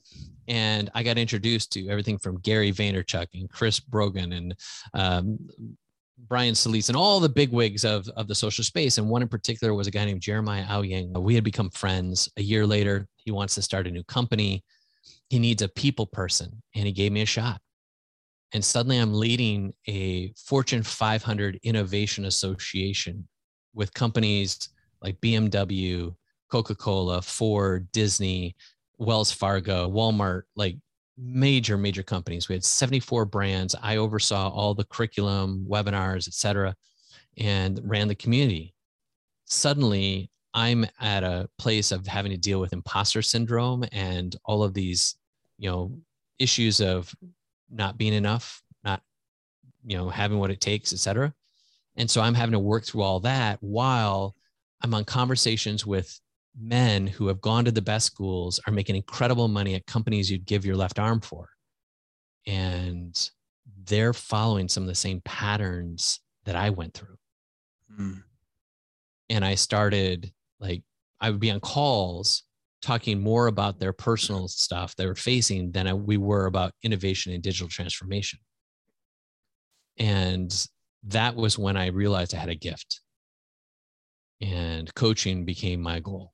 And 0.48 0.90
I 0.94 1.02
got 1.02 1.18
introduced 1.18 1.72
to 1.72 1.88
everything 1.88 2.18
from 2.18 2.40
Gary 2.40 2.72
Vaynerchuk 2.72 3.26
and 3.34 3.50
Chris 3.50 3.78
Brogan 3.80 4.32
and 4.32 4.54
um, 4.94 5.38
Brian 6.18 6.54
Solis 6.54 6.88
and 6.88 6.96
all 6.96 7.20
the 7.20 7.28
big 7.28 7.50
wigs 7.50 7.84
of, 7.84 8.08
of 8.10 8.26
the 8.28 8.34
social 8.34 8.64
space. 8.64 8.98
And 8.98 9.08
one 9.08 9.22
in 9.22 9.28
particular 9.28 9.74
was 9.74 9.86
a 9.86 9.90
guy 9.90 10.04
named 10.04 10.22
Jeremiah 10.22 10.66
Owyang. 10.66 11.12
We 11.20 11.34
had 11.34 11.44
become 11.44 11.70
friends. 11.70 12.28
A 12.36 12.42
year 12.42 12.66
later, 12.66 13.06
he 13.16 13.30
wants 13.30 13.54
to 13.56 13.62
start 13.62 13.86
a 13.86 13.90
new 13.90 14.04
company. 14.04 14.64
He 15.28 15.38
needs 15.38 15.62
a 15.62 15.68
people 15.68 16.06
person, 16.06 16.62
and 16.74 16.86
he 16.86 16.92
gave 16.92 17.12
me 17.12 17.22
a 17.22 17.26
shot. 17.26 17.60
And 18.52 18.64
suddenly 18.64 18.98
I'm 18.98 19.12
leading 19.12 19.74
a 19.86 20.32
Fortune 20.36 20.82
500 20.82 21.60
Innovation 21.62 22.24
Association 22.24 23.26
with 23.74 23.92
companies 23.92 24.70
like 25.02 25.20
BMW, 25.20 26.14
Coca 26.50 26.74
Cola, 26.74 27.20
Ford, 27.20 27.90
Disney, 27.92 28.54
Wells 28.98 29.32
Fargo, 29.32 29.90
Walmart, 29.90 30.42
like 30.54 30.76
major, 31.18 31.76
major 31.76 32.02
companies. 32.02 32.48
We 32.48 32.54
had 32.54 32.64
74 32.64 33.24
brands. 33.26 33.74
I 33.82 33.96
oversaw 33.96 34.50
all 34.50 34.74
the 34.74 34.84
curriculum, 34.84 35.66
webinars, 35.68 36.28
et 36.28 36.34
cetera, 36.34 36.74
and 37.38 37.80
ran 37.84 38.08
the 38.08 38.14
community. 38.14 38.74
Suddenly, 39.46 40.30
I'm 40.52 40.86
at 41.00 41.22
a 41.22 41.48
place 41.58 41.92
of 41.92 42.06
having 42.06 42.32
to 42.32 42.38
deal 42.38 42.60
with 42.60 42.72
imposter 42.72 43.22
syndrome 43.22 43.84
and 43.92 44.34
all 44.44 44.62
of 44.62 44.74
these, 44.74 45.16
you 45.58 45.70
know, 45.70 45.98
issues 46.38 46.80
of 46.80 47.14
not 47.70 47.98
being 47.98 48.14
enough, 48.14 48.62
not, 48.84 49.02
you 49.86 49.96
know, 49.96 50.08
having 50.08 50.38
what 50.38 50.50
it 50.50 50.60
takes, 50.60 50.92
et 50.92 50.98
cetera. 50.98 51.32
And 51.96 52.10
so 52.10 52.20
I'm 52.20 52.34
having 52.34 52.52
to 52.52 52.58
work 52.58 52.84
through 52.84 53.02
all 53.02 53.20
that 53.20 53.58
while 53.60 54.34
I'm 54.82 54.94
on 54.94 55.04
conversations 55.04 55.86
with 55.86 56.20
men 56.58 57.06
who 57.06 57.28
have 57.28 57.40
gone 57.40 57.64
to 57.64 57.70
the 57.70 57.82
best 57.82 58.06
schools 58.06 58.60
are 58.66 58.72
making 58.72 58.96
incredible 58.96 59.48
money 59.48 59.74
at 59.74 59.86
companies 59.86 60.30
you'd 60.30 60.46
give 60.46 60.64
your 60.64 60.76
left 60.76 60.98
arm 60.98 61.20
for. 61.20 61.48
And 62.46 63.14
they're 63.84 64.12
following 64.12 64.68
some 64.68 64.82
of 64.82 64.88
the 64.88 64.94
same 64.94 65.20
patterns 65.24 66.20
that 66.44 66.56
I 66.56 66.70
went 66.70 66.94
through. 66.94 67.16
Mm. 67.98 68.22
And 69.28 69.44
I 69.44 69.56
started 69.56 70.32
like 70.60 70.82
I 71.20 71.30
would 71.30 71.40
be 71.40 71.50
on 71.50 71.60
calls 71.60 72.44
talking 72.82 73.20
more 73.20 73.48
about 73.48 73.80
their 73.80 73.92
personal 73.92 74.48
stuff 74.48 74.94
they 74.94 75.06
were 75.06 75.14
facing 75.14 75.72
than 75.72 76.06
we 76.06 76.16
were 76.16 76.46
about 76.46 76.72
innovation 76.82 77.32
and 77.32 77.42
digital 77.42 77.68
transformation. 77.68 78.38
And 79.98 80.68
that 81.04 81.34
was 81.34 81.58
when 81.58 81.76
I 81.76 81.86
realized 81.86 82.34
I 82.34 82.38
had 82.38 82.48
a 82.48 82.54
gift. 82.54 83.00
And 84.40 84.94
coaching 84.94 85.44
became 85.44 85.80
my 85.80 86.00
goal. 86.00 86.32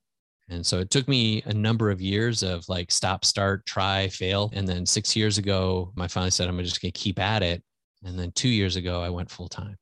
And 0.53 0.67
so 0.67 0.79
it 0.81 0.91
took 0.91 1.09
me 1.09 1.43
a 1.47 1.55
number 1.55 1.91
of 1.91 2.03
years 2.03 2.43
of 2.43 2.69
like 2.69 2.91
stop, 2.91 3.25
start, 3.25 3.65
try, 3.65 4.09
fail. 4.09 4.51
And 4.53 4.69
then 4.69 4.85
six 4.85 5.17
years 5.17 5.39
ago, 5.39 5.93
I 5.99 6.09
finally 6.09 6.31
said, 6.31 6.47
I'm 6.47 6.59
just 6.59 6.83
going 6.83 6.93
to 6.93 7.01
keep 7.01 7.19
at 7.19 7.43
it. 7.43 7.63
And 8.05 8.19
then 8.19 8.33
two 8.33 8.49
years 8.49 8.77
ago, 8.77 9.01
I 9.01 9.09
went 9.09 9.31
full 9.31 9.49
time. 9.49 9.79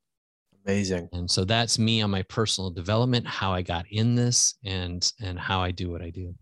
Amazing. 0.65 1.09
And 1.13 1.29
so 1.29 1.45
that's 1.45 1.79
me 1.79 2.03
on 2.03 2.11
my 2.11 2.23
personal 2.23 2.71
development, 2.71 3.27
how 3.27 3.53
I 3.53 3.63
got 3.63 3.87
in 3.91 4.15
this 4.15 4.55
and 4.65 5.11
and 5.21 5.39
how 5.39 5.61
I 5.61 5.73
do 5.73 5.91
what 5.91 6.03
I 6.03 6.11
do. 6.11 6.35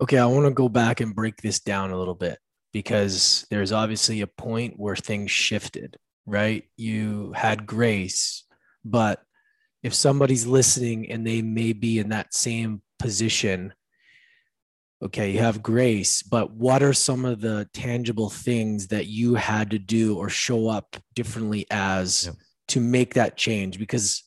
Okay, 0.00 0.18
I 0.18 0.26
want 0.26 0.46
to 0.46 0.52
go 0.52 0.68
back 0.68 1.00
and 1.00 1.14
break 1.14 1.36
this 1.36 1.60
down 1.60 1.90
a 1.90 1.98
little 1.98 2.14
bit 2.14 2.38
because 2.72 3.46
there's 3.50 3.72
obviously 3.72 4.22
a 4.22 4.26
point 4.26 4.74
where 4.78 4.96
things 4.96 5.30
shifted, 5.30 5.96
right? 6.26 6.64
You 6.76 7.32
had 7.36 7.66
grace, 7.66 8.44
but 8.84 9.22
if 9.82 9.94
somebody's 9.94 10.46
listening 10.46 11.10
and 11.10 11.26
they 11.26 11.42
may 11.42 11.72
be 11.72 11.98
in 11.98 12.08
that 12.08 12.34
same 12.34 12.82
position, 12.98 13.72
okay, 15.02 15.30
you 15.30 15.38
have 15.38 15.62
grace, 15.62 16.22
but 16.22 16.52
what 16.52 16.82
are 16.82 16.92
some 16.92 17.24
of 17.24 17.40
the 17.40 17.68
tangible 17.72 18.30
things 18.30 18.88
that 18.88 19.06
you 19.06 19.34
had 19.34 19.70
to 19.70 19.78
do 19.78 20.16
or 20.18 20.28
show 20.28 20.68
up 20.68 20.96
differently 21.14 21.66
as 21.70 22.26
yeah. 22.26 22.32
to 22.68 22.80
make 22.80 23.14
that 23.14 23.36
change? 23.36 23.78
Because 23.78 24.24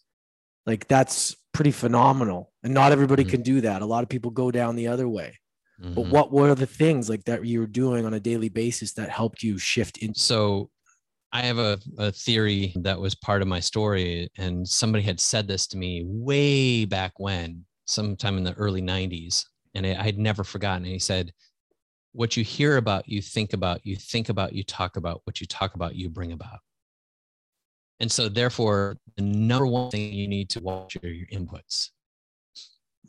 like 0.65 0.87
that's 0.87 1.35
pretty 1.53 1.71
phenomenal. 1.71 2.51
And 2.63 2.73
not 2.73 2.91
everybody 2.91 3.23
mm-hmm. 3.23 3.31
can 3.31 3.41
do 3.41 3.61
that. 3.61 3.81
A 3.81 3.85
lot 3.85 4.03
of 4.03 4.09
people 4.09 4.31
go 4.31 4.51
down 4.51 4.75
the 4.75 4.87
other 4.87 5.07
way. 5.07 5.37
Mm-hmm. 5.81 5.93
But 5.95 6.07
what 6.07 6.31
were 6.31 6.55
the 6.55 6.65
things 6.65 7.09
like 7.09 7.23
that 7.25 7.45
you 7.45 7.59
were 7.59 7.67
doing 7.67 8.05
on 8.05 8.13
a 8.13 8.19
daily 8.19 8.49
basis 8.49 8.93
that 8.93 9.09
helped 9.09 9.43
you 9.43 9.57
shift 9.57 9.97
in? 9.97 10.13
So 10.13 10.69
I 11.33 11.41
have 11.41 11.57
a, 11.57 11.79
a 11.97 12.11
theory 12.11 12.73
that 12.81 12.99
was 12.99 13.15
part 13.15 13.41
of 13.41 13.47
my 13.47 13.59
story, 13.59 14.29
and 14.37 14.67
somebody 14.67 15.03
had 15.03 15.19
said 15.19 15.47
this 15.47 15.65
to 15.67 15.77
me 15.77 16.03
way 16.05 16.85
back 16.85 17.13
when, 17.17 17.65
sometime 17.91 18.37
in 18.37 18.43
the 18.43 18.53
early 18.53 18.81
90s, 18.81 19.45
and 19.75 19.85
I 19.85 20.03
had 20.03 20.17
never 20.17 20.43
forgotten. 20.43 20.83
And 20.83 20.93
he 20.93 20.99
said, 20.99 21.33
What 22.13 22.35
you 22.37 22.43
hear 22.43 22.77
about, 22.77 23.07
you 23.07 23.21
think 23.21 23.53
about, 23.53 23.85
you 23.85 23.95
think 23.95 24.29
about, 24.29 24.53
you 24.53 24.63
talk 24.63 24.97
about, 24.97 25.21
what 25.25 25.41
you 25.41 25.47
talk 25.47 25.75
about, 25.75 25.95
you 25.95 26.09
bring 26.09 26.31
about. 26.31 26.59
And 27.99 28.11
so, 28.11 28.29
therefore, 28.29 28.97
the 29.15 29.21
number 29.21 29.67
one 29.67 29.91
thing 29.91 30.13
you 30.13 30.27
need 30.27 30.49
to 30.51 30.59
watch 30.59 30.97
are 31.03 31.07
your 31.07 31.27
inputs. 31.27 31.89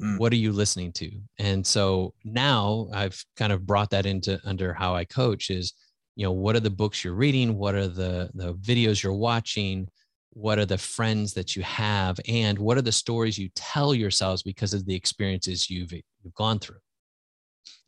Mm. 0.00 0.18
What 0.18 0.32
are 0.32 0.36
you 0.36 0.52
listening 0.52 0.92
to? 0.92 1.10
And 1.38 1.66
so 1.66 2.14
now 2.24 2.88
I've 2.92 3.24
kind 3.36 3.52
of 3.52 3.66
brought 3.66 3.90
that 3.90 4.06
into 4.06 4.40
under 4.44 4.72
how 4.72 4.94
I 4.94 5.04
coach 5.04 5.50
is, 5.50 5.74
you 6.16 6.24
know, 6.24 6.32
what 6.32 6.56
are 6.56 6.60
the 6.60 6.70
books 6.70 7.04
you're 7.04 7.14
reading? 7.14 7.56
What 7.56 7.74
are 7.74 7.88
the 7.88 8.30
the 8.34 8.54
videos 8.54 9.02
you're 9.02 9.12
watching? 9.12 9.88
What 10.34 10.58
are 10.58 10.66
the 10.66 10.78
friends 10.78 11.34
that 11.34 11.56
you 11.56 11.62
have? 11.62 12.18
And 12.26 12.58
what 12.58 12.78
are 12.78 12.82
the 12.82 12.90
stories 12.92 13.38
you 13.38 13.50
tell 13.54 13.94
yourselves 13.94 14.42
because 14.42 14.72
of 14.72 14.86
the 14.86 14.94
experiences 14.94 15.68
you've 15.68 15.92
you've 15.92 16.34
gone 16.34 16.58
through? 16.58 16.78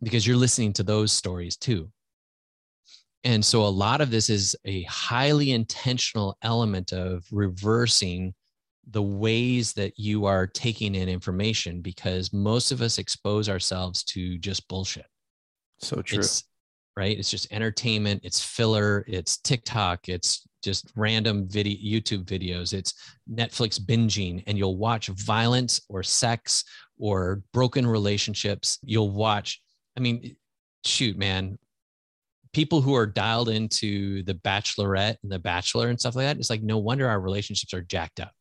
Because 0.03 0.27
you're 0.27 0.37
listening 0.37 0.73
to 0.75 0.83
those 0.83 1.11
stories 1.11 1.57
too. 1.57 1.91
And 3.25 3.43
so 3.43 3.63
a 3.63 3.69
lot 3.69 4.03
of 4.03 4.11
this 4.11 4.29
is 4.29 4.55
a 4.67 4.83
highly 4.83 5.53
intentional 5.53 6.37
element 6.43 6.93
of 6.93 7.25
reversing 7.33 8.35
the 8.91 9.03
ways 9.03 9.73
that 9.73 9.99
you 9.99 10.27
are 10.27 10.47
taking 10.47 10.95
in 10.95 11.09
information 11.09 11.81
because 11.81 12.35
most 12.35 12.71
of 12.71 12.83
us 12.83 12.99
expose 12.99 13.49
ourselves 13.49 14.05
to 14.05 14.37
just 14.37 14.69
bullshit. 14.69 15.07
So 15.79 16.03
true. 16.03 16.19
It's, 16.19 16.45
right? 16.97 17.19
It's 17.19 17.31
just 17.31 17.53
entertainment, 17.53 18.21
it's 18.25 18.43
filler, 18.43 19.05
it's 19.09 19.39
TikTok, 19.39 20.09
it's 20.09 20.47
just 20.63 20.91
random 20.97 21.49
video 21.49 21.77
YouTube 21.77 22.25
videos, 22.25 22.73
it's 22.73 22.95
Netflix 23.31 23.81
binging 23.81 24.43
and 24.47 24.57
you'll 24.57 24.77
watch 24.77 25.09
violence 25.09 25.81
or 25.89 26.03
sex 26.03 26.65
or 26.99 27.43
broken 27.53 27.87
relationships. 27.87 28.79
You'll 28.83 29.11
watch 29.11 29.61
I 29.97 30.01
mean 30.01 30.37
shoot 30.85 31.19
man, 31.19 31.59
people 32.53 32.81
who 32.81 32.95
are 32.95 33.07
dialed 33.07 33.49
into 33.49 34.23
the 34.23 34.35
bachelorette 34.35 35.17
and 35.23 35.31
the 35.31 35.39
bachelor 35.39 35.89
and 35.89 35.99
stuff 35.99 36.17
like 36.17 36.27
that, 36.27 36.39
it's 36.39 36.51
like 36.51 36.63
no 36.63 36.79
wonder 36.79 37.09
our 37.09 37.21
relationships 37.21 37.75
are 37.75 37.83
jacked 37.83 38.21
up 38.21 38.33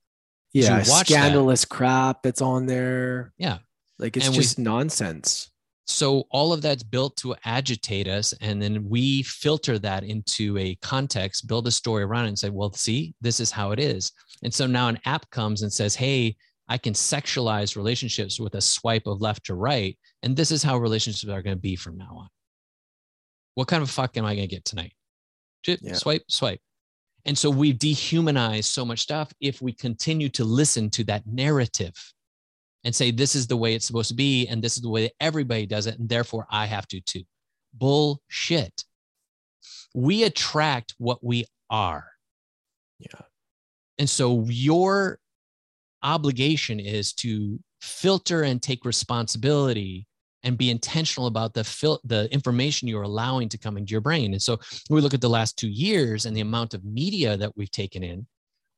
yeah 0.53 0.83
scandalous 0.83 1.61
that. 1.61 1.69
crap 1.69 2.21
that's 2.21 2.41
on 2.41 2.65
there 2.65 3.33
yeah 3.37 3.57
like 3.99 4.15
it's 4.15 4.27
and 4.27 4.35
just 4.35 4.57
we, 4.57 4.63
nonsense 4.63 5.51
so 5.85 6.23
all 6.31 6.53
of 6.53 6.61
that's 6.61 6.83
built 6.83 7.17
to 7.17 7.35
agitate 7.43 8.07
us 8.07 8.33
and 8.39 8.61
then 8.61 8.87
we 8.87 9.21
filter 9.23 9.77
that 9.79 10.03
into 10.03 10.57
a 10.57 10.75
context 10.75 11.47
build 11.47 11.67
a 11.67 11.71
story 11.71 12.03
around 12.03 12.25
it 12.25 12.29
and 12.29 12.39
say 12.39 12.49
well 12.49 12.71
see 12.71 13.13
this 13.21 13.39
is 13.39 13.51
how 13.51 13.71
it 13.71 13.79
is. 13.79 14.11
And 14.43 14.53
so 14.53 14.65
now 14.65 14.87
an 14.87 14.99
app 15.05 15.29
comes 15.29 15.61
and 15.61 15.71
says 15.71 15.95
hey 15.95 16.35
i 16.69 16.77
can 16.77 16.93
sexualize 16.93 17.75
relationships 17.75 18.39
with 18.39 18.55
a 18.55 18.61
swipe 18.61 19.07
of 19.07 19.21
left 19.21 19.45
to 19.45 19.55
right 19.55 19.97
and 20.21 20.35
this 20.35 20.51
is 20.51 20.63
how 20.63 20.77
relationships 20.77 21.31
are 21.31 21.41
going 21.41 21.55
to 21.55 21.61
be 21.61 21.75
from 21.75 21.97
now 21.97 22.15
on. 22.17 22.29
What 23.55 23.67
kind 23.67 23.83
of 23.83 23.89
fuck 23.89 24.15
am 24.17 24.25
i 24.25 24.35
going 24.35 24.47
to 24.47 24.55
get 24.55 24.65
tonight? 24.65 24.93
Yeah. 25.81 25.93
swipe 25.93 26.23
swipe. 26.29 26.61
And 27.25 27.37
so 27.37 27.49
we 27.49 27.73
dehumanize 27.73 28.65
so 28.65 28.83
much 28.83 28.99
stuff 28.99 29.31
if 29.39 29.61
we 29.61 29.71
continue 29.71 30.27
to 30.29 30.43
listen 30.43 30.89
to 30.91 31.05
that 31.05 31.25
narrative 31.25 31.93
and 32.83 32.93
say, 32.95 33.11
this 33.11 33.35
is 33.35 33.47
the 33.47 33.57
way 33.57 33.73
it's 33.73 33.85
supposed 33.85 34.09
to 34.09 34.15
be, 34.15 34.47
and 34.47 34.61
this 34.61 34.75
is 34.75 34.81
the 34.81 34.89
way 34.89 35.03
that 35.03 35.13
everybody 35.19 35.65
does 35.65 35.87
it, 35.87 35.97
and 35.99 36.09
therefore 36.09 36.45
I 36.49 36.65
have 36.65 36.87
to 36.89 37.01
too. 37.01 37.23
Bullshit. 37.73 38.83
We 39.95 40.23
attract 40.23 40.95
what 40.97 41.23
we 41.23 41.45
are. 41.69 42.05
Yeah. 42.99 43.21
And 43.97 44.09
so 44.09 44.45
your 44.47 45.19
obligation 46.01 46.79
is 46.79 47.13
to 47.13 47.59
filter 47.81 48.43
and 48.43 48.61
take 48.61 48.85
responsibility 48.85 50.07
and 50.43 50.57
be 50.57 50.69
intentional 50.69 51.27
about 51.27 51.53
the 51.53 51.63
fil- 51.63 52.01
the 52.03 52.31
information 52.33 52.87
you're 52.87 53.03
allowing 53.03 53.47
to 53.49 53.57
come 53.57 53.77
into 53.77 53.91
your 53.91 54.01
brain. 54.01 54.33
And 54.33 54.41
so 54.41 54.59
we 54.89 54.99
look 54.99 55.13
at 55.13 55.21
the 55.21 55.29
last 55.29 55.57
two 55.57 55.69
years 55.69 56.25
and 56.25 56.35
the 56.35 56.41
amount 56.41 56.73
of 56.73 56.83
media 56.83 57.37
that 57.37 57.55
we've 57.55 57.71
taken 57.71 58.03
in, 58.03 58.27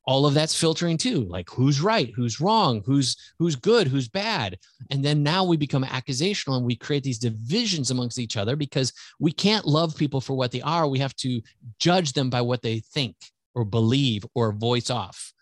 all 0.08 0.28
of 0.28 0.36
that's 0.36 0.60
filtering 0.60 0.98
too, 0.98 1.22
like 1.26 1.50
who's 1.50 1.82
right, 1.82 2.14
who's 2.16 2.40
wrong, 2.40 2.84
who's 2.86 3.18
who's 3.40 3.56
good, 3.56 3.88
who's 3.88 4.08
bad. 4.08 4.58
And 4.92 5.04
then 5.04 5.24
now 5.24 5.44
we 5.44 5.58
become 5.58 5.84
accusational 5.84 6.58
and 6.58 6.66
we 6.66 6.76
create 6.76 7.04
these 7.04 7.18
divisions 7.18 7.90
amongst 7.90 8.20
each 8.20 8.38
other 8.38 8.56
because 8.56 8.94
we 9.20 9.32
can't 9.32 9.66
love 9.66 9.98
people 9.98 10.22
for 10.22 10.36
what 10.36 10.52
they 10.52 10.62
are. 10.62 10.88
We 10.88 11.00
have 11.00 11.16
to 11.18 11.42
judge 11.80 12.14
them 12.14 12.30
by 12.30 12.42
what 12.42 12.62
they 12.62 12.80
think 12.80 13.16
or 13.56 13.66
believe 13.66 14.26
or 14.36 14.52
voice 14.52 14.92
off. 14.92 15.34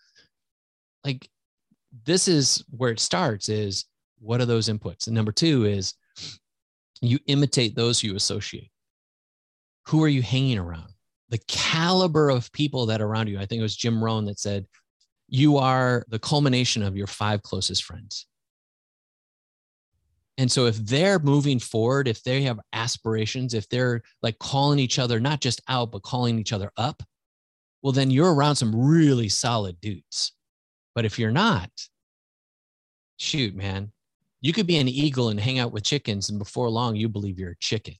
Like 1.04 1.28
this 2.04 2.26
is 2.26 2.64
where 2.70 2.90
it 2.90 3.00
starts 3.00 3.50
is 3.50 3.84
what 4.18 4.40
are 4.40 4.46
those 4.46 4.70
inputs? 4.70 5.06
And 5.06 5.14
number 5.14 5.32
two 5.32 5.66
is 5.66 5.92
you 7.02 7.18
imitate 7.26 7.76
those 7.76 8.02
you 8.02 8.16
associate. 8.16 8.70
Who 9.88 10.02
are 10.02 10.08
you 10.08 10.22
hanging 10.22 10.58
around? 10.58 10.93
The 11.34 11.40
caliber 11.48 12.30
of 12.30 12.52
people 12.52 12.86
that 12.86 13.00
are 13.00 13.08
around 13.08 13.26
you. 13.26 13.40
I 13.40 13.44
think 13.44 13.58
it 13.58 13.64
was 13.64 13.74
Jim 13.74 14.00
Rohn 14.00 14.24
that 14.26 14.38
said, 14.38 14.66
You 15.26 15.56
are 15.56 16.04
the 16.06 16.20
culmination 16.20 16.80
of 16.80 16.96
your 16.96 17.08
five 17.08 17.42
closest 17.42 17.82
friends. 17.82 18.28
And 20.38 20.48
so 20.48 20.66
if 20.66 20.76
they're 20.76 21.18
moving 21.18 21.58
forward, 21.58 22.06
if 22.06 22.22
they 22.22 22.42
have 22.42 22.60
aspirations, 22.72 23.52
if 23.52 23.68
they're 23.68 24.02
like 24.22 24.38
calling 24.38 24.78
each 24.78 25.00
other 25.00 25.18
not 25.18 25.40
just 25.40 25.60
out, 25.66 25.90
but 25.90 26.04
calling 26.04 26.38
each 26.38 26.52
other 26.52 26.70
up, 26.76 27.02
well, 27.82 27.92
then 27.92 28.12
you're 28.12 28.32
around 28.32 28.54
some 28.54 28.72
really 28.72 29.28
solid 29.28 29.80
dudes. 29.80 30.34
But 30.94 31.04
if 31.04 31.18
you're 31.18 31.32
not, 31.32 31.68
shoot, 33.16 33.56
man, 33.56 33.90
you 34.40 34.52
could 34.52 34.68
be 34.68 34.76
an 34.76 34.86
eagle 34.86 35.30
and 35.30 35.40
hang 35.40 35.58
out 35.58 35.72
with 35.72 35.82
chickens, 35.82 36.30
and 36.30 36.38
before 36.38 36.70
long, 36.70 36.94
you 36.94 37.08
believe 37.08 37.40
you're 37.40 37.50
a 37.50 37.58
chicken. 37.58 37.96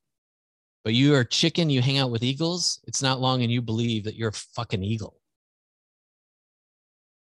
But 0.84 0.94
you 0.94 1.14
are 1.14 1.24
chicken, 1.24 1.70
you 1.70 1.80
hang 1.80 1.98
out 1.98 2.10
with 2.10 2.22
eagles, 2.22 2.80
it's 2.86 3.02
not 3.02 3.20
long, 3.20 3.42
and 3.42 3.50
you 3.50 3.62
believe 3.62 4.04
that 4.04 4.16
you're 4.16 4.28
a 4.28 4.32
fucking 4.32 4.82
eagle. 4.82 5.18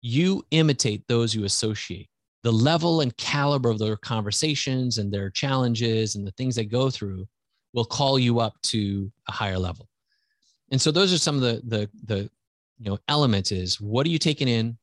You 0.03 0.45
imitate 0.51 1.09
those 1.09 1.35
you 1.35 1.45
associate. 1.45 2.09
The 2.43 2.53
level 2.53 3.01
and 3.01 3.17
caliber 3.17 3.71
of 3.71 3.79
their 3.79 3.97
conversations 3.97 4.99
and 4.99 5.11
their 5.11 5.31
challenges 5.31 6.15
and 6.15 6.27
the 6.27 6.33
things 6.33 6.55
they 6.55 6.67
go 6.67 6.91
through 6.91 7.27
will 7.73 7.85
call 7.85 8.19
you 8.19 8.41
up 8.41 8.55
to 8.63 9.11
a 9.29 9.33
higher 9.33 9.59
level. 9.59 9.89
And 10.71 10.81
so 10.81 10.91
those 10.91 11.13
are 11.13 11.19
some 11.19 11.37
of 11.37 11.41
the 11.41 11.63
the 11.65 11.91
the 12.05 12.31
you 12.79 12.91
know 12.91 12.99
elements 13.09 13.53
is 13.53 13.81
what 13.81 14.07
are 14.07 14.11
you 14.11 14.19
taking 14.19 14.49
in 14.49 14.77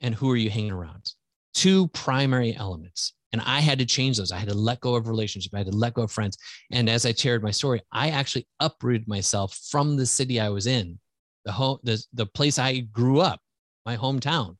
and 0.00 0.14
who 0.14 0.30
are 0.30 0.36
you 0.36 0.50
hanging 0.50 0.72
around? 0.72 1.12
Two 1.52 1.88
primary 1.88 2.54
elements. 2.56 3.14
And 3.32 3.40
I 3.42 3.60
had 3.60 3.78
to 3.78 3.86
change 3.86 4.18
those. 4.18 4.32
I 4.32 4.38
had 4.38 4.48
to 4.48 4.54
let 4.54 4.80
go 4.80 4.96
of 4.96 5.06
relationship. 5.06 5.54
I 5.54 5.58
had 5.58 5.70
to 5.70 5.76
let 5.76 5.94
go 5.94 6.02
of 6.02 6.10
friends. 6.10 6.36
And 6.72 6.90
as 6.90 7.06
I 7.06 7.12
shared 7.12 7.42
my 7.42 7.52
story, 7.52 7.80
I 7.92 8.10
actually 8.10 8.48
uprooted 8.58 9.06
myself 9.06 9.56
from 9.70 9.96
the 9.96 10.06
city 10.06 10.40
I 10.40 10.48
was 10.48 10.66
in, 10.66 10.98
the 11.44 11.52
home, 11.52 11.78
the, 11.84 12.04
the 12.12 12.26
place 12.26 12.58
I 12.58 12.80
grew 12.80 13.20
up, 13.20 13.40
my 13.86 13.96
hometown, 13.96 14.56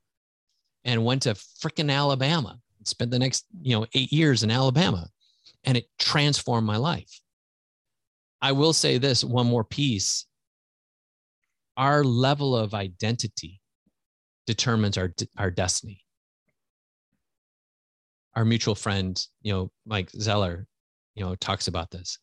and 0.85 1.05
went 1.05 1.23
to 1.23 1.31
freaking 1.31 1.93
Alabama 1.93 2.61
spent 2.85 3.11
the 3.11 3.19
next, 3.19 3.47
you 3.63 3.79
know, 3.79 3.87
eight 3.95 4.13
years 4.13 4.43
in 4.43 4.51
Alabama 4.51 5.09
and 5.65 5.77
it 5.77 5.87
transformed 5.99 6.67
my 6.67 6.77
life. 6.77 7.21
I 8.43 8.53
will 8.53 8.73
say 8.73 8.99
this 8.99 9.23
one 9.23 9.47
more 9.47 9.65
piece. 9.65 10.27
Our 11.77 12.05
level 12.05 12.57
of 12.57 12.75
identity 12.75 13.61
determines 14.47 14.97
our, 14.97 15.13
our 15.37 15.51
destiny. 15.51 16.03
Our 18.37 18.45
mutual 18.45 18.75
friend, 18.75 19.21
you 19.43 19.53
know, 19.53 19.71
Mike 19.87 20.11
Zeller, 20.11 20.67
you 21.15 21.25
know, 21.25 21.35
talks 21.35 21.67
about 21.67 21.91
this. 21.91 22.19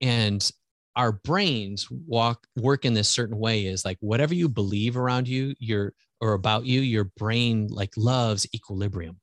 And 0.00 0.50
our 0.96 1.12
brains 1.12 1.88
walk 1.90 2.46
work 2.56 2.84
in 2.84 2.92
this 2.92 3.08
certain 3.08 3.38
way 3.38 3.66
is 3.66 3.84
like 3.84 3.98
whatever 4.00 4.34
you 4.34 4.48
believe 4.48 4.96
around 4.96 5.28
you, 5.28 5.54
your 5.58 5.94
or 6.20 6.34
about 6.34 6.66
you, 6.66 6.80
your 6.80 7.04
brain 7.16 7.68
like 7.70 7.92
loves 7.96 8.46
equilibrium. 8.54 9.18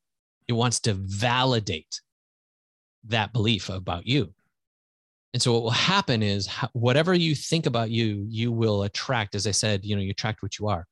It 0.47 0.53
wants 0.53 0.79
to 0.81 0.93
validate 0.93 2.01
that 3.05 3.33
belief 3.33 3.69
about 3.69 4.05
you. 4.07 4.33
And 5.33 5.41
so 5.41 5.53
what 5.53 5.63
will 5.63 5.69
happen 5.69 6.23
is 6.23 6.49
whatever 6.73 7.13
you 7.13 7.35
think 7.35 7.67
about 7.67 7.91
you, 7.91 8.25
you 8.27 8.51
will 8.51 8.83
attract. 8.83 9.35
As 9.35 9.45
I 9.45 9.51
said, 9.51 9.85
you 9.85 9.95
know, 9.95 10.01
you 10.01 10.11
attract 10.11 10.41
what 10.41 10.57
you 10.57 10.67
are. 10.67 10.87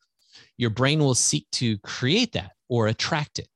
Your 0.58 0.70
brain 0.70 1.00
will 1.00 1.16
seek 1.16 1.48
to 1.54 1.78
create 1.80 2.34
that 2.34 2.52
or 2.70 2.88
attract 2.88 3.40
it. 3.40 3.48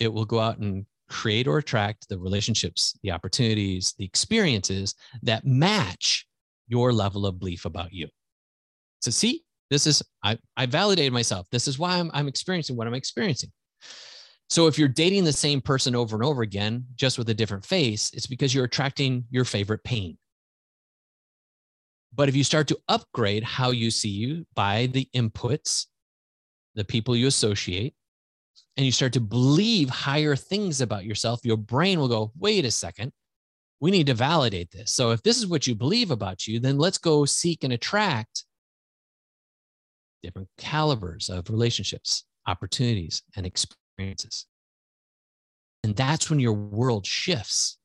It 0.00 0.12
will 0.12 0.24
go 0.24 0.40
out 0.40 0.58
and 0.58 0.86
create 1.08 1.46
or 1.46 1.58
attract 1.58 2.08
the 2.08 2.18
relationships, 2.18 2.98
the 3.02 3.12
opportunities, 3.12 3.94
the 3.98 4.04
experiences 4.04 4.94
that 5.22 5.46
match 5.46 6.26
your 6.68 6.92
level 6.92 7.26
of 7.26 7.38
belief 7.38 7.64
about 7.64 7.92
you. 7.92 8.08
So 9.00 9.10
see, 9.10 9.44
this 9.70 9.86
is 9.86 10.02
I, 10.22 10.38
I 10.56 10.66
validated 10.66 11.12
myself. 11.12 11.46
This 11.50 11.68
is 11.68 11.78
why 11.78 11.98
I'm, 11.98 12.10
I'm 12.12 12.28
experiencing 12.28 12.76
what 12.76 12.86
I'm 12.86 12.94
experiencing. 12.94 13.50
So 14.48 14.66
if 14.66 14.78
you're 14.78 14.88
dating 14.88 15.24
the 15.24 15.32
same 15.32 15.60
person 15.60 15.94
over 15.94 16.16
and 16.16 16.24
over 16.24 16.42
again, 16.42 16.84
just 16.96 17.18
with 17.18 17.28
a 17.28 17.34
different 17.34 17.64
face, 17.64 18.10
it's 18.12 18.26
because 18.26 18.52
you're 18.52 18.64
attracting 18.64 19.24
your 19.30 19.44
favorite 19.44 19.84
pain. 19.84 20.18
But 22.12 22.28
if 22.28 22.34
you 22.34 22.42
start 22.42 22.66
to 22.68 22.78
upgrade 22.88 23.44
how 23.44 23.70
you 23.70 23.92
see 23.92 24.08
you 24.08 24.44
by 24.56 24.86
the 24.86 25.08
inputs, 25.14 25.86
the 26.74 26.84
people 26.84 27.14
you 27.14 27.28
associate, 27.28 27.94
and 28.76 28.86
you 28.86 28.92
start 28.92 29.12
to 29.14 29.20
believe 29.20 29.88
higher 29.88 30.36
things 30.36 30.80
about 30.80 31.04
yourself, 31.04 31.40
your 31.44 31.56
brain 31.56 31.98
will 31.98 32.08
go, 32.08 32.32
wait 32.38 32.64
a 32.64 32.70
second, 32.70 33.12
we 33.80 33.90
need 33.90 34.06
to 34.06 34.14
validate 34.14 34.70
this. 34.70 34.92
So 34.92 35.10
if 35.10 35.22
this 35.22 35.38
is 35.38 35.46
what 35.46 35.66
you 35.66 35.74
believe 35.74 36.10
about 36.10 36.46
you, 36.46 36.60
then 36.60 36.78
let's 36.78 36.98
go 36.98 37.24
seek 37.24 37.64
and 37.64 37.72
attract 37.72 38.44
different 40.22 40.48
calibers 40.58 41.30
of 41.30 41.48
relationships, 41.50 42.24
opportunities, 42.46 43.22
and 43.36 43.46
experiences. 43.46 44.46
And 45.82 45.96
that's 45.96 46.28
when 46.28 46.40
your 46.40 46.52
world 46.52 47.06
shifts. 47.06 47.78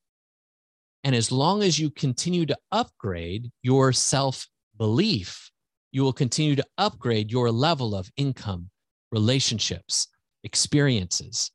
And 1.05 1.15
as 1.15 1.31
long 1.31 1.63
as 1.63 1.79
you 1.79 1.89
continue 1.89 2.45
to 2.47 2.57
upgrade 2.71 3.51
your 3.61 3.93
self 3.93 4.47
belief, 4.77 5.49
you 5.91 6.03
will 6.03 6.13
continue 6.13 6.55
to 6.57 6.65
upgrade 6.77 7.31
your 7.31 7.51
level 7.51 7.95
of 7.95 8.09
income, 8.17 8.69
relationships, 9.11 10.07
experiences. 10.45 11.51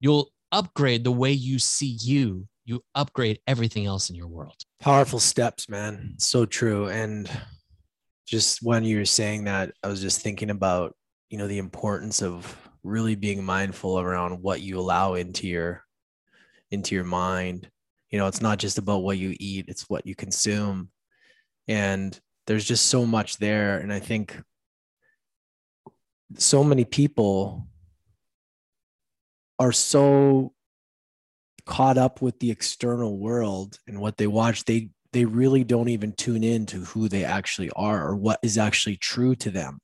You'll 0.00 0.30
upgrade 0.50 1.04
the 1.04 1.12
way 1.12 1.30
you 1.30 1.60
see 1.60 1.96
you 2.00 2.48
you 2.64 2.82
upgrade 2.94 3.40
everything 3.46 3.86
else 3.86 4.10
in 4.10 4.16
your 4.16 4.28
world. 4.28 4.56
Powerful 4.80 5.18
steps, 5.18 5.68
man. 5.68 6.14
So 6.18 6.46
true. 6.46 6.88
And 6.88 7.28
just 8.26 8.62
when 8.62 8.84
you 8.84 8.98
were 8.98 9.04
saying 9.04 9.44
that, 9.44 9.72
I 9.82 9.88
was 9.88 10.00
just 10.00 10.20
thinking 10.20 10.50
about, 10.50 10.94
you 11.28 11.38
know, 11.38 11.48
the 11.48 11.58
importance 11.58 12.22
of 12.22 12.56
really 12.84 13.14
being 13.14 13.44
mindful 13.44 13.98
around 13.98 14.42
what 14.42 14.60
you 14.60 14.78
allow 14.78 15.14
into 15.14 15.46
your 15.46 15.84
into 16.70 16.94
your 16.94 17.04
mind. 17.04 17.68
You 18.10 18.18
know, 18.18 18.26
it's 18.26 18.42
not 18.42 18.58
just 18.58 18.78
about 18.78 19.02
what 19.02 19.18
you 19.18 19.34
eat, 19.40 19.66
it's 19.68 19.88
what 19.88 20.06
you 20.06 20.14
consume. 20.14 20.90
And 21.68 22.18
there's 22.46 22.64
just 22.64 22.86
so 22.86 23.06
much 23.06 23.38
there. 23.38 23.78
And 23.78 23.92
I 23.92 24.00
think 24.00 24.40
so 26.38 26.64
many 26.64 26.84
people 26.84 27.66
are 29.62 29.72
so 29.72 30.52
caught 31.64 31.96
up 31.98 32.20
with 32.20 32.38
the 32.40 32.50
external 32.50 33.18
world 33.18 33.78
and 33.86 34.00
what 34.00 34.16
they 34.16 34.26
watch 34.26 34.64
they 34.64 34.90
they 35.12 35.24
really 35.24 35.62
don't 35.62 35.88
even 35.88 36.12
tune 36.12 36.42
in 36.42 36.64
to 36.66 36.78
who 36.78 37.08
they 37.08 37.24
actually 37.24 37.70
are 37.76 38.08
or 38.08 38.16
what 38.16 38.40
is 38.42 38.56
actually 38.56 38.96
true 38.96 39.34
to 39.36 39.50
them. 39.50 39.78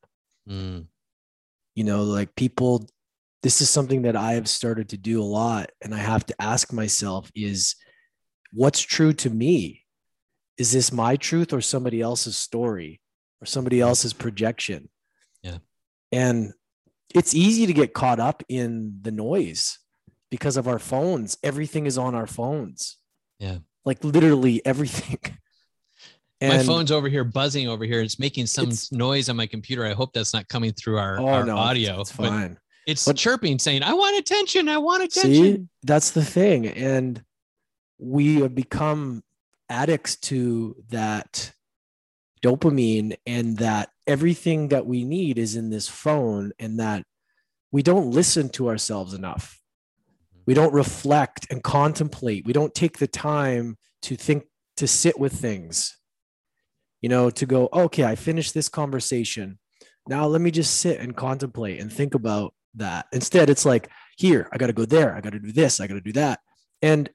Mm. 0.48 0.86
you 1.74 1.84
know 1.84 2.04
like 2.04 2.34
people 2.34 2.88
this 3.42 3.60
is 3.60 3.68
something 3.68 4.02
that 4.02 4.16
i 4.16 4.32
have 4.32 4.48
started 4.48 4.88
to 4.88 4.96
do 4.96 5.22
a 5.22 5.32
lot 5.40 5.68
and 5.82 5.94
i 5.94 5.98
have 5.98 6.24
to 6.24 6.34
ask 6.40 6.72
myself 6.72 7.30
is 7.34 7.76
what's 8.52 8.80
true 8.80 9.12
to 9.14 9.30
me? 9.30 9.84
Is 10.56 10.72
this 10.72 10.92
my 10.92 11.16
truth 11.16 11.52
or 11.52 11.60
somebody 11.60 12.00
else's 12.00 12.36
story 12.36 13.00
or 13.40 13.46
somebody 13.46 13.80
else's 13.80 14.12
projection? 14.12 14.88
Yeah. 15.42 15.58
And 16.10 16.52
it's 17.14 17.34
easy 17.34 17.66
to 17.66 17.72
get 17.72 17.94
caught 17.94 18.20
up 18.20 18.42
in 18.48 18.98
the 19.02 19.10
noise 19.10 19.78
because 20.30 20.56
of 20.56 20.68
our 20.68 20.78
phones. 20.78 21.38
Everything 21.42 21.86
is 21.86 21.98
on 21.98 22.14
our 22.14 22.26
phones. 22.26 22.96
Yeah. 23.38 23.58
Like 23.84 24.04
literally 24.04 24.64
everything. 24.64 25.18
And 26.40 26.56
my 26.56 26.62
phone's 26.62 26.92
over 26.92 27.08
here 27.08 27.24
buzzing 27.24 27.68
over 27.68 27.84
here. 27.84 28.00
It's 28.00 28.20
making 28.20 28.46
some 28.46 28.68
it's, 28.68 28.92
noise 28.92 29.28
on 29.28 29.34
my 29.34 29.46
computer. 29.46 29.84
I 29.84 29.92
hope 29.92 30.12
that's 30.12 30.32
not 30.32 30.46
coming 30.46 30.72
through 30.72 30.98
our, 30.98 31.18
oh, 31.18 31.26
our 31.26 31.44
no, 31.44 31.56
audio. 31.56 32.00
It's, 32.00 32.12
fine. 32.12 32.56
It's 32.86 33.04
but, 33.04 33.16
chirping 33.16 33.58
saying, 33.58 33.82
I 33.82 33.92
want 33.92 34.16
attention. 34.18 34.68
I 34.68 34.78
want 34.78 35.02
attention. 35.02 35.32
See, 35.32 35.66
that's 35.82 36.12
the 36.12 36.24
thing. 36.24 36.68
And 36.68 37.20
we 37.98 38.36
have 38.42 38.54
become 38.54 39.24
addicts 39.68 40.14
to 40.16 40.76
that 40.90 41.52
dopamine 42.40 43.16
and 43.26 43.58
that 43.58 43.90
everything 44.08 44.68
that 44.68 44.86
we 44.86 45.04
need 45.04 45.38
is 45.38 45.54
in 45.54 45.70
this 45.70 45.88
phone 45.88 46.52
and 46.58 46.80
that 46.80 47.04
we 47.70 47.82
don't 47.82 48.10
listen 48.10 48.48
to 48.50 48.68
ourselves 48.68 49.14
enough. 49.14 49.60
We 50.46 50.54
don't 50.54 50.72
reflect 50.72 51.46
and 51.50 51.62
contemplate. 51.62 52.46
We 52.46 52.54
don't 52.54 52.74
take 52.74 52.98
the 52.98 53.06
time 53.06 53.76
to 54.02 54.16
think 54.16 54.44
to 54.78 54.86
sit 54.86 55.18
with 55.18 55.32
things 55.32 55.98
you 57.00 57.08
know 57.08 57.30
to 57.30 57.46
go 57.46 57.68
okay 57.72 58.04
i 58.04 58.14
finished 58.14 58.54
this 58.54 58.68
conversation. 58.68 59.58
Now 60.06 60.26
let 60.26 60.40
me 60.40 60.50
just 60.50 60.80
sit 60.80 61.00
and 61.00 61.14
contemplate 61.14 61.80
and 61.80 61.92
think 61.92 62.14
about 62.14 62.54
that. 62.76 63.06
Instead 63.12 63.50
it's 63.50 63.64
like 63.64 63.90
here 64.16 64.48
i 64.52 64.56
got 64.56 64.68
to 64.68 64.72
go 64.72 64.84
there. 64.84 65.14
I 65.14 65.20
got 65.20 65.32
to 65.32 65.40
do 65.40 65.52
this. 65.52 65.80
I 65.80 65.86
got 65.86 65.94
to 65.94 66.00
do 66.00 66.12
that. 66.12 66.40
And 66.82 67.10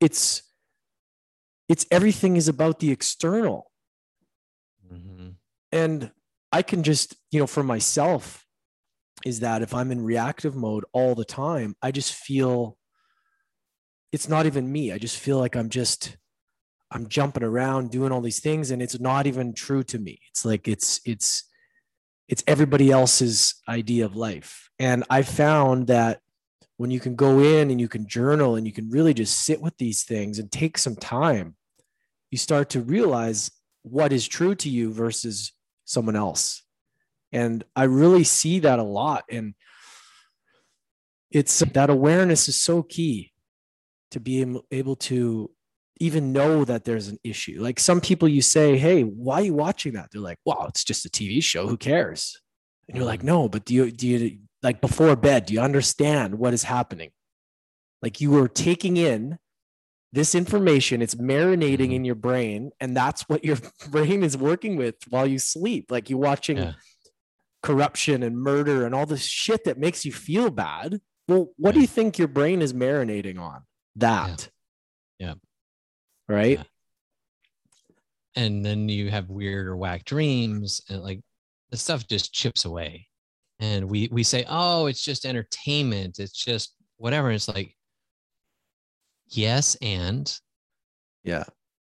it's 0.00 0.42
it's 1.68 1.86
everything 1.90 2.36
is 2.36 2.48
about 2.48 2.80
the 2.80 2.90
external. 2.90 3.70
And 5.72 6.10
i 6.52 6.62
can 6.62 6.82
just 6.82 7.16
you 7.30 7.40
know 7.40 7.46
for 7.46 7.62
myself 7.62 8.42
is 9.24 9.40
that 9.40 9.62
if 9.62 9.74
I'm 9.74 9.90
in 9.90 10.04
reactive 10.04 10.56
mode 10.56 10.84
all 10.92 11.14
the 11.14 11.24
time, 11.24 11.76
I 11.82 11.90
just 11.90 12.12
feel 12.14 12.76
it's 14.10 14.28
not 14.28 14.46
even 14.46 14.70
me. 14.70 14.92
I 14.92 14.98
just 14.98 15.18
feel 15.18 15.38
like 15.38 15.56
I'm 15.56 15.68
just 15.68 16.16
I'm 16.90 17.08
jumping 17.08 17.42
around 17.42 17.90
doing 17.90 18.12
all 18.12 18.20
these 18.20 18.40
things 18.40 18.70
and 18.70 18.82
it's 18.82 19.00
not 19.00 19.26
even 19.26 19.54
true 19.54 19.82
to 19.84 19.98
me. 19.98 20.20
It's 20.30 20.44
like 20.44 20.68
it's 20.68 21.00
it's 21.04 21.44
it's 22.28 22.44
everybody 22.46 22.90
else's 22.90 23.54
idea 23.68 24.04
of 24.04 24.16
life. 24.16 24.68
And 24.78 25.04
I 25.08 25.22
found 25.22 25.86
that 25.86 26.20
when 26.76 26.90
you 26.90 27.00
can 27.00 27.14
go 27.14 27.38
in 27.40 27.70
and 27.70 27.80
you 27.80 27.88
can 27.88 28.08
journal 28.08 28.56
and 28.56 28.66
you 28.66 28.72
can 28.72 28.90
really 28.90 29.14
just 29.14 29.40
sit 29.40 29.60
with 29.60 29.76
these 29.78 30.04
things 30.04 30.38
and 30.38 30.50
take 30.50 30.76
some 30.76 30.96
time, 30.96 31.56
you 32.30 32.38
start 32.38 32.70
to 32.70 32.80
realize 32.80 33.50
what 33.82 34.12
is 34.12 34.26
true 34.26 34.54
to 34.56 34.68
you 34.68 34.92
versus 34.92 35.52
someone 35.84 36.16
else. 36.16 36.62
And 37.32 37.64
I 37.74 37.84
really 37.84 38.24
see 38.24 38.60
that 38.60 38.78
a 38.78 38.84
lot. 38.84 39.24
And 39.30 39.54
it's 41.30 41.60
that 41.60 41.90
awareness 41.90 42.48
is 42.48 42.60
so 42.60 42.82
key 42.82 43.32
to 44.10 44.20
be 44.20 44.60
able 44.70 44.96
to 44.96 45.50
even 45.98 46.32
know 46.32 46.64
that 46.64 46.84
there's 46.84 47.08
an 47.08 47.18
issue. 47.24 47.58
Like 47.60 47.80
some 47.80 48.00
people 48.00 48.28
you 48.28 48.42
say, 48.42 48.76
Hey, 48.76 49.02
why 49.02 49.36
are 49.36 49.44
you 49.44 49.54
watching 49.54 49.94
that? 49.94 50.10
They're 50.12 50.20
like, 50.20 50.38
Wow, 50.44 50.66
it's 50.68 50.84
just 50.84 51.06
a 51.06 51.08
TV 51.08 51.42
show. 51.42 51.66
Who 51.66 51.76
cares? 51.76 52.40
And 52.88 52.96
you're 52.96 53.06
like, 53.06 53.20
mm-hmm. 53.20 53.28
No, 53.28 53.48
but 53.48 53.64
do 53.64 53.74
you, 53.74 53.90
do 53.90 54.06
you, 54.06 54.38
like 54.62 54.80
before 54.80 55.16
bed, 55.16 55.46
do 55.46 55.54
you 55.54 55.60
understand 55.60 56.34
what 56.34 56.52
is 56.52 56.64
happening? 56.64 57.10
Like 58.02 58.20
you 58.20 58.30
were 58.30 58.48
taking 58.48 58.96
in 58.96 59.38
this 60.12 60.34
information, 60.34 61.00
it's 61.00 61.14
marinating 61.14 61.92
in 61.92 62.04
your 62.04 62.14
brain, 62.14 62.70
and 62.80 62.96
that's 62.96 63.28
what 63.28 63.44
your 63.44 63.56
brain 63.90 64.22
is 64.22 64.36
working 64.36 64.76
with 64.76 64.96
while 65.08 65.26
you 65.26 65.38
sleep. 65.38 65.90
Like 65.90 66.10
you're 66.10 66.18
watching 66.18 66.58
yeah 66.58 66.72
corruption 67.62 68.22
and 68.22 68.36
murder 68.36 68.84
and 68.84 68.94
all 68.94 69.06
this 69.06 69.24
shit 69.24 69.64
that 69.64 69.78
makes 69.78 70.04
you 70.04 70.12
feel 70.12 70.50
bad. 70.50 71.00
Well, 71.28 71.50
what 71.56 71.70
yeah. 71.70 71.72
do 71.72 71.80
you 71.80 71.86
think 71.86 72.18
your 72.18 72.28
brain 72.28 72.60
is 72.60 72.72
marinating 72.72 73.38
on? 73.38 73.62
That. 73.96 74.50
Yeah. 75.18 75.26
yeah. 75.28 75.34
Right. 76.28 76.60
And 78.34 78.64
then 78.64 78.88
you 78.88 79.10
have 79.10 79.28
weird 79.28 79.68
or 79.68 79.76
whack 79.76 80.04
dreams 80.04 80.80
and 80.88 81.02
like 81.02 81.20
the 81.70 81.76
stuff 81.76 82.06
just 82.06 82.32
chips 82.32 82.64
away. 82.64 83.06
And 83.60 83.88
we 83.88 84.08
we 84.10 84.24
say, 84.24 84.44
oh, 84.48 84.86
it's 84.86 85.04
just 85.04 85.24
entertainment. 85.24 86.18
It's 86.18 86.32
just 86.32 86.74
whatever. 86.96 87.28
And 87.28 87.36
it's 87.36 87.48
like, 87.48 87.76
yes, 89.36 89.76
and 89.82 90.32
Yeah. 91.24 91.44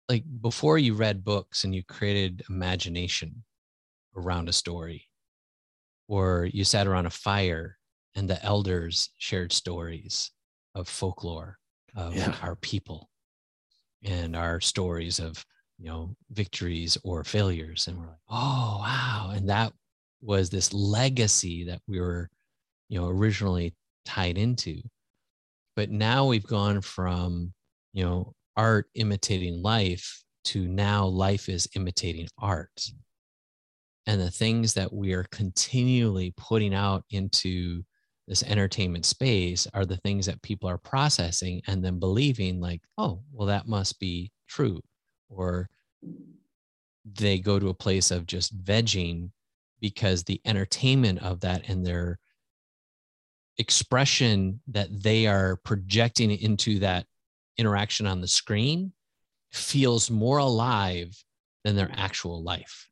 like 0.09 0.25
before 0.41 0.79
you 0.79 0.95
read 0.95 1.25
books 1.25 1.65
and 1.65 1.75
you 1.75 1.83
created 1.85 2.43
imagination 2.49 3.45
around 4.17 4.49
a 4.49 4.53
story, 4.53 5.09
or 6.09 6.47
you 6.53 6.65
sat 6.65 6.87
around 6.87 7.07
a 7.07 7.11
fire 7.11 7.79
and 8.15 8.29
the 8.29 8.43
elders 8.45 9.11
shared 9.19 9.53
stories 9.53 10.31
of 10.75 10.89
folklore 10.89 11.59
of 11.95 12.17
Yeah. 12.17 12.39
our 12.43 12.57
people 12.57 13.11
and 14.05 14.35
our 14.37 14.61
stories 14.61 15.19
of 15.19 15.45
you 15.79 15.87
know 15.87 16.15
victories 16.31 16.99
or 17.05 17.25
failures 17.25 17.87
and 17.89 17.99
we're 17.99 18.07
like 18.07 18.19
oh 18.29 18.79
wow 18.81 19.33
and 19.35 19.49
that 19.49 19.73
was 20.21 20.51
this 20.51 20.73
legacy 20.73 21.65
that 21.65 21.81
we 21.89 22.01
were 22.01 22.29
you 22.89 23.01
know 23.01 23.09
originally 23.09 23.75
tied 24.05 24.39
into 24.39 24.81
but 25.77 25.91
now 25.91 26.27
we've 26.27 26.47
gone 26.47 26.81
from 26.81 27.53
you 27.93 28.05
know 28.05 28.35
art 28.57 28.87
imitating 28.95 29.63
life 29.63 30.23
to 30.45 30.67
now 30.67 31.07
life 31.07 31.49
is 31.49 31.69
imitating 31.75 32.29
art. 32.39 32.85
And 34.07 34.21
the 34.21 34.31
things 34.31 34.75
that 34.75 34.93
we 34.93 35.13
are 35.13 35.27
continually 35.31 36.35
putting 36.37 36.75
out 36.75 37.05
into 37.11 37.85
this 38.27 38.43
entertainment 38.43 39.07
space 39.07 39.69
are 39.75 39.85
the 39.85 39.99
things 39.99 40.27
that 40.27 40.43
people 40.43 40.69
are 40.69 40.79
processing 40.79 41.63
and 41.67 41.85
then 41.85 41.99
believing 41.99 42.61
like 42.61 42.81
oh 42.99 43.23
well 43.33 43.47
that 43.47 43.69
must 43.69 44.01
be 44.01 44.33
true. 44.49 44.81
Or 45.29 45.69
they 47.05 47.39
go 47.39 47.59
to 47.59 47.69
a 47.69 47.75
place 47.75 48.11
of 48.11 48.27
just 48.27 48.57
vegging 48.65 49.31
because 49.81 50.23
the 50.23 50.41
entertainment 50.45 51.23
of 51.23 51.41
that 51.41 51.69
and 51.69 51.85
their 51.85 52.19
expression 53.63 54.61
that 54.67 54.89
they 54.91 55.27
are 55.29 55.57
projecting 55.65 56.33
into 56.33 56.81
that 56.81 57.07
interaction 57.57 58.07
on 58.09 58.21
the 58.21 58.27
screen 58.29 58.93
feels 59.53 60.11
more 60.11 60.39
alive 60.39 61.17
than 61.65 61.77
their 61.77 61.91
actual 61.95 62.43
life 62.43 62.89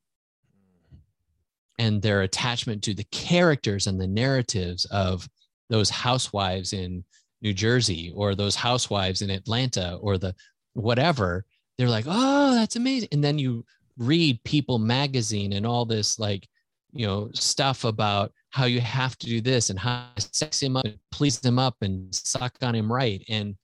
and 1.78 2.00
their 2.00 2.22
attachment 2.22 2.84
to 2.84 2.94
the 2.94 3.06
characters 3.10 3.88
and 3.88 4.00
the 4.00 4.06
narratives 4.06 4.84
of 4.86 5.28
those 5.70 5.90
housewives 5.90 6.72
in 6.72 7.04
New 7.42 7.52
Jersey 7.52 8.12
or 8.14 8.34
those 8.34 8.54
housewives 8.54 9.22
in 9.22 9.30
Atlanta 9.30 9.96
or 10.00 10.18
the 10.18 10.34
whatever, 10.74 11.44
they're 11.76 11.88
like, 11.88 12.04
oh, 12.06 12.54
that's 12.54 12.76
amazing. 12.76 13.08
And 13.10 13.24
then 13.24 13.38
you 13.38 13.64
read 13.98 14.44
People 14.44 14.78
magazine 14.78 15.52
and 15.52 15.66
all 15.66 15.84
this 15.84 16.18
like, 16.18 16.46
you 16.92 17.06
know, 17.06 17.30
stuff 17.34 17.84
about 17.84 18.32
how 18.50 18.64
you 18.64 18.80
have 18.80 19.16
to 19.18 19.26
do 19.26 19.40
this 19.40 19.70
and 19.70 19.78
how 19.78 20.06
to 20.16 20.28
sex 20.32 20.60
him 20.62 20.76
up 20.76 20.84
and 20.84 20.98
please 21.12 21.44
him 21.44 21.58
up 21.58 21.76
and 21.82 22.12
suck 22.14 22.56
on 22.62 22.74
him 22.74 22.92
right. 22.92 23.24
And 23.28 23.56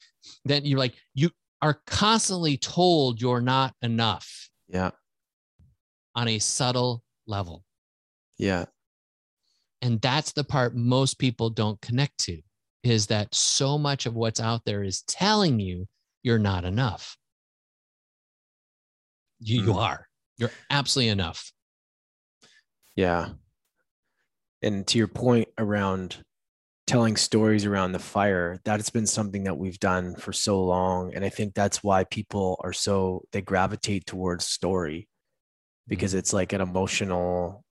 then 0.44 0.64
you're 0.64 0.78
like, 0.78 0.94
you 1.14 1.30
are 1.62 1.80
constantly 1.86 2.56
told 2.56 3.20
you're 3.20 3.40
not 3.40 3.74
enough 3.82 4.48
Yeah. 4.68 4.90
on 6.14 6.28
a 6.28 6.38
subtle 6.38 7.02
level. 7.26 7.64
Yeah. 8.38 8.66
and 9.82 10.00
that's 10.00 10.32
the 10.32 10.44
part 10.44 10.74
most 10.74 11.18
people 11.18 11.50
don't 11.50 11.80
connect 11.82 12.18
to 12.18 12.40
is 12.82 13.06
that 13.08 13.34
so 13.34 13.76
much 13.78 14.06
of 14.06 14.14
what's 14.14 14.40
out 14.40 14.62
there 14.64 14.82
is 14.84 15.02
telling 15.02 15.58
you 15.60 15.86
you're 16.22 16.38
not 16.38 16.64
enough 16.64 17.16
you, 19.38 19.62
you 19.62 19.72
Mm. 19.72 19.76
are 19.76 20.06
you're 20.38 20.50
absolutely 20.70 21.10
enough 21.10 21.52
Yeah. 22.94 23.32
And 24.66 24.84
to 24.88 24.98
your 24.98 25.06
point 25.06 25.46
around 25.58 26.16
telling 26.88 27.16
stories 27.16 27.64
around 27.64 27.92
the 27.92 28.00
fire, 28.00 28.58
that 28.64 28.80
has 28.80 28.90
been 28.90 29.06
something 29.06 29.44
that 29.44 29.56
we've 29.56 29.78
done 29.78 30.16
for 30.16 30.32
so 30.32 30.60
long. 30.60 31.14
And 31.14 31.24
I 31.24 31.28
think 31.28 31.54
that's 31.54 31.84
why 31.84 32.02
people 32.02 32.60
are 32.64 32.72
so, 32.72 33.22
they 33.30 33.42
gravitate 33.42 34.06
towards 34.06 34.44
story 34.44 35.08
because 35.86 36.14
it's 36.14 36.32
like 36.32 36.52
an 36.52 36.60
emotional, 36.60 37.62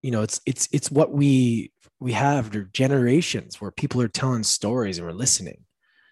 you 0.00 0.10
know, 0.10 0.22
it's, 0.22 0.40
it's, 0.46 0.66
it's 0.72 0.90
what 0.90 1.12
we, 1.12 1.72
we 2.00 2.12
have 2.12 2.46
for 2.46 2.62
generations 2.72 3.60
where 3.60 3.70
people 3.70 4.00
are 4.00 4.08
telling 4.08 4.44
stories 4.44 4.96
and 4.96 5.06
we're 5.06 5.12
listening. 5.12 5.66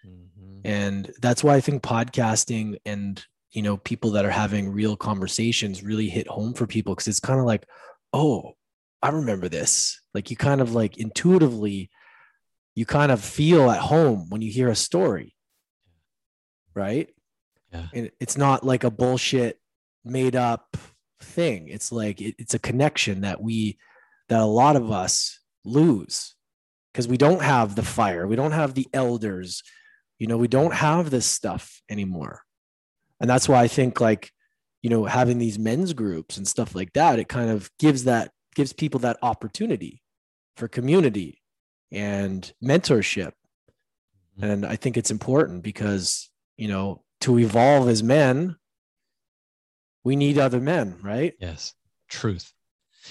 Mhm. 0.05 0.61
And 0.63 1.11
that's 1.23 1.43
why 1.43 1.55
I 1.55 1.61
think 1.61 1.81
podcasting 1.81 2.77
and, 2.85 3.25
you 3.49 3.63
know, 3.63 3.77
people 3.77 4.11
that 4.11 4.25
are 4.25 4.29
having 4.31 4.71
real 4.71 4.95
conversations 4.95 5.83
really 5.83 6.07
hit 6.07 6.27
home 6.27 6.53
for 6.53 6.67
people 6.67 6.93
because 6.93 7.07
it's 7.07 7.19
kind 7.19 7.39
of 7.39 7.47
like, 7.47 7.65
oh, 8.13 8.53
I 9.01 9.09
remember 9.09 9.49
this. 9.49 9.99
Like 10.13 10.29
you 10.29 10.37
kind 10.37 10.61
of 10.61 10.73
like 10.73 10.97
intuitively, 10.97 11.89
you 12.75 12.85
kind 12.85 13.11
of 13.11 13.23
feel 13.23 13.69
at 13.71 13.79
home 13.79 14.29
when 14.29 14.41
you 14.41 14.51
hear 14.51 14.69
a 14.69 14.75
story. 14.75 15.35
Right. 16.73 17.09
Yeah. 17.71 17.87
And 17.93 18.11
it's 18.19 18.37
not 18.37 18.65
like 18.65 18.83
a 18.83 18.91
bullshit 18.91 19.59
made 20.03 20.35
up 20.35 20.77
thing. 21.21 21.67
It's 21.67 21.91
like 21.91 22.21
it, 22.21 22.35
it's 22.37 22.53
a 22.53 22.59
connection 22.59 23.21
that 23.21 23.41
we, 23.41 23.77
that 24.29 24.39
a 24.39 24.45
lot 24.45 24.75
of 24.75 24.91
us 24.91 25.39
lose 25.65 26.35
because 26.91 27.07
we 27.07 27.17
don't 27.17 27.41
have 27.41 27.75
the 27.75 27.83
fire. 27.83 28.27
We 28.27 28.35
don't 28.35 28.51
have 28.51 28.73
the 28.73 28.87
elders 28.93 29.63
you 30.21 30.27
know 30.27 30.37
we 30.37 30.47
don't 30.47 30.75
have 30.75 31.09
this 31.09 31.25
stuff 31.25 31.81
anymore 31.89 32.43
and 33.19 33.27
that's 33.27 33.49
why 33.49 33.59
i 33.59 33.67
think 33.67 33.99
like 33.99 34.31
you 34.83 34.89
know 34.89 35.05
having 35.05 35.39
these 35.39 35.57
men's 35.57 35.93
groups 35.93 36.37
and 36.37 36.47
stuff 36.47 36.75
like 36.75 36.93
that 36.93 37.17
it 37.17 37.27
kind 37.27 37.49
of 37.49 37.71
gives 37.79 38.03
that 38.03 38.29
gives 38.55 38.73
people 38.73 38.99
that 39.01 39.17
opportunity 39.21 40.01
for 40.57 40.67
community 40.67 41.41
and 41.91 42.53
mentorship. 42.63 43.33
Mhm. 44.39 44.43
and 44.51 44.65
i 44.65 44.75
think 44.77 44.95
it's 44.97 45.11
important 45.11 45.61
because 45.63 46.29
you 46.57 46.67
know 46.67 47.03
to 47.19 47.37
evolve 47.39 47.89
as 47.89 48.01
men 48.01 48.55
we 50.03 50.15
need 50.15 50.37
other 50.37 50.59
men 50.61 50.97
right? 51.03 51.33
Yes 51.39 51.73
truth. 52.09 52.51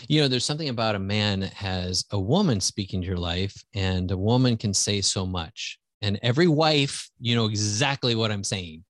You 0.09 0.21
know 0.21 0.29
there's 0.29 0.45
something 0.45 0.69
about 0.69 0.95
a 0.95 0.99
man 1.01 1.41
that 1.41 1.53
has 1.55 2.05
a 2.11 2.19
woman 2.21 2.61
speaking 2.61 3.01
to 3.01 3.07
your 3.07 3.17
life 3.17 3.55
and 3.75 4.11
a 4.11 4.17
woman 4.17 4.57
can 4.57 4.73
say 4.75 5.01
so 5.01 5.27
much. 5.27 5.79
And 6.03 6.19
every 6.23 6.47
wife 6.49 7.11
you 7.19 7.35
know 7.35 7.47
exactly 7.47 8.15
what 8.15 8.31
i'm 8.31 8.45
saying. 8.45 8.85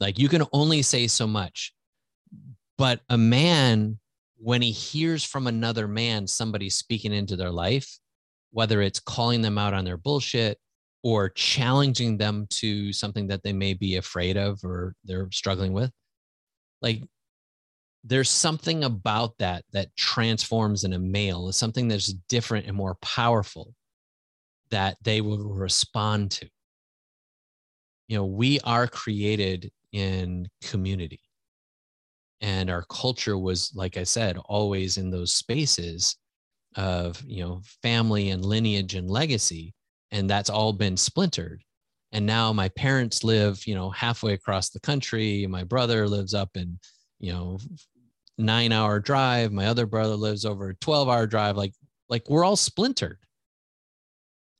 Like 0.00 0.18
you 0.18 0.28
can 0.28 0.44
only 0.52 0.82
say 0.82 1.06
so 1.06 1.26
much. 1.26 1.72
But 2.76 3.00
a 3.08 3.18
man 3.18 3.98
when 4.38 4.62
he 4.62 4.70
hears 4.70 5.24
from 5.24 5.46
another 5.46 5.88
man 5.88 6.26
somebody 6.26 6.70
speaking 6.70 7.12
into 7.12 7.36
their 7.36 7.50
life 7.50 7.98
whether 8.50 8.80
it's 8.80 9.00
calling 9.00 9.42
them 9.42 9.58
out 9.58 9.74
on 9.74 9.84
their 9.84 9.96
bullshit 9.96 10.58
or 11.02 11.28
challenging 11.28 12.16
them 12.16 12.46
to 12.50 12.92
something 12.92 13.26
that 13.28 13.42
they 13.42 13.52
may 13.52 13.74
be 13.74 13.96
afraid 13.96 14.36
of 14.36 14.58
or 14.64 14.94
they're 15.04 15.28
struggling 15.30 15.72
with 15.72 15.90
like 16.80 17.02
there's 18.04 18.30
something 18.30 18.84
about 18.84 19.36
that 19.38 19.64
that 19.72 19.94
transforms 19.96 20.84
in 20.84 20.92
a 20.92 20.98
male. 20.98 21.50
Something 21.52 21.88
that's 21.88 22.12
different 22.28 22.66
and 22.66 22.76
more 22.76 22.96
powerful 23.02 23.74
that 24.70 24.96
they 25.02 25.20
will 25.20 25.48
respond 25.48 26.30
to. 26.32 26.48
You 28.08 28.16
know 28.16 28.24
we 28.24 28.60
are 28.60 28.86
created 28.86 29.70
in 29.92 30.48
community 30.62 31.20
and 32.40 32.70
our 32.70 32.84
culture 32.90 33.38
was 33.38 33.72
like 33.74 33.96
i 33.96 34.04
said 34.04 34.38
always 34.46 34.96
in 34.96 35.10
those 35.10 35.34
spaces 35.34 36.16
of 36.76 37.22
you 37.26 37.42
know 37.42 37.60
family 37.82 38.30
and 38.30 38.44
lineage 38.44 38.94
and 38.94 39.10
legacy 39.10 39.74
and 40.10 40.28
that's 40.28 40.50
all 40.50 40.72
been 40.72 40.96
splintered. 40.96 41.62
And 42.12 42.24
now 42.24 42.52
my 42.52 42.68
parents 42.70 43.24
live 43.24 43.66
you 43.66 43.74
know 43.74 43.90
halfway 43.90 44.32
across 44.32 44.70
the 44.70 44.80
country. 44.80 45.46
My 45.46 45.64
brother 45.64 46.08
lives 46.08 46.34
up 46.34 46.50
in 46.54 46.78
you 47.20 47.32
know 47.32 47.58
nine 48.38 48.72
hour 48.72 49.00
drive. 49.00 49.52
My 49.52 49.66
other 49.66 49.86
brother 49.86 50.14
lives 50.14 50.44
over 50.44 50.70
a 50.70 50.74
12 50.76 51.08
hour 51.08 51.26
drive. 51.26 51.56
Like 51.56 51.74
like 52.08 52.28
we're 52.30 52.44
all 52.44 52.56
splintered. 52.56 53.18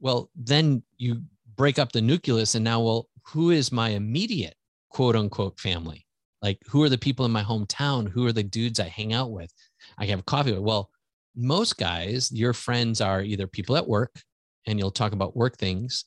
Well 0.00 0.30
then 0.36 0.82
you 0.98 1.22
break 1.56 1.78
up 1.78 1.92
the 1.92 2.02
nucleus 2.02 2.54
and 2.54 2.64
now 2.64 2.80
well 2.80 3.08
who 3.28 3.50
is 3.50 3.72
my 3.72 3.90
immediate 3.90 4.54
quote 4.90 5.16
unquote 5.16 5.58
family 5.58 6.06
like 6.42 6.58
who 6.68 6.82
are 6.82 6.88
the 6.88 6.98
people 6.98 7.24
in 7.24 7.32
my 7.32 7.42
hometown? 7.42 8.08
Who 8.08 8.26
are 8.26 8.32
the 8.32 8.42
dudes 8.42 8.80
i 8.80 8.88
hang 8.88 9.12
out 9.12 9.30
with? 9.30 9.52
I 9.98 10.06
have 10.06 10.26
coffee 10.26 10.52
with. 10.52 10.62
Well 10.62 10.90
most 11.36 11.76
guys 11.78 12.32
your 12.32 12.52
friends 12.52 13.00
are 13.00 13.22
either 13.22 13.46
people 13.46 13.76
at 13.76 13.86
work 13.86 14.20
and 14.66 14.76
you'll 14.78 14.90
talk 14.90 15.12
about 15.12 15.36
work 15.36 15.56
things 15.56 16.04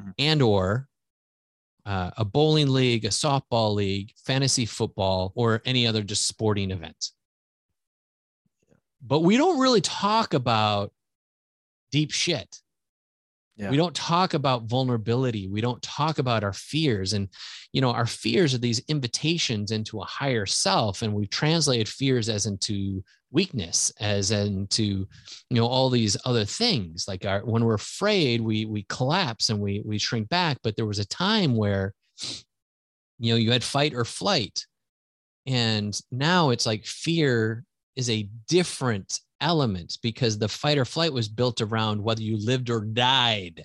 Mhm. 0.00 0.14
and 0.18 0.42
or 0.42 0.88
uh, 1.84 2.10
a 2.16 2.24
bowling 2.24 2.68
league 2.70 3.04
a 3.04 3.08
softball 3.08 3.74
league 3.74 4.12
fantasy 4.24 4.64
football 4.64 5.32
or 5.34 5.60
any 5.66 5.86
other 5.86 6.02
just 6.02 6.26
sporting 6.26 6.70
event. 6.70 7.10
But 9.02 9.20
we 9.20 9.36
don't 9.36 9.58
really 9.58 9.80
talk 9.80 10.32
about 10.32 10.92
deep 11.90 12.12
shit 12.12 12.61
Yeah. 13.56 13.70
we 13.70 13.76
don't 13.76 13.94
talk 13.94 14.34
about 14.34 14.64
vulnerability. 14.64 15.46
We 15.46 15.60
don't 15.60 15.82
talk 15.82 16.18
about 16.18 16.42
our 16.42 16.52
fears. 16.54 17.12
And 17.12 17.28
you 17.72 17.80
know 17.80 17.90
our 17.90 18.06
fears 18.06 18.54
are 18.54 18.58
these 18.58 18.80
invitations 18.88 19.70
into 19.70 20.00
a 20.00 20.04
higher 20.04 20.46
self. 20.46 21.02
And 21.02 21.12
we've 21.12 21.30
translated 21.30 21.88
fears 21.88 22.28
as 22.28 22.46
into 22.46 23.02
weakness 23.30 23.90
as 23.98 24.30
into 24.30 25.06
you 25.48 25.56
know 25.56 25.66
all 25.66 25.90
these 25.90 26.16
other 26.24 26.44
things. 26.44 27.06
Like 27.08 27.24
our 27.24 27.40
when 27.40 27.64
we're 27.64 27.74
afraid 27.74 28.40
we 28.40 28.64
we 28.64 28.84
collapse 28.88 29.48
and 29.48 29.60
we 29.60 29.82
we 29.84 29.98
shrink 29.98 30.28
back. 30.28 30.58
But 30.62 30.76
there 30.76 30.86
was 30.86 30.98
a 30.98 31.06
time 31.06 31.56
where 31.56 31.94
you 33.18 33.32
know 33.32 33.36
you 33.36 33.52
had 33.52 33.64
fight 33.64 33.94
or 33.94 34.04
flight. 34.04 34.66
And 35.46 35.98
now 36.10 36.50
it's 36.50 36.66
like 36.66 36.86
fear 36.86 37.64
is 37.96 38.08
a 38.08 38.28
different 38.48 39.18
element 39.42 39.98
because 40.02 40.38
the 40.38 40.48
fight 40.48 40.78
or 40.78 40.84
flight 40.84 41.12
was 41.12 41.28
built 41.28 41.60
around 41.60 42.02
whether 42.02 42.22
you 42.22 42.38
lived 42.38 42.70
or 42.70 42.80
died 42.80 43.64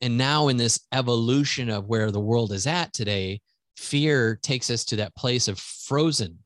and 0.00 0.16
now 0.16 0.48
in 0.48 0.56
this 0.56 0.80
evolution 0.92 1.68
of 1.68 1.86
where 1.86 2.10
the 2.10 2.20
world 2.20 2.52
is 2.52 2.66
at 2.66 2.92
today 2.92 3.40
fear 3.76 4.38
takes 4.42 4.70
us 4.70 4.84
to 4.84 4.96
that 4.96 5.14
place 5.16 5.48
of 5.48 5.58
frozen 5.58 6.38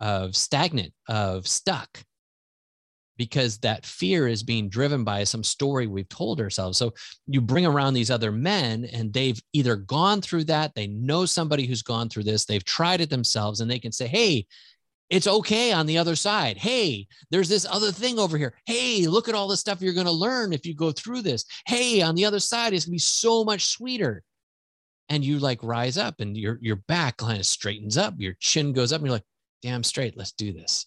of 0.00 0.36
stagnant, 0.36 0.92
of 1.08 1.46
stuck, 1.46 2.02
because 3.16 3.58
that 3.58 3.86
fear 3.86 4.28
is 4.28 4.42
being 4.42 4.68
driven 4.68 5.02
by 5.02 5.24
some 5.24 5.42
story 5.42 5.86
we've 5.86 6.08
told 6.08 6.38
ourselves. 6.38 6.76
So 6.76 6.92
you 7.26 7.40
bring 7.40 7.64
around 7.64 7.94
these 7.94 8.10
other 8.10 8.30
men, 8.30 8.84
and 8.92 9.12
they've 9.12 9.40
either 9.54 9.76
gone 9.76 10.20
through 10.20 10.44
that, 10.44 10.74
they 10.74 10.86
know 10.86 11.24
somebody 11.24 11.66
who's 11.66 11.82
gone 11.82 12.08
through 12.08 12.24
this, 12.24 12.44
they've 12.44 12.64
tried 12.64 13.00
it 13.00 13.10
themselves, 13.10 13.60
and 13.60 13.70
they 13.70 13.78
can 13.78 13.92
say, 13.92 14.06
Hey, 14.06 14.46
it's 15.08 15.26
okay 15.26 15.72
on 15.72 15.86
the 15.86 15.98
other 15.98 16.16
side. 16.16 16.56
Hey, 16.56 17.06
there's 17.30 17.48
this 17.48 17.66
other 17.68 17.92
thing 17.92 18.18
over 18.18 18.36
here. 18.36 18.54
Hey, 18.66 19.06
look 19.06 19.28
at 19.28 19.34
all 19.34 19.46
the 19.46 19.56
stuff 19.56 19.80
you're 19.80 19.94
going 19.94 20.06
to 20.06 20.12
learn 20.12 20.52
if 20.52 20.66
you 20.66 20.74
go 20.74 20.90
through 20.90 21.22
this. 21.22 21.44
Hey, 21.66 22.02
on 22.02 22.14
the 22.14 22.24
other 22.24 22.40
side, 22.40 22.72
it's 22.72 22.86
going 22.86 22.92
to 22.92 22.96
be 22.96 22.98
so 22.98 23.44
much 23.44 23.66
sweeter. 23.66 24.22
And 25.08 25.24
you 25.24 25.38
like 25.38 25.62
rise 25.62 25.96
up 25.96 26.16
and 26.18 26.36
your, 26.36 26.58
your 26.60 26.76
back 26.88 27.18
kind 27.18 27.38
of 27.38 27.46
straightens 27.46 27.96
up, 27.96 28.14
your 28.18 28.34
chin 28.40 28.72
goes 28.72 28.92
up, 28.92 28.98
and 28.98 29.06
you're 29.06 29.14
like, 29.14 29.26
damn 29.62 29.84
straight, 29.84 30.16
let's 30.16 30.32
do 30.32 30.52
this. 30.52 30.86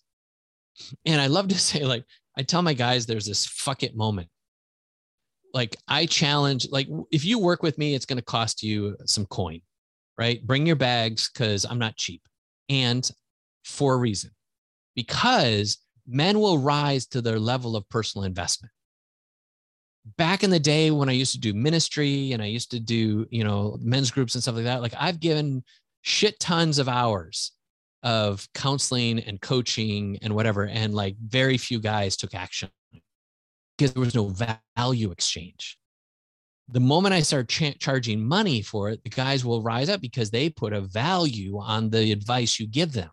And 1.05 1.21
I 1.21 1.27
love 1.27 1.47
to 1.49 1.59
say, 1.59 1.85
like, 1.85 2.03
I 2.37 2.43
tell 2.43 2.61
my 2.61 2.73
guys 2.73 3.05
there's 3.05 3.25
this 3.25 3.45
fuck 3.45 3.83
it 3.83 3.95
moment. 3.95 4.27
Like, 5.53 5.77
I 5.87 6.05
challenge, 6.05 6.67
like, 6.69 6.87
if 7.11 7.23
you 7.23 7.39
work 7.39 7.63
with 7.63 7.77
me, 7.77 7.95
it's 7.95 8.05
going 8.05 8.19
to 8.19 8.23
cost 8.23 8.61
you 8.61 8.97
some 9.05 9.25
coin, 9.27 9.61
right? 10.17 10.45
Bring 10.45 10.67
your 10.67 10.75
bags 10.75 11.29
because 11.29 11.65
I'm 11.65 11.79
not 11.79 11.95
cheap. 11.95 12.21
And 12.67 13.09
for 13.69 13.93
a 13.93 13.97
reason, 13.97 14.31
because 14.95 15.77
men 16.07 16.39
will 16.39 16.57
rise 16.57 17.05
to 17.07 17.21
their 17.21 17.39
level 17.39 17.75
of 17.75 17.87
personal 17.89 18.25
investment. 18.25 18.71
Back 20.17 20.43
in 20.43 20.49
the 20.49 20.59
day 20.59 20.91
when 20.91 21.09
I 21.09 21.13
used 21.13 21.33
to 21.33 21.39
do 21.39 21.53
ministry 21.53 22.31
and 22.31 22.41
I 22.41 22.47
used 22.47 22.71
to 22.71 22.79
do, 22.79 23.27
you 23.29 23.43
know, 23.43 23.77
men's 23.79 24.11
groups 24.11 24.33
and 24.33 24.41
stuff 24.41 24.55
like 24.55 24.63
that, 24.63 24.81
like 24.81 24.95
I've 24.97 25.19
given 25.19 25.63
shit 26.01 26.39
tons 26.39 26.79
of 26.79 26.89
hours 26.89 27.51
of 28.03 28.47
counseling 28.53 29.19
and 29.19 29.41
coaching 29.41 30.17
and 30.21 30.33
whatever 30.33 30.65
and 30.65 30.93
like 30.93 31.15
very 31.17 31.57
few 31.57 31.79
guys 31.79 32.15
took 32.15 32.33
action 32.33 32.69
because 33.77 33.93
there 33.93 34.01
was 34.01 34.15
no 34.15 34.33
value 34.77 35.11
exchange. 35.11 35.77
The 36.71 36.79
moment 36.79 37.13
i 37.13 37.21
start 37.21 37.49
ch- 37.49 37.77
charging 37.79 38.23
money 38.23 38.61
for 38.61 38.89
it 38.89 39.03
the 39.03 39.09
guys 39.09 39.43
will 39.43 39.61
rise 39.61 39.89
up 39.89 40.01
because 40.01 40.29
they 40.29 40.49
put 40.49 40.71
a 40.71 40.81
value 40.81 41.59
on 41.59 41.89
the 41.89 42.11
advice 42.11 42.59
you 42.59 42.67
give 42.67 42.93
them 42.93 43.09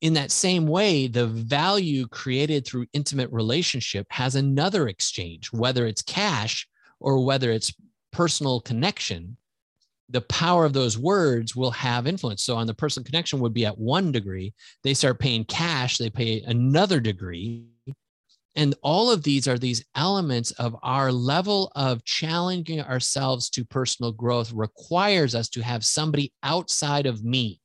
in 0.00 0.14
that 0.14 0.30
same 0.30 0.66
way 0.66 1.06
the 1.06 1.26
value 1.26 2.06
created 2.08 2.66
through 2.66 2.86
intimate 2.92 3.30
relationship 3.30 4.06
has 4.10 4.34
another 4.34 4.88
exchange 4.88 5.52
whether 5.52 5.86
it's 5.86 6.02
cash 6.02 6.66
or 7.00 7.24
whether 7.24 7.50
it's 7.50 7.74
personal 8.12 8.60
connection 8.60 9.36
the 10.10 10.20
power 10.22 10.64
of 10.64 10.72
those 10.72 10.98
words 10.98 11.54
will 11.54 11.70
have 11.70 12.06
influence. 12.06 12.42
So 12.42 12.56
on 12.56 12.66
the 12.66 12.74
personal 12.74 13.04
connection 13.04 13.38
would 13.40 13.54
be 13.54 13.64
at 13.64 13.78
one 13.78 14.10
degree. 14.10 14.52
They 14.82 14.94
start 14.94 15.20
paying 15.20 15.44
cash, 15.44 15.98
they 15.98 16.10
pay 16.10 16.42
another 16.42 17.00
degree. 17.00 17.64
And 18.56 18.74
all 18.82 19.10
of 19.10 19.22
these 19.22 19.46
are 19.46 19.58
these 19.58 19.84
elements 19.94 20.50
of 20.52 20.76
our 20.82 21.12
level 21.12 21.70
of 21.76 22.04
challenging 22.04 22.80
ourselves 22.80 23.48
to 23.50 23.64
personal 23.64 24.10
growth 24.10 24.52
requires 24.52 25.36
us 25.36 25.48
to 25.50 25.62
have 25.62 25.84
somebody 25.84 26.32
outside 26.42 27.06
of 27.06 27.22
me. 27.22 27.60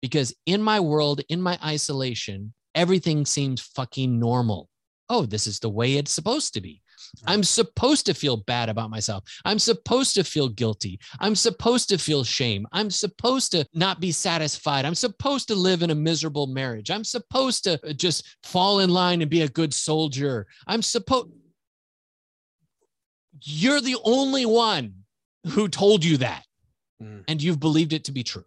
Because 0.00 0.34
in 0.46 0.62
my 0.62 0.80
world, 0.80 1.20
in 1.28 1.40
my 1.40 1.58
isolation, 1.64 2.54
everything 2.74 3.24
seems 3.24 3.60
fucking 3.60 4.18
normal. 4.18 4.68
Oh, 5.08 5.26
this 5.26 5.46
is 5.46 5.58
the 5.58 5.68
way 5.68 5.94
it's 5.94 6.12
supposed 6.12 6.54
to 6.54 6.60
be. 6.60 6.82
I'm 7.26 7.42
supposed 7.42 8.06
to 8.06 8.14
feel 8.14 8.36
bad 8.36 8.68
about 8.68 8.90
myself. 8.90 9.24
I'm 9.44 9.58
supposed 9.58 10.14
to 10.14 10.24
feel 10.24 10.48
guilty. 10.48 10.98
I'm 11.20 11.34
supposed 11.34 11.88
to 11.90 11.98
feel 11.98 12.24
shame. 12.24 12.66
I'm 12.72 12.90
supposed 12.90 13.52
to 13.52 13.66
not 13.72 14.00
be 14.00 14.12
satisfied. 14.12 14.84
I'm 14.84 14.94
supposed 14.94 15.48
to 15.48 15.54
live 15.54 15.82
in 15.82 15.90
a 15.90 15.94
miserable 15.94 16.46
marriage. 16.46 16.90
I'm 16.90 17.04
supposed 17.04 17.64
to 17.64 17.78
just 17.94 18.36
fall 18.42 18.80
in 18.80 18.90
line 18.90 19.22
and 19.22 19.30
be 19.30 19.42
a 19.42 19.48
good 19.48 19.72
soldier. 19.72 20.46
I'm 20.66 20.82
supposed. 20.82 21.28
You're 23.42 23.80
the 23.80 23.96
only 24.04 24.46
one 24.46 24.94
who 25.46 25.68
told 25.68 26.04
you 26.04 26.18
that, 26.18 26.44
mm. 27.02 27.22
and 27.28 27.42
you've 27.42 27.60
believed 27.60 27.92
it 27.92 28.04
to 28.04 28.12
be 28.12 28.24
true 28.24 28.44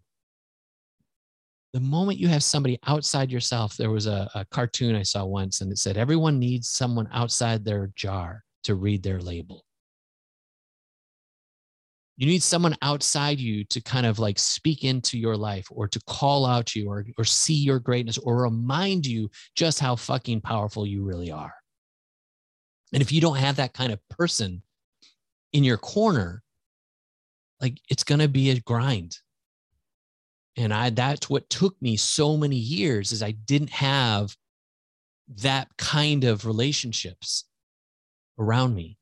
the 1.73 1.79
moment 1.79 2.19
you 2.19 2.27
have 2.27 2.43
somebody 2.43 2.77
outside 2.85 3.31
yourself, 3.31 3.77
there 3.77 3.91
was 3.91 4.05
a, 4.05 4.29
a, 4.35 4.45
cartoon 4.45 4.95
I 4.95 5.03
saw 5.03 5.23
once 5.25 5.61
and 5.61 5.71
it 5.71 5.77
said, 5.77 5.97
everyone 5.97 6.37
needs 6.37 6.69
someone 6.69 7.07
outside 7.13 7.63
their 7.63 7.91
jar 7.95 8.43
to 8.65 8.75
read 8.75 9.03
their 9.03 9.19
label. 9.19 9.63
You 12.17 12.27
need 12.27 12.43
someone 12.43 12.75
outside 12.81 13.39
you 13.39 13.63
to 13.65 13.81
kind 13.81 14.05
of 14.05 14.19
like 14.19 14.37
speak 14.37 14.83
into 14.83 15.17
your 15.17 15.37
life 15.37 15.67
or 15.71 15.87
to 15.87 15.99
call 16.07 16.45
out 16.45 16.75
you 16.75 16.89
or, 16.89 17.05
or 17.17 17.23
see 17.23 17.55
your 17.55 17.79
greatness 17.79 18.17
or 18.17 18.43
remind 18.43 19.05
you 19.05 19.29
just 19.55 19.79
how 19.79 19.95
fucking 19.95 20.41
powerful 20.41 20.85
you 20.85 21.03
really 21.03 21.31
are. 21.31 21.53
And 22.93 23.01
if 23.01 23.11
you 23.13 23.21
don't 23.21 23.37
have 23.37 23.55
that 23.55 23.73
kind 23.73 23.93
of 23.93 23.99
person 24.09 24.61
in 25.53 25.63
your 25.63 25.77
corner, 25.77 26.43
like 27.61 27.79
it's 27.89 28.03
going 28.03 28.19
to 28.19 28.27
be 28.27 28.49
a 28.49 28.59
grind 28.59 29.17
and 30.57 30.73
i 30.73 30.89
that's 30.89 31.29
what 31.29 31.49
took 31.49 31.75
me 31.81 31.95
so 31.95 32.37
many 32.37 32.55
years 32.55 33.11
is 33.11 33.23
i 33.23 33.31
didn't 33.31 33.69
have 33.69 34.35
that 35.37 35.69
kind 35.77 36.23
of 36.23 36.45
relationships 36.45 37.45
around 38.37 38.75
me. 38.75 38.97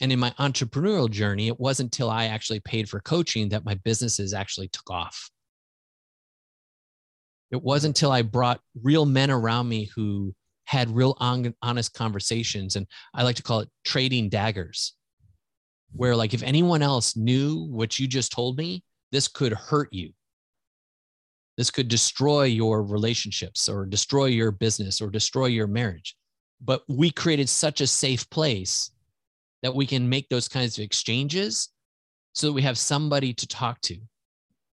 And 0.00 0.12
in 0.12 0.18
my 0.18 0.30
entrepreneurial 0.38 1.10
journey 1.10 1.48
it 1.48 1.58
wasn't 1.58 1.86
until 1.86 2.10
i 2.10 2.26
actually 2.26 2.60
paid 2.60 2.88
for 2.88 3.00
coaching 3.00 3.48
that 3.48 3.64
my 3.64 3.74
businesses 3.74 4.34
actually 4.34 4.68
took 4.68 4.90
off. 4.90 5.30
It 7.50 7.62
wasn't 7.62 7.96
until 7.96 8.12
i 8.12 8.22
brought 8.22 8.60
real 8.82 9.06
men 9.06 9.30
around 9.30 9.68
me 9.68 9.88
who 9.96 10.34
had 10.64 10.90
real 10.90 11.16
honest 11.62 11.94
conversations 11.94 12.76
and 12.76 12.86
i 13.14 13.22
like 13.22 13.36
to 13.36 13.42
call 13.42 13.60
it 13.60 13.70
trading 13.84 14.28
daggers 14.28 14.94
where 15.92 16.16
like 16.16 16.34
if 16.34 16.42
anyone 16.42 16.82
else 16.82 17.16
knew 17.16 17.68
what 17.70 17.98
you 17.98 18.08
just 18.08 18.32
told 18.32 18.58
me 18.58 18.82
this 19.12 19.28
could 19.28 19.52
hurt 19.52 19.88
you 19.92 20.10
this 21.56 21.70
could 21.70 21.88
destroy 21.88 22.44
your 22.44 22.82
relationships 22.82 23.68
or 23.68 23.86
destroy 23.86 24.26
your 24.26 24.50
business 24.50 25.00
or 25.00 25.08
destroy 25.08 25.46
your 25.46 25.66
marriage. 25.66 26.16
But 26.60 26.82
we 26.88 27.10
created 27.10 27.48
such 27.48 27.80
a 27.80 27.86
safe 27.86 28.28
place 28.30 28.90
that 29.62 29.74
we 29.74 29.86
can 29.86 30.08
make 30.08 30.28
those 30.28 30.48
kinds 30.48 30.78
of 30.78 30.84
exchanges 30.84 31.70
so 32.34 32.46
that 32.46 32.52
we 32.52 32.62
have 32.62 32.78
somebody 32.78 33.32
to 33.34 33.46
talk 33.46 33.80
to 33.82 33.98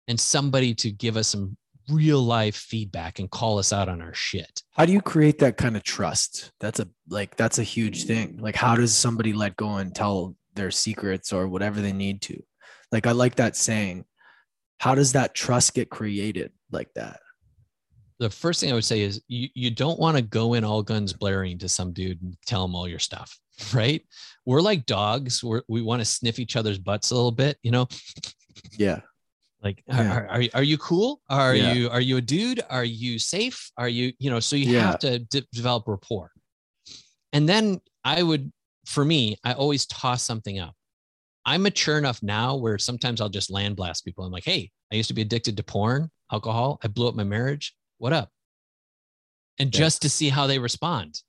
and 0.07 0.19
somebody 0.19 0.73
to 0.75 0.91
give 0.91 1.17
us 1.17 1.29
some 1.29 1.57
real 1.89 2.21
life 2.21 2.55
feedback 2.55 3.19
and 3.19 3.31
call 3.31 3.57
us 3.57 3.71
out 3.73 3.89
on 3.89 4.01
our 4.01 4.13
shit. 4.13 4.61
How 4.71 4.85
do 4.85 4.93
you 4.93 5.01
create 5.01 5.39
that 5.39 5.57
kind 5.57 5.75
of 5.75 5.83
trust? 5.83 6.51
That's 6.59 6.79
a 6.79 6.87
like 7.09 7.35
that's 7.35 7.59
a 7.59 7.63
huge 7.63 8.03
thing. 8.03 8.37
Like 8.39 8.55
how 8.55 8.75
does 8.75 8.95
somebody 8.95 9.33
let 9.33 9.55
go 9.55 9.75
and 9.77 9.95
tell 9.95 10.35
their 10.53 10.71
secrets 10.71 11.31
or 11.33 11.47
whatever 11.47 11.81
they 11.81 11.93
need 11.93 12.21
to? 12.23 12.41
Like 12.91 13.07
I 13.07 13.11
like 13.11 13.35
that 13.35 13.55
saying. 13.55 14.05
How 14.79 14.93
does 14.93 15.13
that 15.13 15.33
trust 15.33 15.73
get 15.73 15.89
created? 15.89 16.51
Like 16.71 16.93
that? 16.95 17.19
The 18.19 18.29
first 18.29 18.59
thing 18.59 18.71
I 18.71 18.73
would 18.73 18.85
say 18.85 19.01
is 19.01 19.21
you, 19.27 19.47
you 19.53 19.69
don't 19.69 19.99
want 19.99 20.17
to 20.17 20.23
go 20.23 20.55
in 20.55 20.63
all 20.63 20.81
guns 20.81 21.13
blaring 21.13 21.57
to 21.59 21.69
some 21.69 21.93
dude 21.93 22.21
and 22.21 22.35
tell 22.45 22.65
him 22.65 22.75
all 22.75 22.87
your 22.87 22.99
stuff, 22.99 23.37
right? 23.73 24.03
We're 24.45 24.61
like 24.61 24.85
dogs. 24.85 25.43
We're, 25.43 25.61
we 25.67 25.81
want 25.81 26.01
to 26.01 26.05
sniff 26.05 26.39
each 26.39 26.55
other's 26.55 26.79
butts 26.79 27.11
a 27.11 27.15
little 27.15 27.31
bit, 27.31 27.57
you 27.61 27.71
know? 27.71 27.87
Yeah. 28.77 29.01
Like, 29.61 29.83
yeah. 29.87 30.19
Are, 30.19 30.27
are, 30.27 30.43
are 30.55 30.63
you 30.63 30.77
cool? 30.77 31.21
Are 31.29 31.55
yeah. 31.55 31.73
you, 31.73 31.89
are 31.89 32.01
you 32.01 32.17
a 32.17 32.21
dude? 32.21 32.61
Are 32.69 32.83
you 32.83 33.19
safe? 33.19 33.71
Are 33.77 33.89
you, 33.89 34.13
you 34.19 34.29
know, 34.29 34.39
so 34.39 34.55
you 34.55 34.73
yeah. 34.73 34.81
have 34.81 34.99
to 34.99 35.19
develop 35.53 35.87
rapport. 35.87 36.31
And 37.33 37.47
then 37.47 37.81
I 38.03 38.23
would, 38.23 38.51
for 38.85 39.03
me, 39.03 39.37
I 39.43 39.53
always 39.53 39.85
toss 39.85 40.23
something 40.23 40.59
up. 40.59 40.73
I'm 41.45 41.63
mature 41.63 41.97
enough 41.97 42.21
now 42.23 42.55
where 42.55 42.77
sometimes 42.77 43.21
I'll 43.21 43.29
just 43.29 43.49
land 43.49 43.75
blast 43.75 44.05
people. 44.05 44.25
I'm 44.25 44.31
like, 44.31 44.43
hey, 44.45 44.71
I 44.91 44.95
used 44.95 45.07
to 45.07 45.13
be 45.13 45.21
addicted 45.21 45.57
to 45.57 45.63
porn 45.63 46.09
alcohol. 46.31 46.79
I 46.83 46.87
blew 46.87 47.07
up 47.07 47.15
my 47.15 47.23
marriage. 47.23 47.75
What 47.97 48.13
up? 48.13 48.29
And 49.59 49.73
yeah. 49.73 49.79
just 49.79 50.01
to 50.03 50.09
see 50.09 50.29
how 50.29 50.47
they 50.47 50.59
respond. 50.59 51.21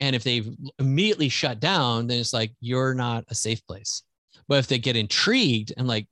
And 0.00 0.14
if 0.14 0.24
they 0.24 0.42
immediately 0.78 1.28
shut 1.28 1.58
down, 1.60 2.06
then 2.06 2.18
it's 2.20 2.32
like, 2.32 2.52
you're 2.60 2.94
not 2.94 3.24
a 3.28 3.34
safe 3.34 3.66
place. 3.66 4.02
But 4.48 4.58
if 4.58 4.66
they 4.66 4.78
get 4.78 4.96
intrigued 4.96 5.72
and 5.76 5.88
like, 5.88 6.06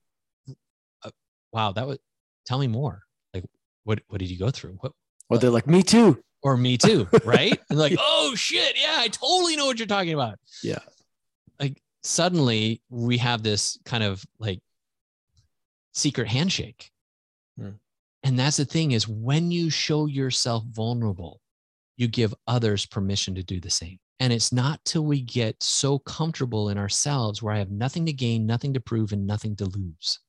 uh, 1.03 1.11
wow, 1.53 1.73
that 1.73 1.87
was, 1.87 1.99
tell 2.47 2.59
me 2.59 2.67
more. 2.67 3.03
Like, 3.33 3.45
what 3.85 4.01
what 4.09 4.19
did 4.21 4.31
you 4.31 4.39
go 4.39 4.51
through? 4.51 4.79
What 4.81 4.93
Or 5.29 5.39
they're 5.39 5.51
like, 5.51 5.67
me 5.67 5.83
too. 5.83 6.23
or 6.43 6.57
me 6.57 6.77
too, 6.79 7.07
right? 7.25 7.59
and 7.71 7.79
like, 7.79 7.95
oh 7.99 8.35
shit, 8.35 8.75
yeah, 8.81 8.97
I 8.99 9.09
totally 9.09 9.57
know 9.57 9.67
what 9.67 9.79
you're 9.79 9.87
talking 9.87 10.15
about. 10.15 10.39
Yeah. 10.63 10.79
Like 11.61 11.81
suddenly 12.03 12.83
we 12.89 13.19
have 13.19 13.43
this 13.43 13.79
kind 13.85 14.03
of 14.03 14.25
like 14.39 14.61
secret 15.93 16.29
handshake. 16.29 16.91
And 18.25 18.39
that's 18.39 18.57
the 18.57 18.65
thing 18.65 18.93
is 18.93 19.07
when 19.07 19.51
you 19.51 19.69
show 19.69 20.07
yourself 20.07 20.65
vulnerable, 20.71 21.41
you 21.97 22.09
give 22.09 22.35
others 22.47 22.87
permission 22.87 23.35
to 23.35 23.43
do 23.43 23.61
the 23.61 23.71
same. 23.71 23.99
And 24.19 24.33
it's 24.33 24.53
not 24.53 24.81
till 24.85 25.05
we 25.05 25.21
get 25.21 25.63
so 25.63 25.99
comfortable 25.99 26.71
in 26.71 26.79
ourselves 26.79 27.43
where 27.43 27.55
I 27.55 27.59
have 27.59 27.71
nothing 27.71 28.07
to 28.07 28.13
gain, 28.13 28.47
nothing 28.47 28.73
to 28.75 28.81
prove, 28.81 29.13
and 29.13 29.27
nothing 29.27 29.55
to 29.57 29.67
lose 29.67 30.21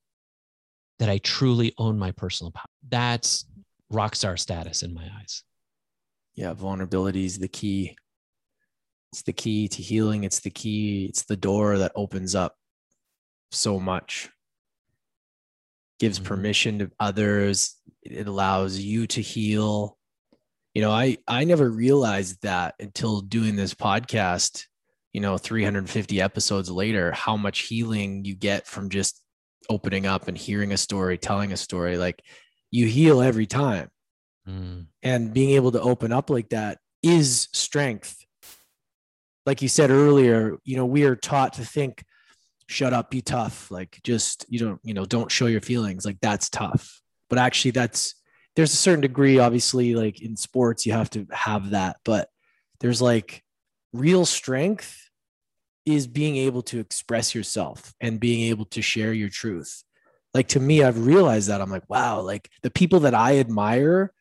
that 0.98 1.08
I 1.08 1.18
truly 1.18 1.72
own 1.78 1.98
my 1.98 2.10
personal 2.12 2.50
power. 2.50 2.66
That's 2.88 3.46
rock 3.90 4.14
star 4.14 4.36
status 4.36 4.82
in 4.82 4.92
my 4.92 5.08
eyes. 5.18 5.42
Yeah. 6.34 6.52
Vulnerability 6.52 7.24
is 7.24 7.38
the 7.38 7.48
key. 7.48 7.96
It's 9.12 9.22
the 9.22 9.32
key 9.32 9.68
to 9.68 9.82
healing. 9.82 10.24
It's 10.24 10.40
the 10.40 10.50
key. 10.50 11.06
It's 11.06 11.24
the 11.24 11.36
door 11.36 11.78
that 11.78 11.92
opens 11.94 12.34
up 12.34 12.56
so 13.52 13.80
much. 13.80 14.28
Gives 15.98 16.18
Mhm. 16.20 16.24
permission 16.24 16.78
to 16.80 16.90
others. 17.00 17.76
It 18.02 18.26
allows 18.28 18.78
you 18.78 19.06
to 19.08 19.20
heal. 19.20 19.96
You 20.74 20.82
know, 20.82 20.90
I 20.90 21.16
I 21.26 21.44
never 21.44 21.70
realized 21.70 22.42
that 22.42 22.74
until 22.80 23.20
doing 23.22 23.56
this 23.56 23.72
podcast, 23.74 24.64
you 25.12 25.20
know, 25.20 25.38
350 25.38 26.20
episodes 26.20 26.70
later, 26.70 27.12
how 27.12 27.36
much 27.36 27.60
healing 27.60 28.24
you 28.24 28.34
get 28.34 28.66
from 28.66 28.90
just 28.90 29.22
opening 29.70 30.06
up 30.06 30.28
and 30.28 30.36
hearing 30.36 30.72
a 30.72 30.76
story, 30.76 31.16
telling 31.18 31.52
a 31.52 31.56
story. 31.56 31.96
Like 31.96 32.22
you 32.70 32.86
heal 32.86 33.20
every 33.22 33.46
time 33.46 33.88
Mm, 34.46 34.86
and 35.02 35.32
being 35.34 35.50
able 35.50 35.72
to 35.72 35.80
open 35.80 36.12
up 36.12 36.30
like 36.30 36.50
that 36.50 36.78
is 37.02 37.48
strength 37.52 38.24
like 39.44 39.60
you 39.62 39.68
said 39.68 39.90
earlier 39.90 40.56
you 40.64 40.76
know 40.76 40.86
we 40.86 41.04
are 41.04 41.16
taught 41.16 41.54
to 41.54 41.64
think 41.64 42.04
shut 42.66 42.92
up 42.92 43.10
be 43.10 43.20
tough 43.20 43.70
like 43.70 44.00
just 44.02 44.44
you 44.48 44.58
don't 44.58 44.80
you 44.82 44.94
know 44.94 45.04
don't 45.04 45.30
show 45.30 45.46
your 45.46 45.60
feelings 45.60 46.04
like 46.04 46.18
that's 46.20 46.48
tough 46.48 47.00
but 47.28 47.38
actually 47.38 47.70
that's 47.70 48.14
there's 48.56 48.72
a 48.72 48.76
certain 48.76 49.00
degree 49.00 49.38
obviously 49.38 49.94
like 49.94 50.20
in 50.20 50.36
sports 50.36 50.84
you 50.84 50.92
have 50.92 51.10
to 51.10 51.26
have 51.30 51.70
that 51.70 51.96
but 52.04 52.28
there's 52.80 53.00
like 53.00 53.42
real 53.92 54.26
strength 54.26 55.08
is 55.84 56.08
being 56.08 56.36
able 56.36 56.62
to 56.62 56.80
express 56.80 57.34
yourself 57.34 57.94
and 58.00 58.18
being 58.18 58.48
able 58.48 58.64
to 58.64 58.82
share 58.82 59.12
your 59.12 59.28
truth 59.28 59.84
like 60.34 60.48
to 60.48 60.58
me 60.58 60.82
i've 60.82 61.06
realized 61.06 61.48
that 61.48 61.60
i'm 61.60 61.70
like 61.70 61.88
wow 61.88 62.20
like 62.20 62.50
the 62.62 62.70
people 62.70 63.00
that 63.00 63.14
i 63.14 63.38
admire 63.38 64.12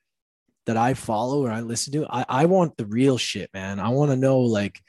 that 0.66 0.78
I 0.78 0.93
follow 0.93 1.46
or 1.46 1.52
I 1.52 1.62
listen 1.62 1.93
to, 1.93 2.08
I, 2.10 2.26
I 2.28 2.46
want 2.46 2.78
the 2.78 2.86
real 2.86 3.18
shit, 3.18 3.50
man. 3.54 3.80
I 3.80 3.89
want 3.89 4.12
to 4.12 4.18
know 4.18 4.39
like, 4.39 4.80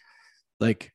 like 0.59 0.93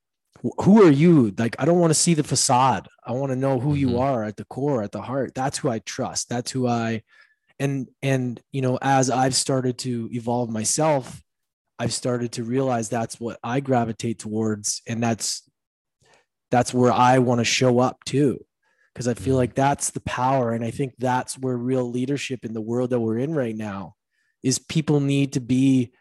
who 0.61 0.83
are 0.85 0.91
you? 0.91 1.33
Like, 1.37 1.55
I 1.59 1.65
don't 1.65 1.79
want 1.79 1.91
to 1.91 1.99
see 1.99 2.13
the 2.13 2.23
facade. 2.23 2.87
I 3.05 3.11
want 3.11 3.31
to 3.31 3.35
know 3.35 3.59
who 3.59 3.75
you 3.75 3.89
Mhm. 3.89 3.99
are 3.99 4.23
at 4.23 4.37
the 4.37 4.45
core, 4.45 4.81
at 4.83 4.91
the 4.91 5.01
heart. 5.01 5.33
That's 5.35 5.59
who 5.59 5.69
I 5.69 5.79
trust. 5.79 6.29
That's 6.29 6.51
who 6.51 6.67
I, 6.67 7.03
and, 7.59 7.87
and, 8.01 8.41
you 8.51 8.61
know, 8.61 8.79
as 8.81 9.09
I've 9.11 9.35
started 9.35 9.77
to 9.79 10.09
evolve 10.11 10.49
myself, 10.49 11.21
I've 11.77 11.93
started 11.93 12.31
to 12.33 12.43
realize 12.43 12.89
that's 12.89 13.19
what 13.19 13.39
I 13.43 13.59
gravitate 13.59 14.19
towards. 14.19 14.81
And 14.87 15.01
that's, 15.01 15.47
that's 16.49 16.73
where 16.73 16.91
I 16.91 17.19
want 17.19 17.39
to 17.39 17.45
show 17.45 17.79
up 17.79 18.03
too. 18.03 18.45
Cause 18.93 19.07
I 19.07 19.13
feel 19.13 19.35
Mhm. 19.35 19.37
like 19.37 19.55
that's 19.55 19.91
the 19.91 20.01
power. 20.01 20.51
And 20.51 20.65
I 20.65 20.71
think 20.71 20.95
that's 20.97 21.37
where 21.37 21.55
real 21.55 21.89
leadership 21.89 22.43
in 22.43 22.53
the 22.53 22.61
world 22.61 22.89
that 22.89 22.99
we're 22.99 23.19
in 23.19 23.33
right 23.33 23.55
now 23.55 23.95
is 24.43 24.59
people 24.59 24.99
need 24.99 25.33
to 25.33 25.39
be 25.39 25.91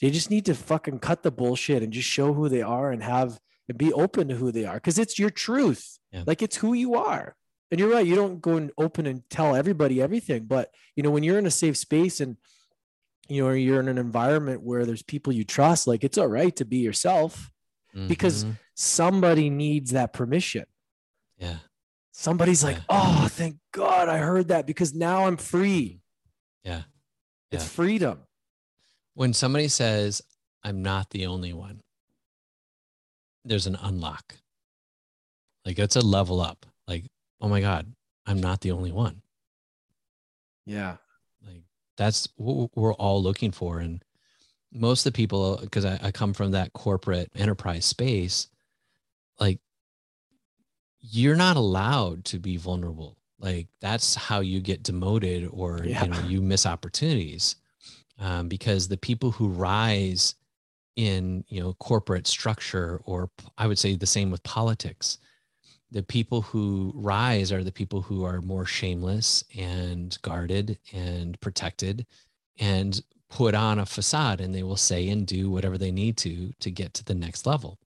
they 0.00 0.10
just 0.10 0.30
need 0.30 0.46
to 0.46 0.54
fucking 0.54 0.98
cut 0.98 1.22
the 1.22 1.30
bullshit 1.30 1.82
and 1.82 1.92
just 1.92 2.08
show 2.08 2.32
who 2.32 2.48
they 2.48 2.62
are 2.62 2.90
and 2.90 3.02
have 3.02 3.38
and 3.70 3.78
be 3.78 3.92
open 3.92 4.26
to 4.28 4.34
who 4.34 4.50
they 4.50 4.64
are 4.66 4.74
because 4.74 4.98
it's 4.98 5.16
your 5.16 5.30
truth 5.30 5.98
Yeah. 6.12 6.24
like 6.26 6.42
it's 6.42 6.56
who 6.56 6.72
you 6.74 6.96
are 6.96 7.36
and 7.70 7.78
you're 7.78 7.88
right 7.94 8.04
you 8.06 8.16
don't 8.16 8.40
go 8.42 8.56
and 8.56 8.72
open 8.76 9.06
and 9.06 9.22
tell 9.30 9.54
everybody 9.54 10.02
everything 10.02 10.46
but 10.46 10.74
you 10.96 11.02
know 11.04 11.10
when 11.12 11.22
you're 11.22 11.38
in 11.38 11.46
a 11.46 11.52
safe 11.52 11.76
space 11.76 12.20
and 12.20 12.36
you 13.28 13.42
know 13.44 13.50
you're 13.52 13.78
in 13.78 13.86
an 13.86 13.96
environment 13.98 14.62
where 14.62 14.84
there's 14.84 15.04
people 15.04 15.32
you 15.32 15.44
trust 15.44 15.86
like 15.86 16.02
it's 16.02 16.18
all 16.18 16.26
right 16.26 16.56
to 16.56 16.64
be 16.64 16.78
yourself 16.78 17.52
Because- 18.08 18.44
mhm. 18.44 18.58
somebody 18.74 19.50
needs 19.50 19.92
that 19.92 20.12
permission 20.12 20.64
yeah, 21.38 21.58
somebody's 22.12 22.62
like 22.64 22.76
Yeah. 22.76 22.82
oh 22.90 23.28
thank 23.30 23.56
god 23.72 24.08
i 24.08 24.18
heard 24.18 24.48
that 24.48 24.66
because 24.66 24.92
now 24.94 25.26
i'm 25.26 25.36
free 25.36 26.00
yeah. 26.64 26.82
it's 27.52 27.68
freedom 27.68 28.16
When 29.14 29.32
somebody 29.32 29.68
says, 29.68 30.22
I'm 30.66 30.82
not 30.82 31.10
the 31.10 31.26
only 31.26 31.52
one, 31.52 31.76
there's 33.44 33.66
an 33.66 33.76
unlock. 33.80 34.36
Like 35.64 35.78
it's 35.78 35.96
a 35.96 36.00
level 36.04 36.40
up. 36.40 36.66
Like, 36.86 37.04
oh 37.40 37.48
my 37.48 37.60
God, 37.60 37.92
I'm 38.26 38.40
not 38.40 38.60
the 38.60 38.72
only 38.72 38.92
one. 38.92 39.22
yeah 40.66 40.96
Like 41.46 41.62
that's 41.96 42.28
what 42.36 42.70
we're 42.74 42.94
all 42.94 43.22
looking 43.22 43.50
for. 43.52 43.78
And 43.80 44.02
most 44.72 45.04
of 45.04 45.12
the 45.12 45.16
people, 45.16 45.58
because 45.60 45.84
I, 45.84 45.98
I 46.02 46.10
come 46.12 46.32
from 46.32 46.52
that 46.52 46.72
corporate 46.72 47.30
enterprise 47.34 47.84
space, 47.84 48.48
like 49.38 49.58
you're 51.00 51.36
not 51.36 51.56
allowed 51.56 52.24
to 52.26 52.38
be 52.38 52.56
vulnerable. 52.56 53.16
Like 53.38 53.68
that's 53.80 54.14
how 54.14 54.40
you 54.40 54.60
get 54.60 54.82
demoted 54.82 55.48
or 55.50 55.82
Yeah. 55.84 56.04
you 56.04 56.10
know 56.10 56.20
you 56.28 56.42
miss 56.42 56.66
opportunities. 56.66 57.56
Um, 58.18 58.48
because 58.48 58.86
the 58.88 58.98
people 58.98 59.30
who 59.30 59.48
rise 59.48 60.34
in 60.96 61.44
you 61.48 61.60
know 61.60 61.74
corporate 61.74 62.26
structure 62.26 63.00
or 63.04 63.30
i 63.58 63.66
would 63.66 63.78
say 63.78 63.96
the 63.96 64.06
same 64.06 64.30
with 64.30 64.42
politics. 64.42 65.18
The 65.92 66.02
people 66.04 66.42
who 66.42 66.92
rise 66.94 67.50
are 67.50 67.64
the 67.64 67.72
people 67.72 68.00
who 68.00 68.24
are 68.24 68.40
more 68.40 68.64
shameless 68.64 69.42
and 69.56 70.16
guarded 70.22 70.78
and 70.92 71.40
protected 71.40 72.06
and 72.60 73.00
put 73.28 73.54
on 73.54 73.80
a 73.80 73.86
facade 73.86 74.40
and 74.40 74.54
they 74.54 74.62
will 74.62 74.76
say 74.76 75.08
and 75.08 75.26
do 75.26 75.50
whatever 75.50 75.78
they 75.78 75.90
need 75.90 76.16
to 76.18 76.52
to 76.60 76.70
get 76.70 76.94
to 76.94 77.04
the 77.04 77.14
next 77.14 77.44
level. 77.44 77.78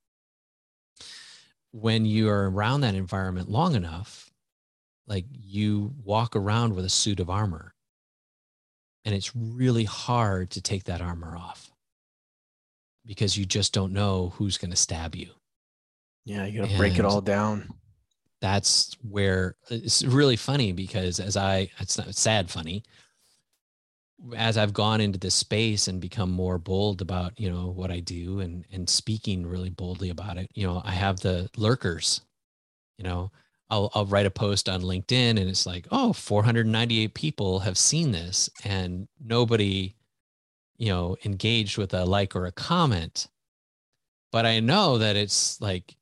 When 1.72 2.05
you 2.05 2.28
are 2.28 2.50
around 2.50 2.82
that 2.82 2.94
environment 2.94 3.48
long 3.48 3.74
enough, 3.74 4.30
like 5.07 5.24
you 5.30 5.94
walk 6.05 6.36
around 6.36 6.74
with 6.74 6.84
a 6.84 6.90
suit 6.90 7.20
of 7.20 7.30
armor 7.30 7.74
and 9.05 9.14
it's 9.14 9.34
really 9.34 9.84
hard 9.84 10.50
to 10.50 10.61
take 10.61 10.84
that 10.84 11.00
armor 11.00 11.36
off 11.36 11.73
because 13.07 13.36
you 13.36 13.44
just 13.44 13.72
don't 13.72 13.92
know 13.92 14.32
who's 14.36 14.59
going 14.59 14.70
to 14.70 14.76
stab 14.76 15.14
you. 15.14 15.28
Yeah 16.24 16.46
you 16.46 16.62
gotta 16.62 16.76
break 16.76 16.98
it 16.98 17.05
all 17.05 17.20
down. 17.20 17.68
that's 18.40 18.96
where 19.09 19.57
it's 19.70 20.02
really 20.05 20.36
funny 20.36 20.72
because 20.72 21.20
as 21.20 21.36
I, 21.36 21.70
it's 21.80 21.98
not 21.98 22.14
sad 22.14 22.50
funny, 22.50 22.82
as 24.36 24.57
I've 24.57 24.72
gone 24.72 25.00
into 25.00 25.18
this 25.18 25.34
space 25.34 25.88
and 25.88 26.00
become 26.00 26.30
more 26.30 26.59
bold 26.59 27.02
about, 27.02 27.38
you 27.38 27.50
know, 27.50 27.68
what 27.68 27.90
I 27.90 28.00
do 28.00 28.40
and, 28.40 28.64
and 28.72 28.88
speaking 28.88 29.46
really 29.46 29.70
boldly 29.70 30.11
about 30.11 30.38
it, 30.38 30.50
you 30.55 30.66
know, 30.66 30.80
I 30.84 30.92
have 30.92 31.20
the 31.20 31.48
lurkers, 31.57 32.22
you 32.96 33.05
know, 33.05 33.30
I'll, 33.70 33.90
I'll 33.94 34.07
write 34.07 34.26
a 34.26 34.30
post 34.30 34.68
on 34.68 34.82
LinkedIn 34.82 35.30
and 35.38 35.48
it's 35.48 35.66
like, 35.66 35.86
oh, 35.90 36.12
498 36.12 37.12
people 37.14 37.59
have 37.61 37.76
seen 37.76 38.12
this 38.12 38.48
and 38.64 39.09
nobody, 39.22 39.94
you 40.76 40.88
know, 40.88 41.16
engaged 41.24 41.78
with 41.78 41.94
a 41.94 42.04
like 42.04 42.34
or 42.34 42.46
a 42.46 42.52
comment. 42.52 43.28
But 44.32 44.46
I 44.46 44.60
know 44.60 44.98
that 44.98 45.16
it's 45.16 45.60
like 45.60 45.96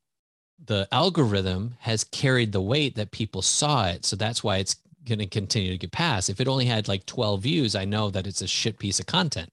the 0.65 0.87
algorithm 0.91 1.75
has 1.79 2.03
carried 2.03 2.51
the 2.51 2.61
weight 2.61 2.95
that 2.95 3.11
people 3.11 3.41
saw 3.41 3.87
it. 3.87 4.05
So 4.05 4.15
that's 4.15 4.43
why 4.43 4.57
it's 4.57 4.75
going 5.05 5.19
to 5.19 5.27
continue 5.27 5.71
to 5.71 5.77
get 5.77 5.91
passed. 5.91 6.29
If 6.29 6.39
it 6.39 6.47
only 6.47 6.65
had 6.65 6.87
like 6.87 7.05
12 7.05 7.41
views, 7.41 7.75
I 7.75 7.85
know 7.85 8.09
that 8.09 8.25
it's 8.27 8.41
a 8.41 8.47
shit 8.47 8.79
piece 8.79 8.99
of 8.99 9.05
content. 9.05 9.51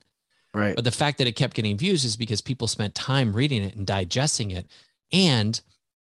right 0.54 0.74
But 0.74 0.84
the 0.84 0.90
fact 0.90 1.18
that 1.18 1.26
it 1.26 1.36
kept 1.36 1.54
getting 1.54 1.76
views 1.76 2.04
is 2.04 2.16
because 2.16 2.40
people 2.40 2.68
spent 2.68 2.94
time 2.94 3.32
reading 3.32 3.62
it 3.62 3.74
and 3.74 3.86
digesting 3.86 4.50
it. 4.52 4.66
And 5.12 5.60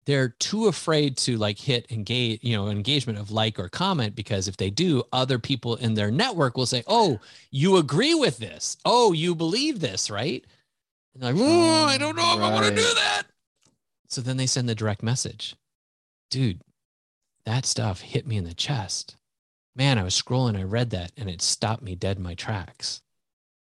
they're 0.07 0.29
too 0.29 0.67
afraid 0.67 1.17
to 1.17 1.35
like 1.35 1.59
hit 1.59 1.91
engage, 1.91 2.39
you 2.41 2.55
know, 2.55 2.69
engagement 2.69 3.19
of 3.19 3.29
like 3.29 3.59
or 3.59 3.67
comment 3.67 4.15
because 4.15 4.47
if 4.47 4.55
they 4.55 4.69
do, 4.69 5.03
other 5.11 5.37
people 5.37 5.75
in 5.75 5.95
their 5.95 6.09
network 6.09 6.55
will 6.55 6.65
say, 6.65 6.81
Oh, 6.87 7.19
you 7.51 7.75
agree 7.75 8.15
with 8.15 8.37
this. 8.37 8.77
Oh, 8.85 9.11
you 9.11 9.35
believe 9.35 9.81
this, 9.81 10.09
right? 10.09 10.45
And 11.13 11.21
they're 11.21 11.33
like, 11.33 11.41
oh, 11.43 11.83
I 11.83 11.97
don't 11.97 12.15
know 12.15 12.35
if 12.37 12.41
I 12.41 12.53
want 12.53 12.67
to 12.67 12.75
do 12.75 12.81
that. 12.81 13.23
So 14.07 14.21
then 14.21 14.37
they 14.37 14.45
send 14.45 14.69
the 14.69 14.75
direct 14.75 15.03
message. 15.03 15.55
Dude, 16.31 16.61
that 17.43 17.65
stuff 17.65 17.99
hit 17.99 18.25
me 18.25 18.37
in 18.37 18.45
the 18.45 18.53
chest. 18.53 19.17
Man, 19.75 19.97
I 19.97 20.03
was 20.03 20.19
scrolling, 20.19 20.57
I 20.57 20.63
read 20.63 20.91
that, 20.91 21.11
and 21.17 21.29
it 21.29 21.41
stopped 21.41 21.83
me 21.83 21.95
dead 21.95 22.17
in 22.17 22.23
my 22.23 22.33
tracks. 22.33 23.01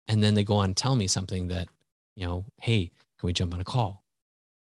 And 0.08 0.22
then 0.22 0.34
they 0.34 0.44
go 0.44 0.56
on 0.56 0.66
and 0.66 0.76
tell 0.76 0.96
me 0.96 1.06
something 1.06 1.48
that, 1.48 1.68
you 2.16 2.26
know, 2.26 2.44
hey, 2.60 2.90
can 3.18 3.26
we 3.26 3.32
jump 3.32 3.52
on 3.52 3.60
a 3.60 3.64
call? 3.64 4.02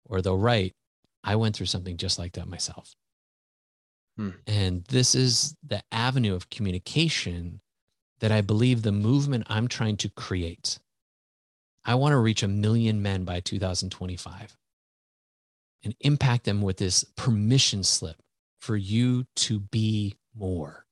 Or 0.06 0.22
they'll 0.22 0.38
write, 0.38 0.74
I 1.24 1.36
went 1.36 1.56
through 1.56 1.68
something 1.68 1.98
just 1.98 2.20
like 2.20 2.34
that 2.34 2.48
myself. 2.48 2.96
Hmm. 4.18 4.30
And 4.46 4.84
this 4.86 5.16
is 5.16 5.56
the 5.66 5.82
avenue 5.92 6.36
of 6.36 6.50
communication 6.50 7.62
that 8.20 8.32
I 8.32 8.42
believe 8.42 8.82
the 8.82 8.92
movement 8.92 9.46
I'm 9.48 9.68
trying 9.68 9.98
to 9.98 10.10
create, 10.10 10.80
I 11.86 11.96
want 11.96 12.14
to 12.14 12.18
reach 12.18 12.44
a 12.44 12.48
million 12.48 13.02
men 13.02 13.26
by 13.26 13.40
2025 13.40 14.56
and 15.84 15.96
impact 16.00 16.46
them 16.46 16.62
with 16.62 16.78
this 16.78 17.04
permission 17.18 17.84
slip 17.84 18.16
for 18.60 18.78
you 18.78 19.26
to 19.36 19.60
be 19.60 20.16
more. 20.34 20.86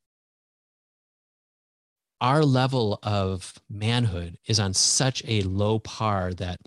Our 2.19 2.43
level 2.43 2.99
of 3.01 3.53
manhood 3.69 4.37
is 4.45 4.59
on 4.59 4.73
such 4.73 5.23
a 5.25 5.41
low 5.43 5.79
par 5.79 6.33
that 6.33 6.59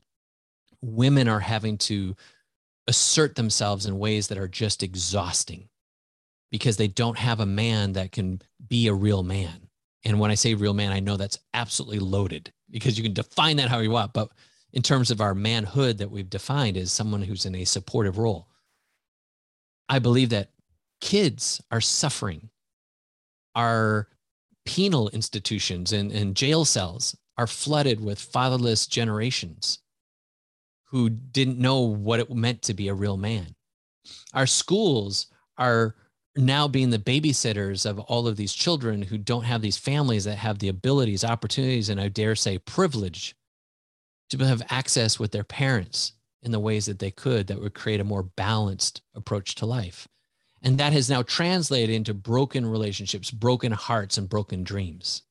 women 0.80 1.28
are 1.28 1.40
having 1.40 1.78
to 1.78 2.16
assert 2.86 3.34
themselves 3.34 3.86
in 3.86 3.98
ways 3.98 4.28
that 4.28 4.38
are 4.38 4.48
just 4.48 4.82
exhausting 4.82 5.68
because 6.50 6.76
they 6.76 6.88
don't 6.88 7.18
have 7.18 7.40
a 7.40 7.46
man 7.46 7.92
that 7.92 8.12
can 8.12 8.40
be 8.68 8.86
a 8.86 8.94
real 8.94 9.22
man. 9.22 9.68
And 10.04 10.20
when 10.20 10.30
I 10.30 10.34
say 10.34 10.54
real 10.54 10.74
man, 10.74 10.92
I 10.92 11.00
know 11.00 11.16
that's 11.16 11.38
absolutely 11.54 11.98
loaded 11.98 12.52
because 12.70 12.98
you 12.98 13.04
can 13.04 13.14
define 13.14 13.56
that 13.56 13.70
how 13.70 13.78
you 13.78 13.90
want. 13.90 14.12
But 14.12 14.28
in 14.72 14.82
terms 14.82 15.10
of 15.10 15.20
our 15.20 15.34
manhood 15.34 15.98
that 15.98 16.10
we've 16.10 16.28
defined 16.28 16.76
as 16.76 16.92
someone 16.92 17.22
who's 17.22 17.46
in 17.46 17.54
a 17.54 17.64
supportive 17.64 18.18
role, 18.18 18.48
I 19.88 19.98
believe 19.98 20.30
that 20.30 20.50
kids 21.00 21.60
are 21.70 21.80
suffering. 21.80 22.50
Our 23.54 24.08
penal 24.64 25.08
institutions 25.10 25.92
and, 25.92 26.10
and 26.12 26.34
jail 26.34 26.64
cells 26.64 27.16
are 27.36 27.46
flooded 27.46 28.02
with 28.02 28.20
fatherless 28.20 28.86
generations 28.86 29.80
who 30.94 31.10
didn't 31.10 31.58
know 31.58 31.80
what 31.80 32.20
it 32.20 32.30
meant 32.30 32.62
to 32.62 32.72
be 32.72 32.86
a 32.86 32.94
real 32.94 33.16
man. 33.16 33.56
Our 34.32 34.46
schools 34.46 35.26
are 35.58 35.96
now 36.36 36.68
being 36.68 36.90
the 36.90 37.00
babysitters 37.00 37.84
of 37.84 37.98
all 37.98 38.28
of 38.28 38.36
these 38.36 38.52
children 38.52 39.02
who 39.02 39.18
don't 39.18 39.42
have 39.42 39.60
these 39.60 39.76
families 39.76 40.22
that 40.22 40.38
have 40.38 40.60
the 40.60 40.68
abilities, 40.68 41.24
opportunities, 41.24 41.88
and 41.88 42.00
I 42.00 42.06
dare 42.06 42.36
say 42.36 42.58
privilege 42.58 43.34
to 44.30 44.38
have 44.38 44.62
access 44.70 45.18
with 45.18 45.32
their 45.32 45.42
parents 45.42 46.12
in 46.44 46.52
the 46.52 46.60
ways 46.60 46.86
that 46.86 47.00
they 47.00 47.10
could 47.10 47.48
that 47.48 47.60
would 47.60 47.74
create 47.74 48.00
a 48.00 48.04
more 48.04 48.22
balanced 48.22 49.02
approach 49.16 49.56
to 49.56 49.66
life. 49.66 50.06
And 50.62 50.78
that 50.78 50.92
has 50.92 51.10
now 51.10 51.22
translated 51.22 51.92
into 51.92 52.14
broken 52.14 52.64
relationships, 52.64 53.32
broken 53.32 53.72
hearts, 53.72 54.16
and 54.16 54.28
broken 54.28 54.62
dreams. 54.62 55.22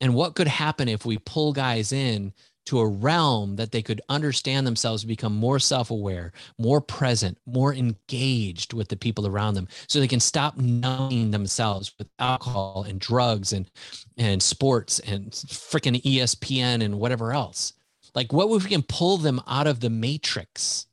And 0.00 0.12
what 0.12 0.34
could 0.34 0.48
happen 0.48 0.88
if 0.88 1.06
we 1.06 1.18
pull 1.18 1.52
guys 1.52 1.92
in 1.92 2.32
to 2.66 2.80
a 2.80 2.86
realm 2.86 3.56
that 3.56 3.72
they 3.72 3.82
could 3.82 4.00
understand 4.08 4.66
themselves, 4.66 5.04
become 5.04 5.34
more 5.34 5.58
self 5.58 5.90
aware, 5.90 6.32
more 6.58 6.80
present, 6.80 7.38
more 7.46 7.72
engaged 7.72 8.72
with 8.72 8.88
the 8.88 8.96
people 8.96 9.26
around 9.26 9.54
them, 9.54 9.68
so 9.88 9.98
they 9.98 10.08
can 10.08 10.20
stop 10.20 10.56
numbing 10.56 11.30
themselves 11.30 11.94
with 11.98 12.08
alcohol 12.18 12.84
and 12.88 13.00
drugs 13.00 13.52
and, 13.52 13.70
and 14.18 14.42
sports 14.42 14.98
and 15.00 15.30
freaking 15.30 16.02
ESPN 16.02 16.84
and 16.84 16.98
whatever 16.98 17.32
else. 17.32 17.72
Like, 18.14 18.32
what 18.32 18.54
if 18.54 18.64
we 18.64 18.70
can 18.70 18.82
pull 18.82 19.18
them 19.18 19.40
out 19.46 19.66
of 19.66 19.80
the 19.80 19.90
matrix 19.90 20.86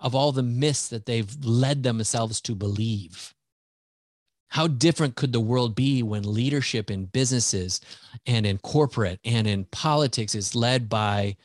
of 0.00 0.14
all 0.14 0.32
the 0.32 0.42
myths 0.42 0.88
that 0.88 1.06
they've 1.06 1.32
led 1.44 1.82
themselves 1.82 2.40
to 2.42 2.54
believe? 2.54 3.34
How 4.52 4.66
different 4.66 5.14
could 5.14 5.32
the 5.32 5.40
world 5.40 5.74
be 5.74 6.02
when 6.02 6.30
leadership 6.30 6.90
in 6.90 7.06
businesses 7.06 7.80
and 8.26 8.44
in 8.44 8.58
corporate 8.58 9.18
and 9.24 9.46
in 9.46 9.64
politics 9.64 10.34
is 10.34 10.54
led 10.54 10.90
by 10.90 11.36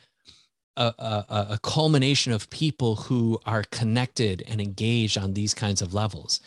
a, 0.75 0.93
a, 0.99 1.47
a, 1.51 1.59
culmination 1.63 2.33
of 2.33 2.49
people 2.49 2.97
who 2.97 3.39
are 3.45 3.63
connected 3.71 4.43
and 4.45 4.59
engaged 4.59 5.17
on 5.17 5.33
these 5.33 5.53
kinds 5.53 5.81
of 5.81 5.93
levels? 5.93 6.41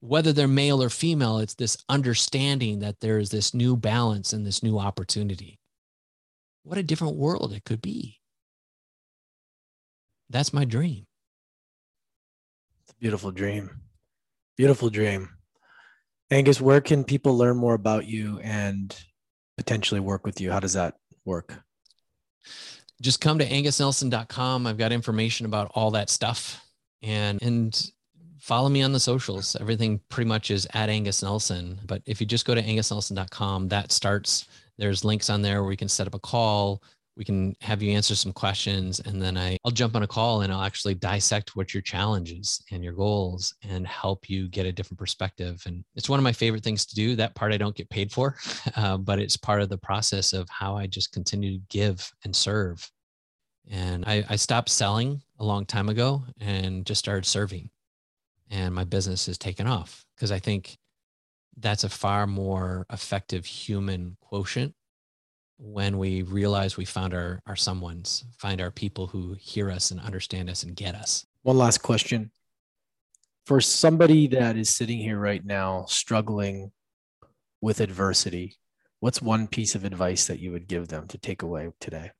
Whether 0.00 0.32
they're 0.32 0.48
male 0.48 0.82
or 0.82 0.88
female, 0.88 1.38
it's 1.38 1.52
this 1.52 1.76
understanding 1.90 2.78
that 2.78 3.00
there 3.00 3.18
is 3.18 3.28
this 3.28 3.52
new 3.52 3.76
balance 3.76 4.32
and 4.32 4.46
this 4.46 4.62
new 4.62 4.78
opportunity. 4.78 5.58
What 6.62 6.78
a 6.78 6.82
different 6.82 7.16
world 7.16 7.52
it 7.52 7.64
could 7.64 7.82
be. 7.82 8.20
That's 10.30 10.54
my 10.54 10.64
dream. 10.64 11.04
It's 12.84 12.92
a 12.92 12.96
beautiful 12.96 13.32
dream. 13.32 13.82
Beautiful 14.56 14.88
dream. 14.88 15.28
Angus, 16.30 16.60
where 16.60 16.80
can 16.80 17.04
people 17.04 17.36
learn 17.36 17.56
more 17.56 17.74
about 17.74 18.06
you 18.06 18.40
and 18.40 18.96
potentially 19.56 20.00
work 20.00 20.26
with 20.26 20.40
you? 20.40 20.50
How 20.50 20.60
does 20.60 20.72
that 20.72 20.96
work? 21.24 21.54
Just 23.00 23.20
come 23.20 23.38
to 23.38 23.48
angusnelson.com. 23.48 24.66
I've 24.66 24.78
got 24.78 24.92
information 24.92 25.46
about 25.46 25.70
all 25.74 25.90
that 25.92 26.10
stuff 26.10 26.64
and 27.02 27.40
and 27.42 27.90
follow 28.40 28.68
me 28.68 28.82
on 28.82 28.92
the 28.92 29.00
socials. 29.00 29.56
Everything 29.60 30.00
pretty 30.08 30.28
much 30.28 30.50
is 30.50 30.66
at 30.72 30.88
Angus 30.88 31.22
Nelson. 31.22 31.80
But 31.84 32.02
if 32.06 32.20
you 32.20 32.26
just 32.26 32.46
go 32.46 32.54
to 32.54 32.62
angusnelson.com, 32.62 33.68
that 33.68 33.90
starts, 33.90 34.46
there's 34.78 35.04
links 35.04 35.30
on 35.30 35.42
there 35.42 35.62
where 35.62 35.72
you 35.72 35.76
can 35.76 35.88
set 35.88 36.06
up 36.06 36.14
a 36.14 36.18
call 36.20 36.82
we 37.16 37.24
can 37.24 37.56
have 37.60 37.82
you 37.82 37.92
answer 37.92 38.14
some 38.14 38.32
questions 38.32 39.00
and 39.00 39.20
then 39.20 39.36
I, 39.36 39.56
i'll 39.64 39.70
jump 39.70 39.96
on 39.96 40.02
a 40.02 40.06
call 40.06 40.42
and 40.42 40.52
i'll 40.52 40.62
actually 40.62 40.94
dissect 40.94 41.56
what 41.56 41.72
your 41.72 41.80
challenges 41.80 42.62
and 42.70 42.84
your 42.84 42.92
goals 42.92 43.54
and 43.62 43.86
help 43.86 44.28
you 44.28 44.48
get 44.48 44.66
a 44.66 44.72
different 44.72 44.98
perspective. 44.98 45.62
And 45.66 45.84
it's 45.94 46.08
one 46.08 46.20
of 46.20 46.24
my 46.24 46.32
favorite 46.32 46.62
things 46.62 46.84
to 46.86 46.94
do 46.94 47.16
that 47.16 47.34
part 47.34 47.52
i 47.52 47.56
don't 47.56 47.76
get 47.76 47.90
paid 47.90 48.12
for 48.12 48.36
uh, 48.76 48.96
but 48.98 49.18
it's 49.18 49.36
part 49.36 49.62
of 49.62 49.68
the 49.68 49.78
process 49.78 50.32
of 50.32 50.48
how 50.50 50.76
i 50.76 50.86
just 50.86 51.12
continue 51.12 51.58
to 51.58 51.64
give 51.68 52.10
and 52.24 52.34
serve. 52.34 52.88
And 53.68 54.04
I, 54.06 54.24
I 54.28 54.36
stopped 54.36 54.68
selling 54.68 55.22
a 55.40 55.44
long 55.44 55.66
time 55.66 55.88
ago 55.88 56.22
and 56.40 56.86
just 56.86 57.00
started 57.00 57.26
serving. 57.26 57.68
And 58.48 58.72
my 58.72 58.84
business 58.84 59.26
has 59.26 59.38
taken 59.38 59.66
off 59.66 60.04
because 60.14 60.30
i 60.30 60.38
think 60.38 60.76
that's 61.58 61.84
a 61.84 61.88
far 61.88 62.26
more 62.26 62.86
effective 62.92 63.46
human 63.46 64.16
quotient 64.20 64.74
when 65.58 65.98
we 65.98 66.22
realize 66.22 66.76
we 66.76 66.84
found 66.84 67.14
our 67.14 67.40
our 67.46 67.54
someones, 67.54 68.24
find 68.38 68.60
our 68.60 68.70
people 68.70 69.06
who 69.06 69.36
hear 69.40 69.70
us 69.70 69.90
and 69.90 70.00
understand 70.00 70.50
us 70.50 70.62
and 70.62 70.76
get 70.76 70.94
us. 70.94 71.26
One 71.42 71.58
last 71.58 71.78
question. 71.78 72.30
For 73.46 73.60
somebody 73.60 74.26
that 74.28 74.56
is 74.56 74.70
sitting 74.70 74.98
here 74.98 75.18
right 75.18 75.44
now 75.44 75.84
struggling 75.88 76.72
with 77.60 77.80
adversity, 77.80 78.56
what's 79.00 79.22
one 79.22 79.46
piece 79.46 79.74
of 79.74 79.84
advice 79.84 80.26
that 80.26 80.40
you 80.40 80.50
would 80.50 80.66
give 80.66 80.88
them 80.88 81.06
to 81.08 81.18
take 81.18 81.42
away 81.42 81.70
today? 81.80 82.10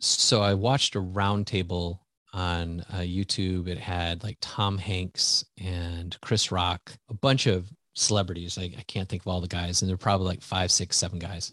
So 0.00 0.42
I 0.42 0.54
watched 0.54 0.96
a 0.96 1.00
roundtable 1.00 2.00
on 2.32 2.84
uh, 2.92 2.98
YouTube. 2.98 3.68
It 3.68 3.78
had 3.78 4.24
like 4.24 4.38
Tom 4.40 4.76
Hanks 4.76 5.44
and 5.56 6.18
Chris 6.20 6.50
Rock, 6.50 6.92
a 7.08 7.14
bunch 7.14 7.46
of 7.46 7.70
celebrities. 7.94 8.58
I, 8.58 8.64
I 8.78 8.84
can't 8.86 9.08
think 9.08 9.22
of 9.22 9.28
all 9.28 9.40
the 9.40 9.48
guys, 9.48 9.82
and 9.82 9.88
they're 9.88 9.96
probably 9.96 10.26
like 10.26 10.42
five, 10.42 10.70
six, 10.70 10.96
seven 10.96 11.18
guys. 11.18 11.52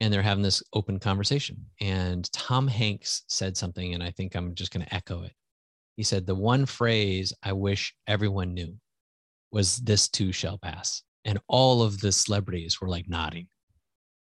And 0.00 0.12
they're 0.12 0.22
having 0.22 0.44
this 0.44 0.62
open 0.72 1.00
conversation. 1.00 1.66
And 1.80 2.30
Tom 2.32 2.68
Hanks 2.68 3.24
said 3.26 3.56
something, 3.56 3.94
and 3.94 4.02
I 4.02 4.12
think 4.12 4.34
I'm 4.34 4.54
just 4.54 4.72
going 4.72 4.86
to 4.86 4.94
echo 4.94 5.22
it. 5.24 5.32
He 5.96 6.04
said, 6.04 6.26
The 6.26 6.34
one 6.34 6.66
phrase 6.66 7.32
I 7.42 7.52
wish 7.52 7.94
everyone 8.06 8.54
knew 8.54 8.76
was 9.50 9.78
this 9.78 10.08
too 10.08 10.30
shall 10.30 10.58
pass. 10.58 11.02
And 11.24 11.40
all 11.48 11.82
of 11.82 12.00
the 12.00 12.12
celebrities 12.12 12.80
were 12.80 12.88
like 12.88 13.08
nodding. 13.08 13.48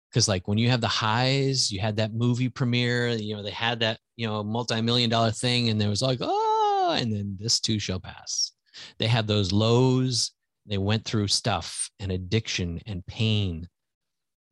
Because, 0.09 0.27
like, 0.27 0.47
when 0.47 0.57
you 0.57 0.69
have 0.69 0.81
the 0.81 0.87
highs, 0.87 1.71
you 1.71 1.79
had 1.79 1.97
that 1.97 2.13
movie 2.13 2.49
premiere, 2.49 3.09
you 3.09 3.35
know, 3.35 3.43
they 3.43 3.51
had 3.51 3.79
that, 3.79 3.99
you 4.17 4.27
know, 4.27 4.43
multi 4.43 4.81
million 4.81 5.09
dollar 5.09 5.31
thing, 5.31 5.69
and 5.69 5.79
there 5.79 5.87
was 5.87 6.01
like, 6.01 6.17
oh, 6.21 6.97
and 6.99 7.13
then 7.13 7.37
this 7.39 7.59
too 7.61 7.79
shall 7.79 7.99
pass. 7.99 8.51
They 8.97 9.07
had 9.07 9.27
those 9.27 9.51
lows 9.51 10.31
they 10.71 10.77
went 10.77 11.03
through 11.03 11.27
stuff 11.27 11.91
and 11.99 12.13
addiction 12.13 12.79
and 12.85 13.05
pain. 13.05 13.67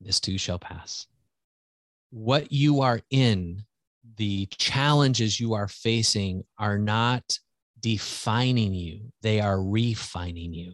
This 0.01 0.19
too 0.19 0.37
shall 0.37 0.59
pass. 0.59 1.07
What 2.09 2.51
you 2.51 2.81
are 2.81 2.99
in, 3.09 3.63
the 4.17 4.47
challenges 4.47 5.39
you 5.39 5.53
are 5.53 5.69
facing 5.69 6.43
are 6.57 6.77
not 6.77 7.39
defining 7.79 8.73
you, 8.73 9.13
they 9.21 9.39
are 9.39 9.63
refining 9.63 10.51
you. 10.51 10.73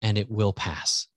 And 0.00 0.16
it 0.16 0.30
will 0.30 0.52
pass. 0.52 1.08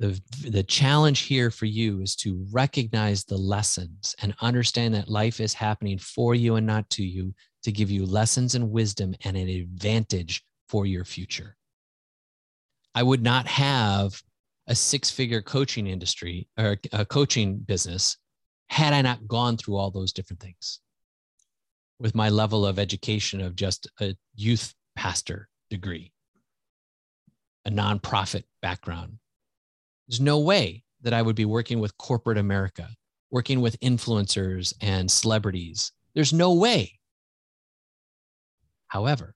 The, 0.00 0.20
the 0.48 0.64
challenge 0.64 1.20
here 1.20 1.52
for 1.52 1.66
you 1.66 2.00
is 2.00 2.16
to 2.16 2.44
recognize 2.50 3.24
the 3.24 3.38
lessons 3.38 4.16
and 4.20 4.34
understand 4.40 4.94
that 4.94 5.08
life 5.08 5.38
is 5.38 5.54
happening 5.54 5.98
for 5.98 6.34
you 6.34 6.56
and 6.56 6.66
not 6.66 6.90
to 6.90 7.04
you 7.04 7.32
to 7.62 7.72
give 7.72 7.90
you 7.90 8.06
lessons 8.06 8.54
and 8.54 8.70
wisdom 8.70 9.14
and 9.24 9.36
an 9.36 9.48
advantage 9.48 10.44
for 10.68 10.86
your 10.86 11.04
future. 11.04 11.56
I 12.94 13.02
would 13.02 13.22
not 13.22 13.46
have 13.46 14.22
a 14.66 14.74
six 14.74 15.10
figure 15.10 15.42
coaching 15.42 15.86
industry 15.86 16.48
or 16.58 16.76
a 16.92 17.04
coaching 17.04 17.58
business 17.58 18.16
had 18.68 18.92
I 18.92 19.02
not 19.02 19.26
gone 19.26 19.56
through 19.56 19.76
all 19.76 19.90
those 19.90 20.12
different 20.12 20.40
things 20.40 20.80
with 21.98 22.14
my 22.14 22.28
level 22.28 22.66
of 22.66 22.78
education 22.78 23.40
of 23.40 23.54
just 23.54 23.88
a 24.00 24.16
youth 24.34 24.74
pastor 24.96 25.48
degree, 25.70 26.12
a 27.64 27.70
nonprofit 27.70 28.44
background. 28.60 29.18
There's 30.08 30.20
no 30.20 30.40
way 30.40 30.84
that 31.02 31.12
I 31.12 31.22
would 31.22 31.36
be 31.36 31.44
working 31.44 31.80
with 31.80 31.96
corporate 31.98 32.38
America, 32.38 32.88
working 33.30 33.60
with 33.60 33.78
influencers 33.80 34.74
and 34.80 35.10
celebrities. 35.10 35.92
There's 36.14 36.32
no 36.32 36.54
way 36.54 36.98
However, 38.92 39.34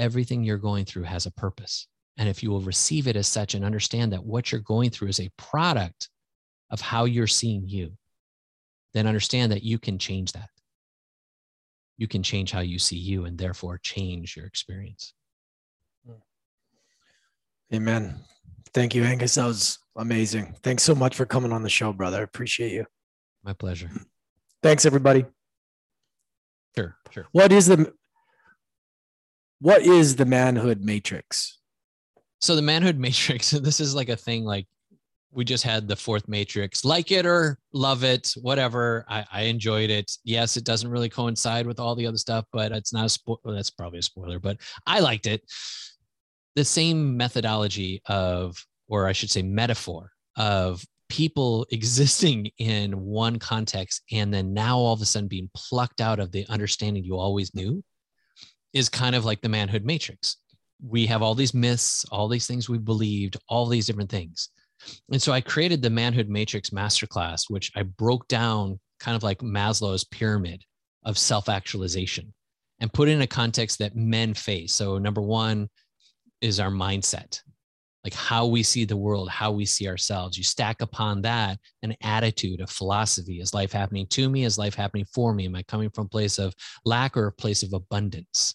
everything 0.00 0.42
you're 0.42 0.58
going 0.58 0.84
through 0.84 1.04
has 1.04 1.26
a 1.26 1.30
purpose. 1.30 1.86
And 2.18 2.28
if 2.28 2.42
you 2.42 2.50
will 2.50 2.60
receive 2.60 3.06
it 3.06 3.14
as 3.14 3.28
such 3.28 3.54
and 3.54 3.64
understand 3.64 4.12
that 4.12 4.24
what 4.24 4.50
you're 4.50 4.60
going 4.60 4.90
through 4.90 5.10
is 5.10 5.20
a 5.20 5.30
product 5.38 6.08
of 6.70 6.80
how 6.80 7.04
you're 7.04 7.28
seeing 7.28 7.68
you, 7.68 7.92
then 8.94 9.06
understand 9.06 9.52
that 9.52 9.62
you 9.62 9.78
can 9.78 9.96
change 9.96 10.32
that. 10.32 10.48
You 11.98 12.08
can 12.08 12.24
change 12.24 12.50
how 12.50 12.62
you 12.62 12.80
see 12.80 12.96
you 12.96 13.26
and 13.26 13.38
therefore 13.38 13.78
change 13.78 14.36
your 14.36 14.46
experience. 14.46 15.14
Amen. 17.72 18.16
Thank 18.74 18.96
you, 18.96 19.04
Angus. 19.04 19.36
That 19.36 19.46
was 19.46 19.78
amazing. 19.96 20.56
Thanks 20.64 20.82
so 20.82 20.96
much 20.96 21.14
for 21.14 21.26
coming 21.26 21.52
on 21.52 21.62
the 21.62 21.68
show, 21.68 21.92
brother. 21.92 22.18
I 22.18 22.22
appreciate 22.22 22.72
you. 22.72 22.86
My 23.44 23.52
pleasure. 23.52 23.88
Thanks, 24.64 24.84
everybody. 24.84 25.26
Sure, 26.76 26.96
sure. 27.12 27.26
What 27.30 27.52
is 27.52 27.66
the 27.66 27.92
what 29.60 29.82
is 29.82 30.16
the 30.16 30.26
manhood 30.26 30.82
matrix? 30.82 31.58
So 32.40 32.56
the 32.56 32.62
manhood 32.62 32.98
matrix, 33.06 33.50
this 33.50 33.80
is 33.80 33.94
like 33.94 34.08
a 34.08 34.16
thing 34.16 34.44
like 34.44 34.66
we 35.32 35.44
just 35.44 35.64
had 35.64 35.86
the 35.86 35.96
fourth 35.96 36.28
matrix. 36.28 36.84
Like 36.84 37.12
it 37.12 37.26
or 37.26 37.58
love 37.72 38.04
it 38.04 38.32
whatever. 38.40 39.04
I, 39.08 39.24
I, 39.30 39.42
enjoyed 39.42 39.90
it. 39.90 40.10
Yes 40.24 40.56
it 40.56 40.64
doesn't 40.64 40.90
really 40.90 41.10
coincide 41.10 41.66
with 41.66 41.78
all 41.78 41.94
the 41.94 42.06
other 42.06 42.16
stuff 42.16 42.44
but 42.52 42.72
it's 42.72 42.92
not 42.92 43.06
a 43.06 43.08
spoiler 43.08 43.38
well, 43.44 43.54
that's 43.54 43.70
probably 43.70 43.98
a 43.98 44.02
spoiler 44.02 44.38
but 44.38 44.58
i 44.86 45.00
liked 45.00 45.26
it. 45.26 45.42
The 46.54 46.64
same 46.64 47.16
methodology 47.16 48.00
of 48.06 48.56
or 48.88 49.06
i 49.06 49.12
should 49.12 49.30
say 49.30 49.42
metaphor 49.42 50.10
of 50.36 50.82
people 51.08 51.66
existing 51.70 52.50
in 52.58 52.98
one 52.98 53.38
context 53.38 54.02
and 54.10 54.32
then 54.32 54.54
now 54.54 54.78
all 54.78 54.94
of 54.94 55.02
a 55.02 55.04
sudden 55.04 55.28
being 55.28 55.50
plucked 55.54 56.00
out 56.00 56.18
of 56.18 56.32
the 56.32 56.46
understanding 56.48 57.04
you 57.04 57.16
always 57.16 57.54
knew 57.54 57.82
is 58.76 58.88
kind 58.88 59.14
of 59.14 59.24
like 59.24 59.40
the 59.40 59.48
manhood 59.48 59.84
matrix 59.84 60.36
we 60.84 61.06
have 61.06 61.22
all 61.22 61.34
these 61.34 61.54
myths 61.54 62.04
all 62.12 62.28
these 62.28 62.46
things 62.46 62.68
we 62.68 62.78
believed 62.78 63.36
all 63.48 63.66
these 63.66 63.86
different 63.86 64.10
things 64.10 64.50
and 65.10 65.20
so 65.20 65.32
I 65.32 65.40
created 65.40 65.82
the 65.82 65.90
Manhood 65.90 66.28
Matrix 66.28 66.70
Masterclass, 66.70 67.44
which 67.48 67.72
I 67.74 67.82
broke 67.82 68.28
down 68.28 68.78
kind 69.00 69.16
of 69.16 69.22
like 69.22 69.38
Maslow's 69.38 70.04
pyramid 70.04 70.64
of 71.04 71.18
self 71.18 71.48
actualization 71.48 72.32
and 72.80 72.92
put 72.92 73.08
in 73.08 73.22
a 73.22 73.26
context 73.26 73.78
that 73.78 73.96
men 73.96 74.34
face. 74.34 74.74
So, 74.74 74.98
number 74.98 75.22
one 75.22 75.68
is 76.40 76.60
our 76.60 76.70
mindset, 76.70 77.40
like 78.04 78.14
how 78.14 78.46
we 78.46 78.62
see 78.62 78.84
the 78.84 78.96
world, 78.96 79.30
how 79.30 79.50
we 79.52 79.64
see 79.64 79.88
ourselves. 79.88 80.36
You 80.36 80.44
stack 80.44 80.82
upon 80.82 81.22
that 81.22 81.58
an 81.82 81.94
attitude, 82.02 82.60
a 82.60 82.66
philosophy. 82.66 83.40
Is 83.40 83.54
life 83.54 83.72
happening 83.72 84.06
to 84.08 84.28
me? 84.28 84.44
Is 84.44 84.58
life 84.58 84.74
happening 84.74 85.06
for 85.14 85.32
me? 85.32 85.46
Am 85.46 85.54
I 85.54 85.62
coming 85.62 85.90
from 85.90 86.06
a 86.06 86.10
place 86.10 86.38
of 86.38 86.54
lack 86.84 87.16
or 87.16 87.26
a 87.26 87.32
place 87.32 87.62
of 87.62 87.72
abundance? 87.72 88.54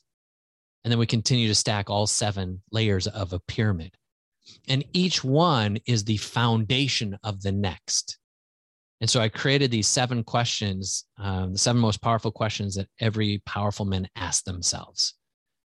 And 0.84 0.92
then 0.92 1.00
we 1.00 1.06
continue 1.06 1.48
to 1.48 1.56
stack 1.56 1.90
all 1.90 2.08
seven 2.08 2.62
layers 2.72 3.08
of 3.08 3.34
a 3.34 3.40
pyramid. 3.40 3.96
And 4.68 4.84
each 4.94 5.24
one 5.24 5.78
is 5.86 6.04
the 6.04 6.18
foundation 6.18 7.18
of 7.24 7.42
the 7.42 7.52
next. 7.52 8.18
And 9.00 9.10
so 9.10 9.20
I 9.20 9.30
created 9.30 9.72
these 9.72 9.88
seven 9.88 10.24
questions, 10.24 11.06
um, 11.18 11.54
the 11.54 11.58
seven 11.58 11.82
most 11.82 12.02
powerful 12.02 12.32
questions 12.32 12.76
that 12.76 12.88
every 13.00 13.42
powerful 13.46 13.86
man 13.86 14.08
asks 14.16 14.44
themselves. 14.44 15.16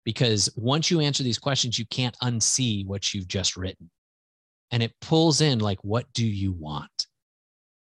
Because 0.04 0.50
once 0.56 0.90
you 0.90 1.00
answer 1.00 1.24
these 1.24 1.40
questions, 1.40 1.78
you 1.78 1.86
can't 1.86 2.18
unsee 2.24 2.86
what 2.86 3.14
you've 3.14 3.28
just 3.28 3.56
written. 3.56 3.90
And 4.72 4.82
it 4.82 4.94
pulls 5.02 5.42
in 5.42 5.60
like, 5.60 5.80
what 5.84 6.12
do 6.14 6.26
you 6.26 6.52
want? 6.54 7.08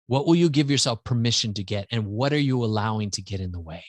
What 0.08 0.28
will 0.28 0.36
you 0.36 0.50
give 0.50 0.70
yourself 0.70 1.04
permission 1.04 1.54
to 1.54 1.64
get? 1.64 1.88
And 1.92 2.06
what 2.06 2.34
are 2.34 2.40
you 2.40 2.64
allowing 2.64 3.12
to 3.12 3.22
get 3.22 3.40
in 3.40 3.52
the 3.52 3.60
way? 3.60 3.84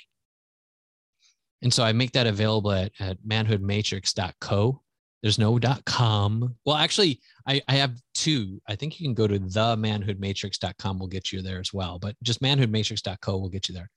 And 1.62 1.72
so 1.72 1.84
I 1.84 1.92
make 1.92 2.12
that 2.12 2.26
available 2.26 2.72
at, 2.72 2.92
at 2.98 3.18
manhoodmatrix.co. 3.26 4.82
There's 5.22 5.38
no 5.38 5.58
.com. 5.86 6.56
Well, 6.66 6.76
actually, 6.76 7.20
I, 7.46 7.62
I 7.68 7.74
have 7.74 8.00
two. 8.14 8.60
I 8.68 8.74
think 8.74 8.98
you 8.98 9.06
can 9.06 9.14
go 9.14 9.28
to 9.28 9.38
themanhoodmatrix.com. 9.38 10.98
We'll 10.98 11.08
get 11.08 11.32
you 11.32 11.42
there 11.42 11.60
as 11.60 11.72
well. 11.72 12.00
But 12.00 12.16
just 12.24 12.42
manhoodmatrix.co 12.42 13.38
will 13.38 13.48
get 13.48 13.68
you 13.68 13.74
there. 13.74 13.88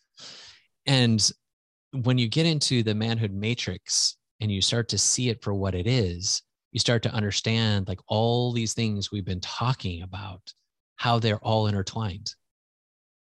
And 0.85 1.31
when 2.03 2.19
you 2.19 2.27
get 2.27 2.45
into 2.45 2.83
the 2.83 2.93
manhood 2.93 3.33
matrix 3.33 4.17
and 4.39 4.51
you 4.51 4.61
start 4.61 4.87
to 4.89 4.99
see 4.99 5.29
it 5.29 5.41
for 5.41 5.55
what 5.55 5.73
it 5.73 5.87
is, 5.87 6.43
you 6.71 6.79
start 6.79 7.01
to 7.03 7.13
understand 7.13 7.87
like 7.87 8.01
all 8.07 8.51
these 8.51 8.73
things 8.73 9.11
we've 9.11 9.25
been 9.25 9.39
talking 9.39 10.03
about, 10.03 10.41
how 10.97 11.17
they're 11.17 11.39
all 11.39 11.67
intertwined, 11.67 12.35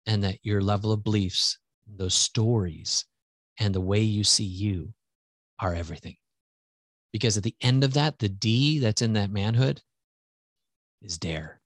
and 0.06 0.22
that 0.24 0.38
your 0.42 0.62
level 0.62 0.92
of 0.92 1.04
beliefs, 1.04 1.58
those 1.96 2.14
stories, 2.14 3.04
and 3.60 3.74
the 3.74 3.80
way 3.80 4.00
you 4.00 4.24
see 4.24 4.44
you 4.44 4.92
are 5.60 5.74
everything. 5.74 6.16
Because 7.12 7.36
at 7.36 7.42
the 7.42 7.54
end 7.60 7.84
of 7.84 7.94
that, 7.94 8.18
the 8.18 8.28
D 8.28 8.78
that's 8.78 9.02
in 9.02 9.12
that 9.12 9.30
manhood 9.30 9.82
is 11.02 11.18
dare. 11.18 11.60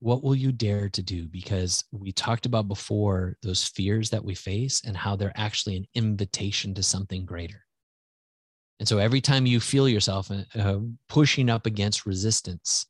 What 0.00 0.22
will 0.22 0.34
you 0.34 0.52
dare 0.52 0.88
to 0.90 1.02
do? 1.02 1.26
Because 1.26 1.82
we 1.90 2.12
talked 2.12 2.46
about 2.46 2.68
before 2.68 3.36
those 3.42 3.64
fears 3.64 4.10
that 4.10 4.24
we 4.24 4.34
face 4.34 4.82
and 4.84 4.96
how 4.96 5.16
they're 5.16 5.32
actually 5.34 5.76
an 5.76 5.86
invitation 5.94 6.74
to 6.74 6.82
something 6.82 7.24
greater. 7.24 7.64
And 8.78 8.86
so 8.86 8.98
every 8.98 9.20
time 9.20 9.44
you 9.46 9.58
feel 9.58 9.88
yourself 9.88 10.30
uh, 10.30 10.44
uh 10.56 10.78
pushing 11.08 11.50
up 11.50 11.66
against 11.66 12.06
resistance, 12.06 12.86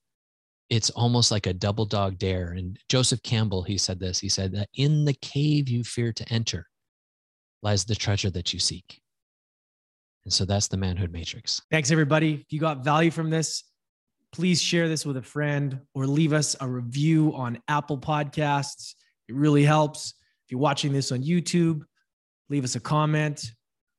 it's 0.68 0.90
almost 0.90 1.30
like 1.30 1.46
a 1.46 1.54
double 1.54 1.86
dog 1.86 2.18
dare. 2.18 2.52
And 2.52 2.78
Joseph 2.90 3.22
Campbell, 3.22 3.62
he 3.62 3.78
said 3.78 3.98
this 3.98 4.18
he 4.18 4.28
said 4.28 4.52
that 4.52 4.68
in 4.74 5.06
the 5.06 5.14
cave 5.14 5.68
you 5.68 5.84
fear 5.84 6.12
to 6.12 6.28
enter 6.30 6.66
lies 7.62 7.84
the 7.84 7.94
treasure 7.94 8.30
that 8.30 8.52
you 8.52 8.58
seek. 8.58 9.00
And 10.24 10.32
so 10.32 10.44
that's 10.44 10.68
the 10.68 10.76
manhood 10.76 11.12
matrix. 11.12 11.62
Thanks, 11.70 11.90
everybody. 11.90 12.34
If 12.34 12.52
you 12.52 12.60
got 12.60 12.84
value 12.84 13.10
from 13.10 13.30
this, 13.30 13.64
please 14.32 14.60
share 14.60 14.88
this 14.88 15.06
with 15.06 15.16
a 15.16 15.22
friend 15.22 15.80
or 15.94 16.06
leave 16.06 16.32
us 16.32 16.54
a 16.60 16.68
review 16.68 17.32
on 17.34 17.62
Apple 17.68 17.98
Podcasts. 17.98 18.94
It 19.28 19.34
really 19.34 19.64
helps. 19.64 20.14
If 20.46 20.52
you're 20.52 20.60
watching 20.60 20.92
this 20.92 21.12
on 21.12 21.22
YouTube, 21.22 21.82
leave 22.48 22.64
us 22.64 22.74
a 22.74 22.80
comment. 22.80 23.52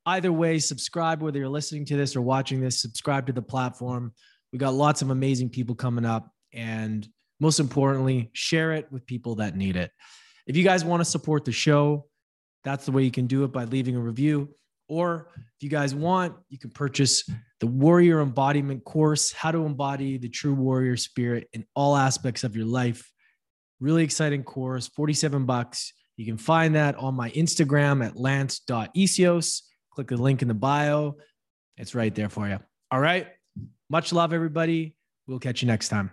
Either 0.05 0.31
way, 0.31 0.59
subscribe 0.59 1.21
whether 1.21 1.39
you're 1.39 1.49
listening 1.49 1.85
to 1.85 1.97
this 1.97 2.15
or 2.15 2.21
watching 2.21 2.61
this, 2.61 2.81
subscribe 2.81 3.27
to 3.27 3.33
the 3.33 3.41
platform. 3.41 4.13
We 4.51 4.59
got 4.59 4.73
lots 4.73 5.01
of 5.01 5.09
amazing 5.09 5.49
people 5.49 5.75
coming 5.75 6.05
up. 6.05 6.31
And 6.53 7.07
most 7.39 7.59
importantly, 7.59 8.31
share 8.33 8.73
it 8.73 8.91
with 8.91 9.05
people 9.05 9.35
that 9.35 9.55
need 9.55 9.75
it. 9.75 9.91
If 10.47 10.57
you 10.57 10.63
guys 10.63 10.83
want 10.83 11.01
to 11.01 11.05
support 11.05 11.45
the 11.45 11.51
show, 11.51 12.08
that's 12.63 12.85
the 12.85 12.91
way 12.91 13.03
you 13.03 13.11
can 13.11 13.27
do 13.27 13.43
it 13.43 13.51
by 13.51 13.65
leaving 13.65 13.95
a 13.95 13.99
review. 13.99 14.49
Or 14.87 15.29
if 15.35 15.61
you 15.61 15.69
guys 15.69 15.93
want, 15.93 16.35
you 16.49 16.57
can 16.57 16.71
purchase 16.71 17.29
the 17.59 17.67
Warrior 17.67 18.21
Embodiment 18.21 18.83
course, 18.83 19.31
How 19.31 19.51
to 19.51 19.65
Embody 19.65 20.17
the 20.17 20.29
True 20.29 20.53
Warrior 20.53 20.97
Spirit 20.97 21.47
in 21.53 21.65
All 21.75 21.95
Aspects 21.95 22.43
of 22.43 22.55
Your 22.55 22.65
Life. 22.65 23.09
Really 23.79 24.03
exciting 24.03 24.43
course, 24.43 24.87
47 24.87 25.45
bucks. 25.45 25.93
You 26.17 26.25
can 26.25 26.37
find 26.37 26.75
that 26.75 26.95
on 26.95 27.13
my 27.15 27.29
Instagram 27.31 28.05
at 28.05 28.17
lance.ecios. 28.17 29.61
Click 29.93 30.07
the 30.07 30.17
link 30.17 30.41
in 30.41 30.47
the 30.47 30.53
bio. 30.53 31.15
It's 31.77 31.95
right 31.95 32.13
there 32.13 32.29
for 32.29 32.47
you. 32.47 32.59
All 32.91 32.99
right. 32.99 33.27
Much 33.89 34.11
love, 34.11 34.33
everybody. 34.33 34.95
We'll 35.27 35.39
catch 35.39 35.61
you 35.61 35.67
next 35.67 35.89
time. 35.89 36.11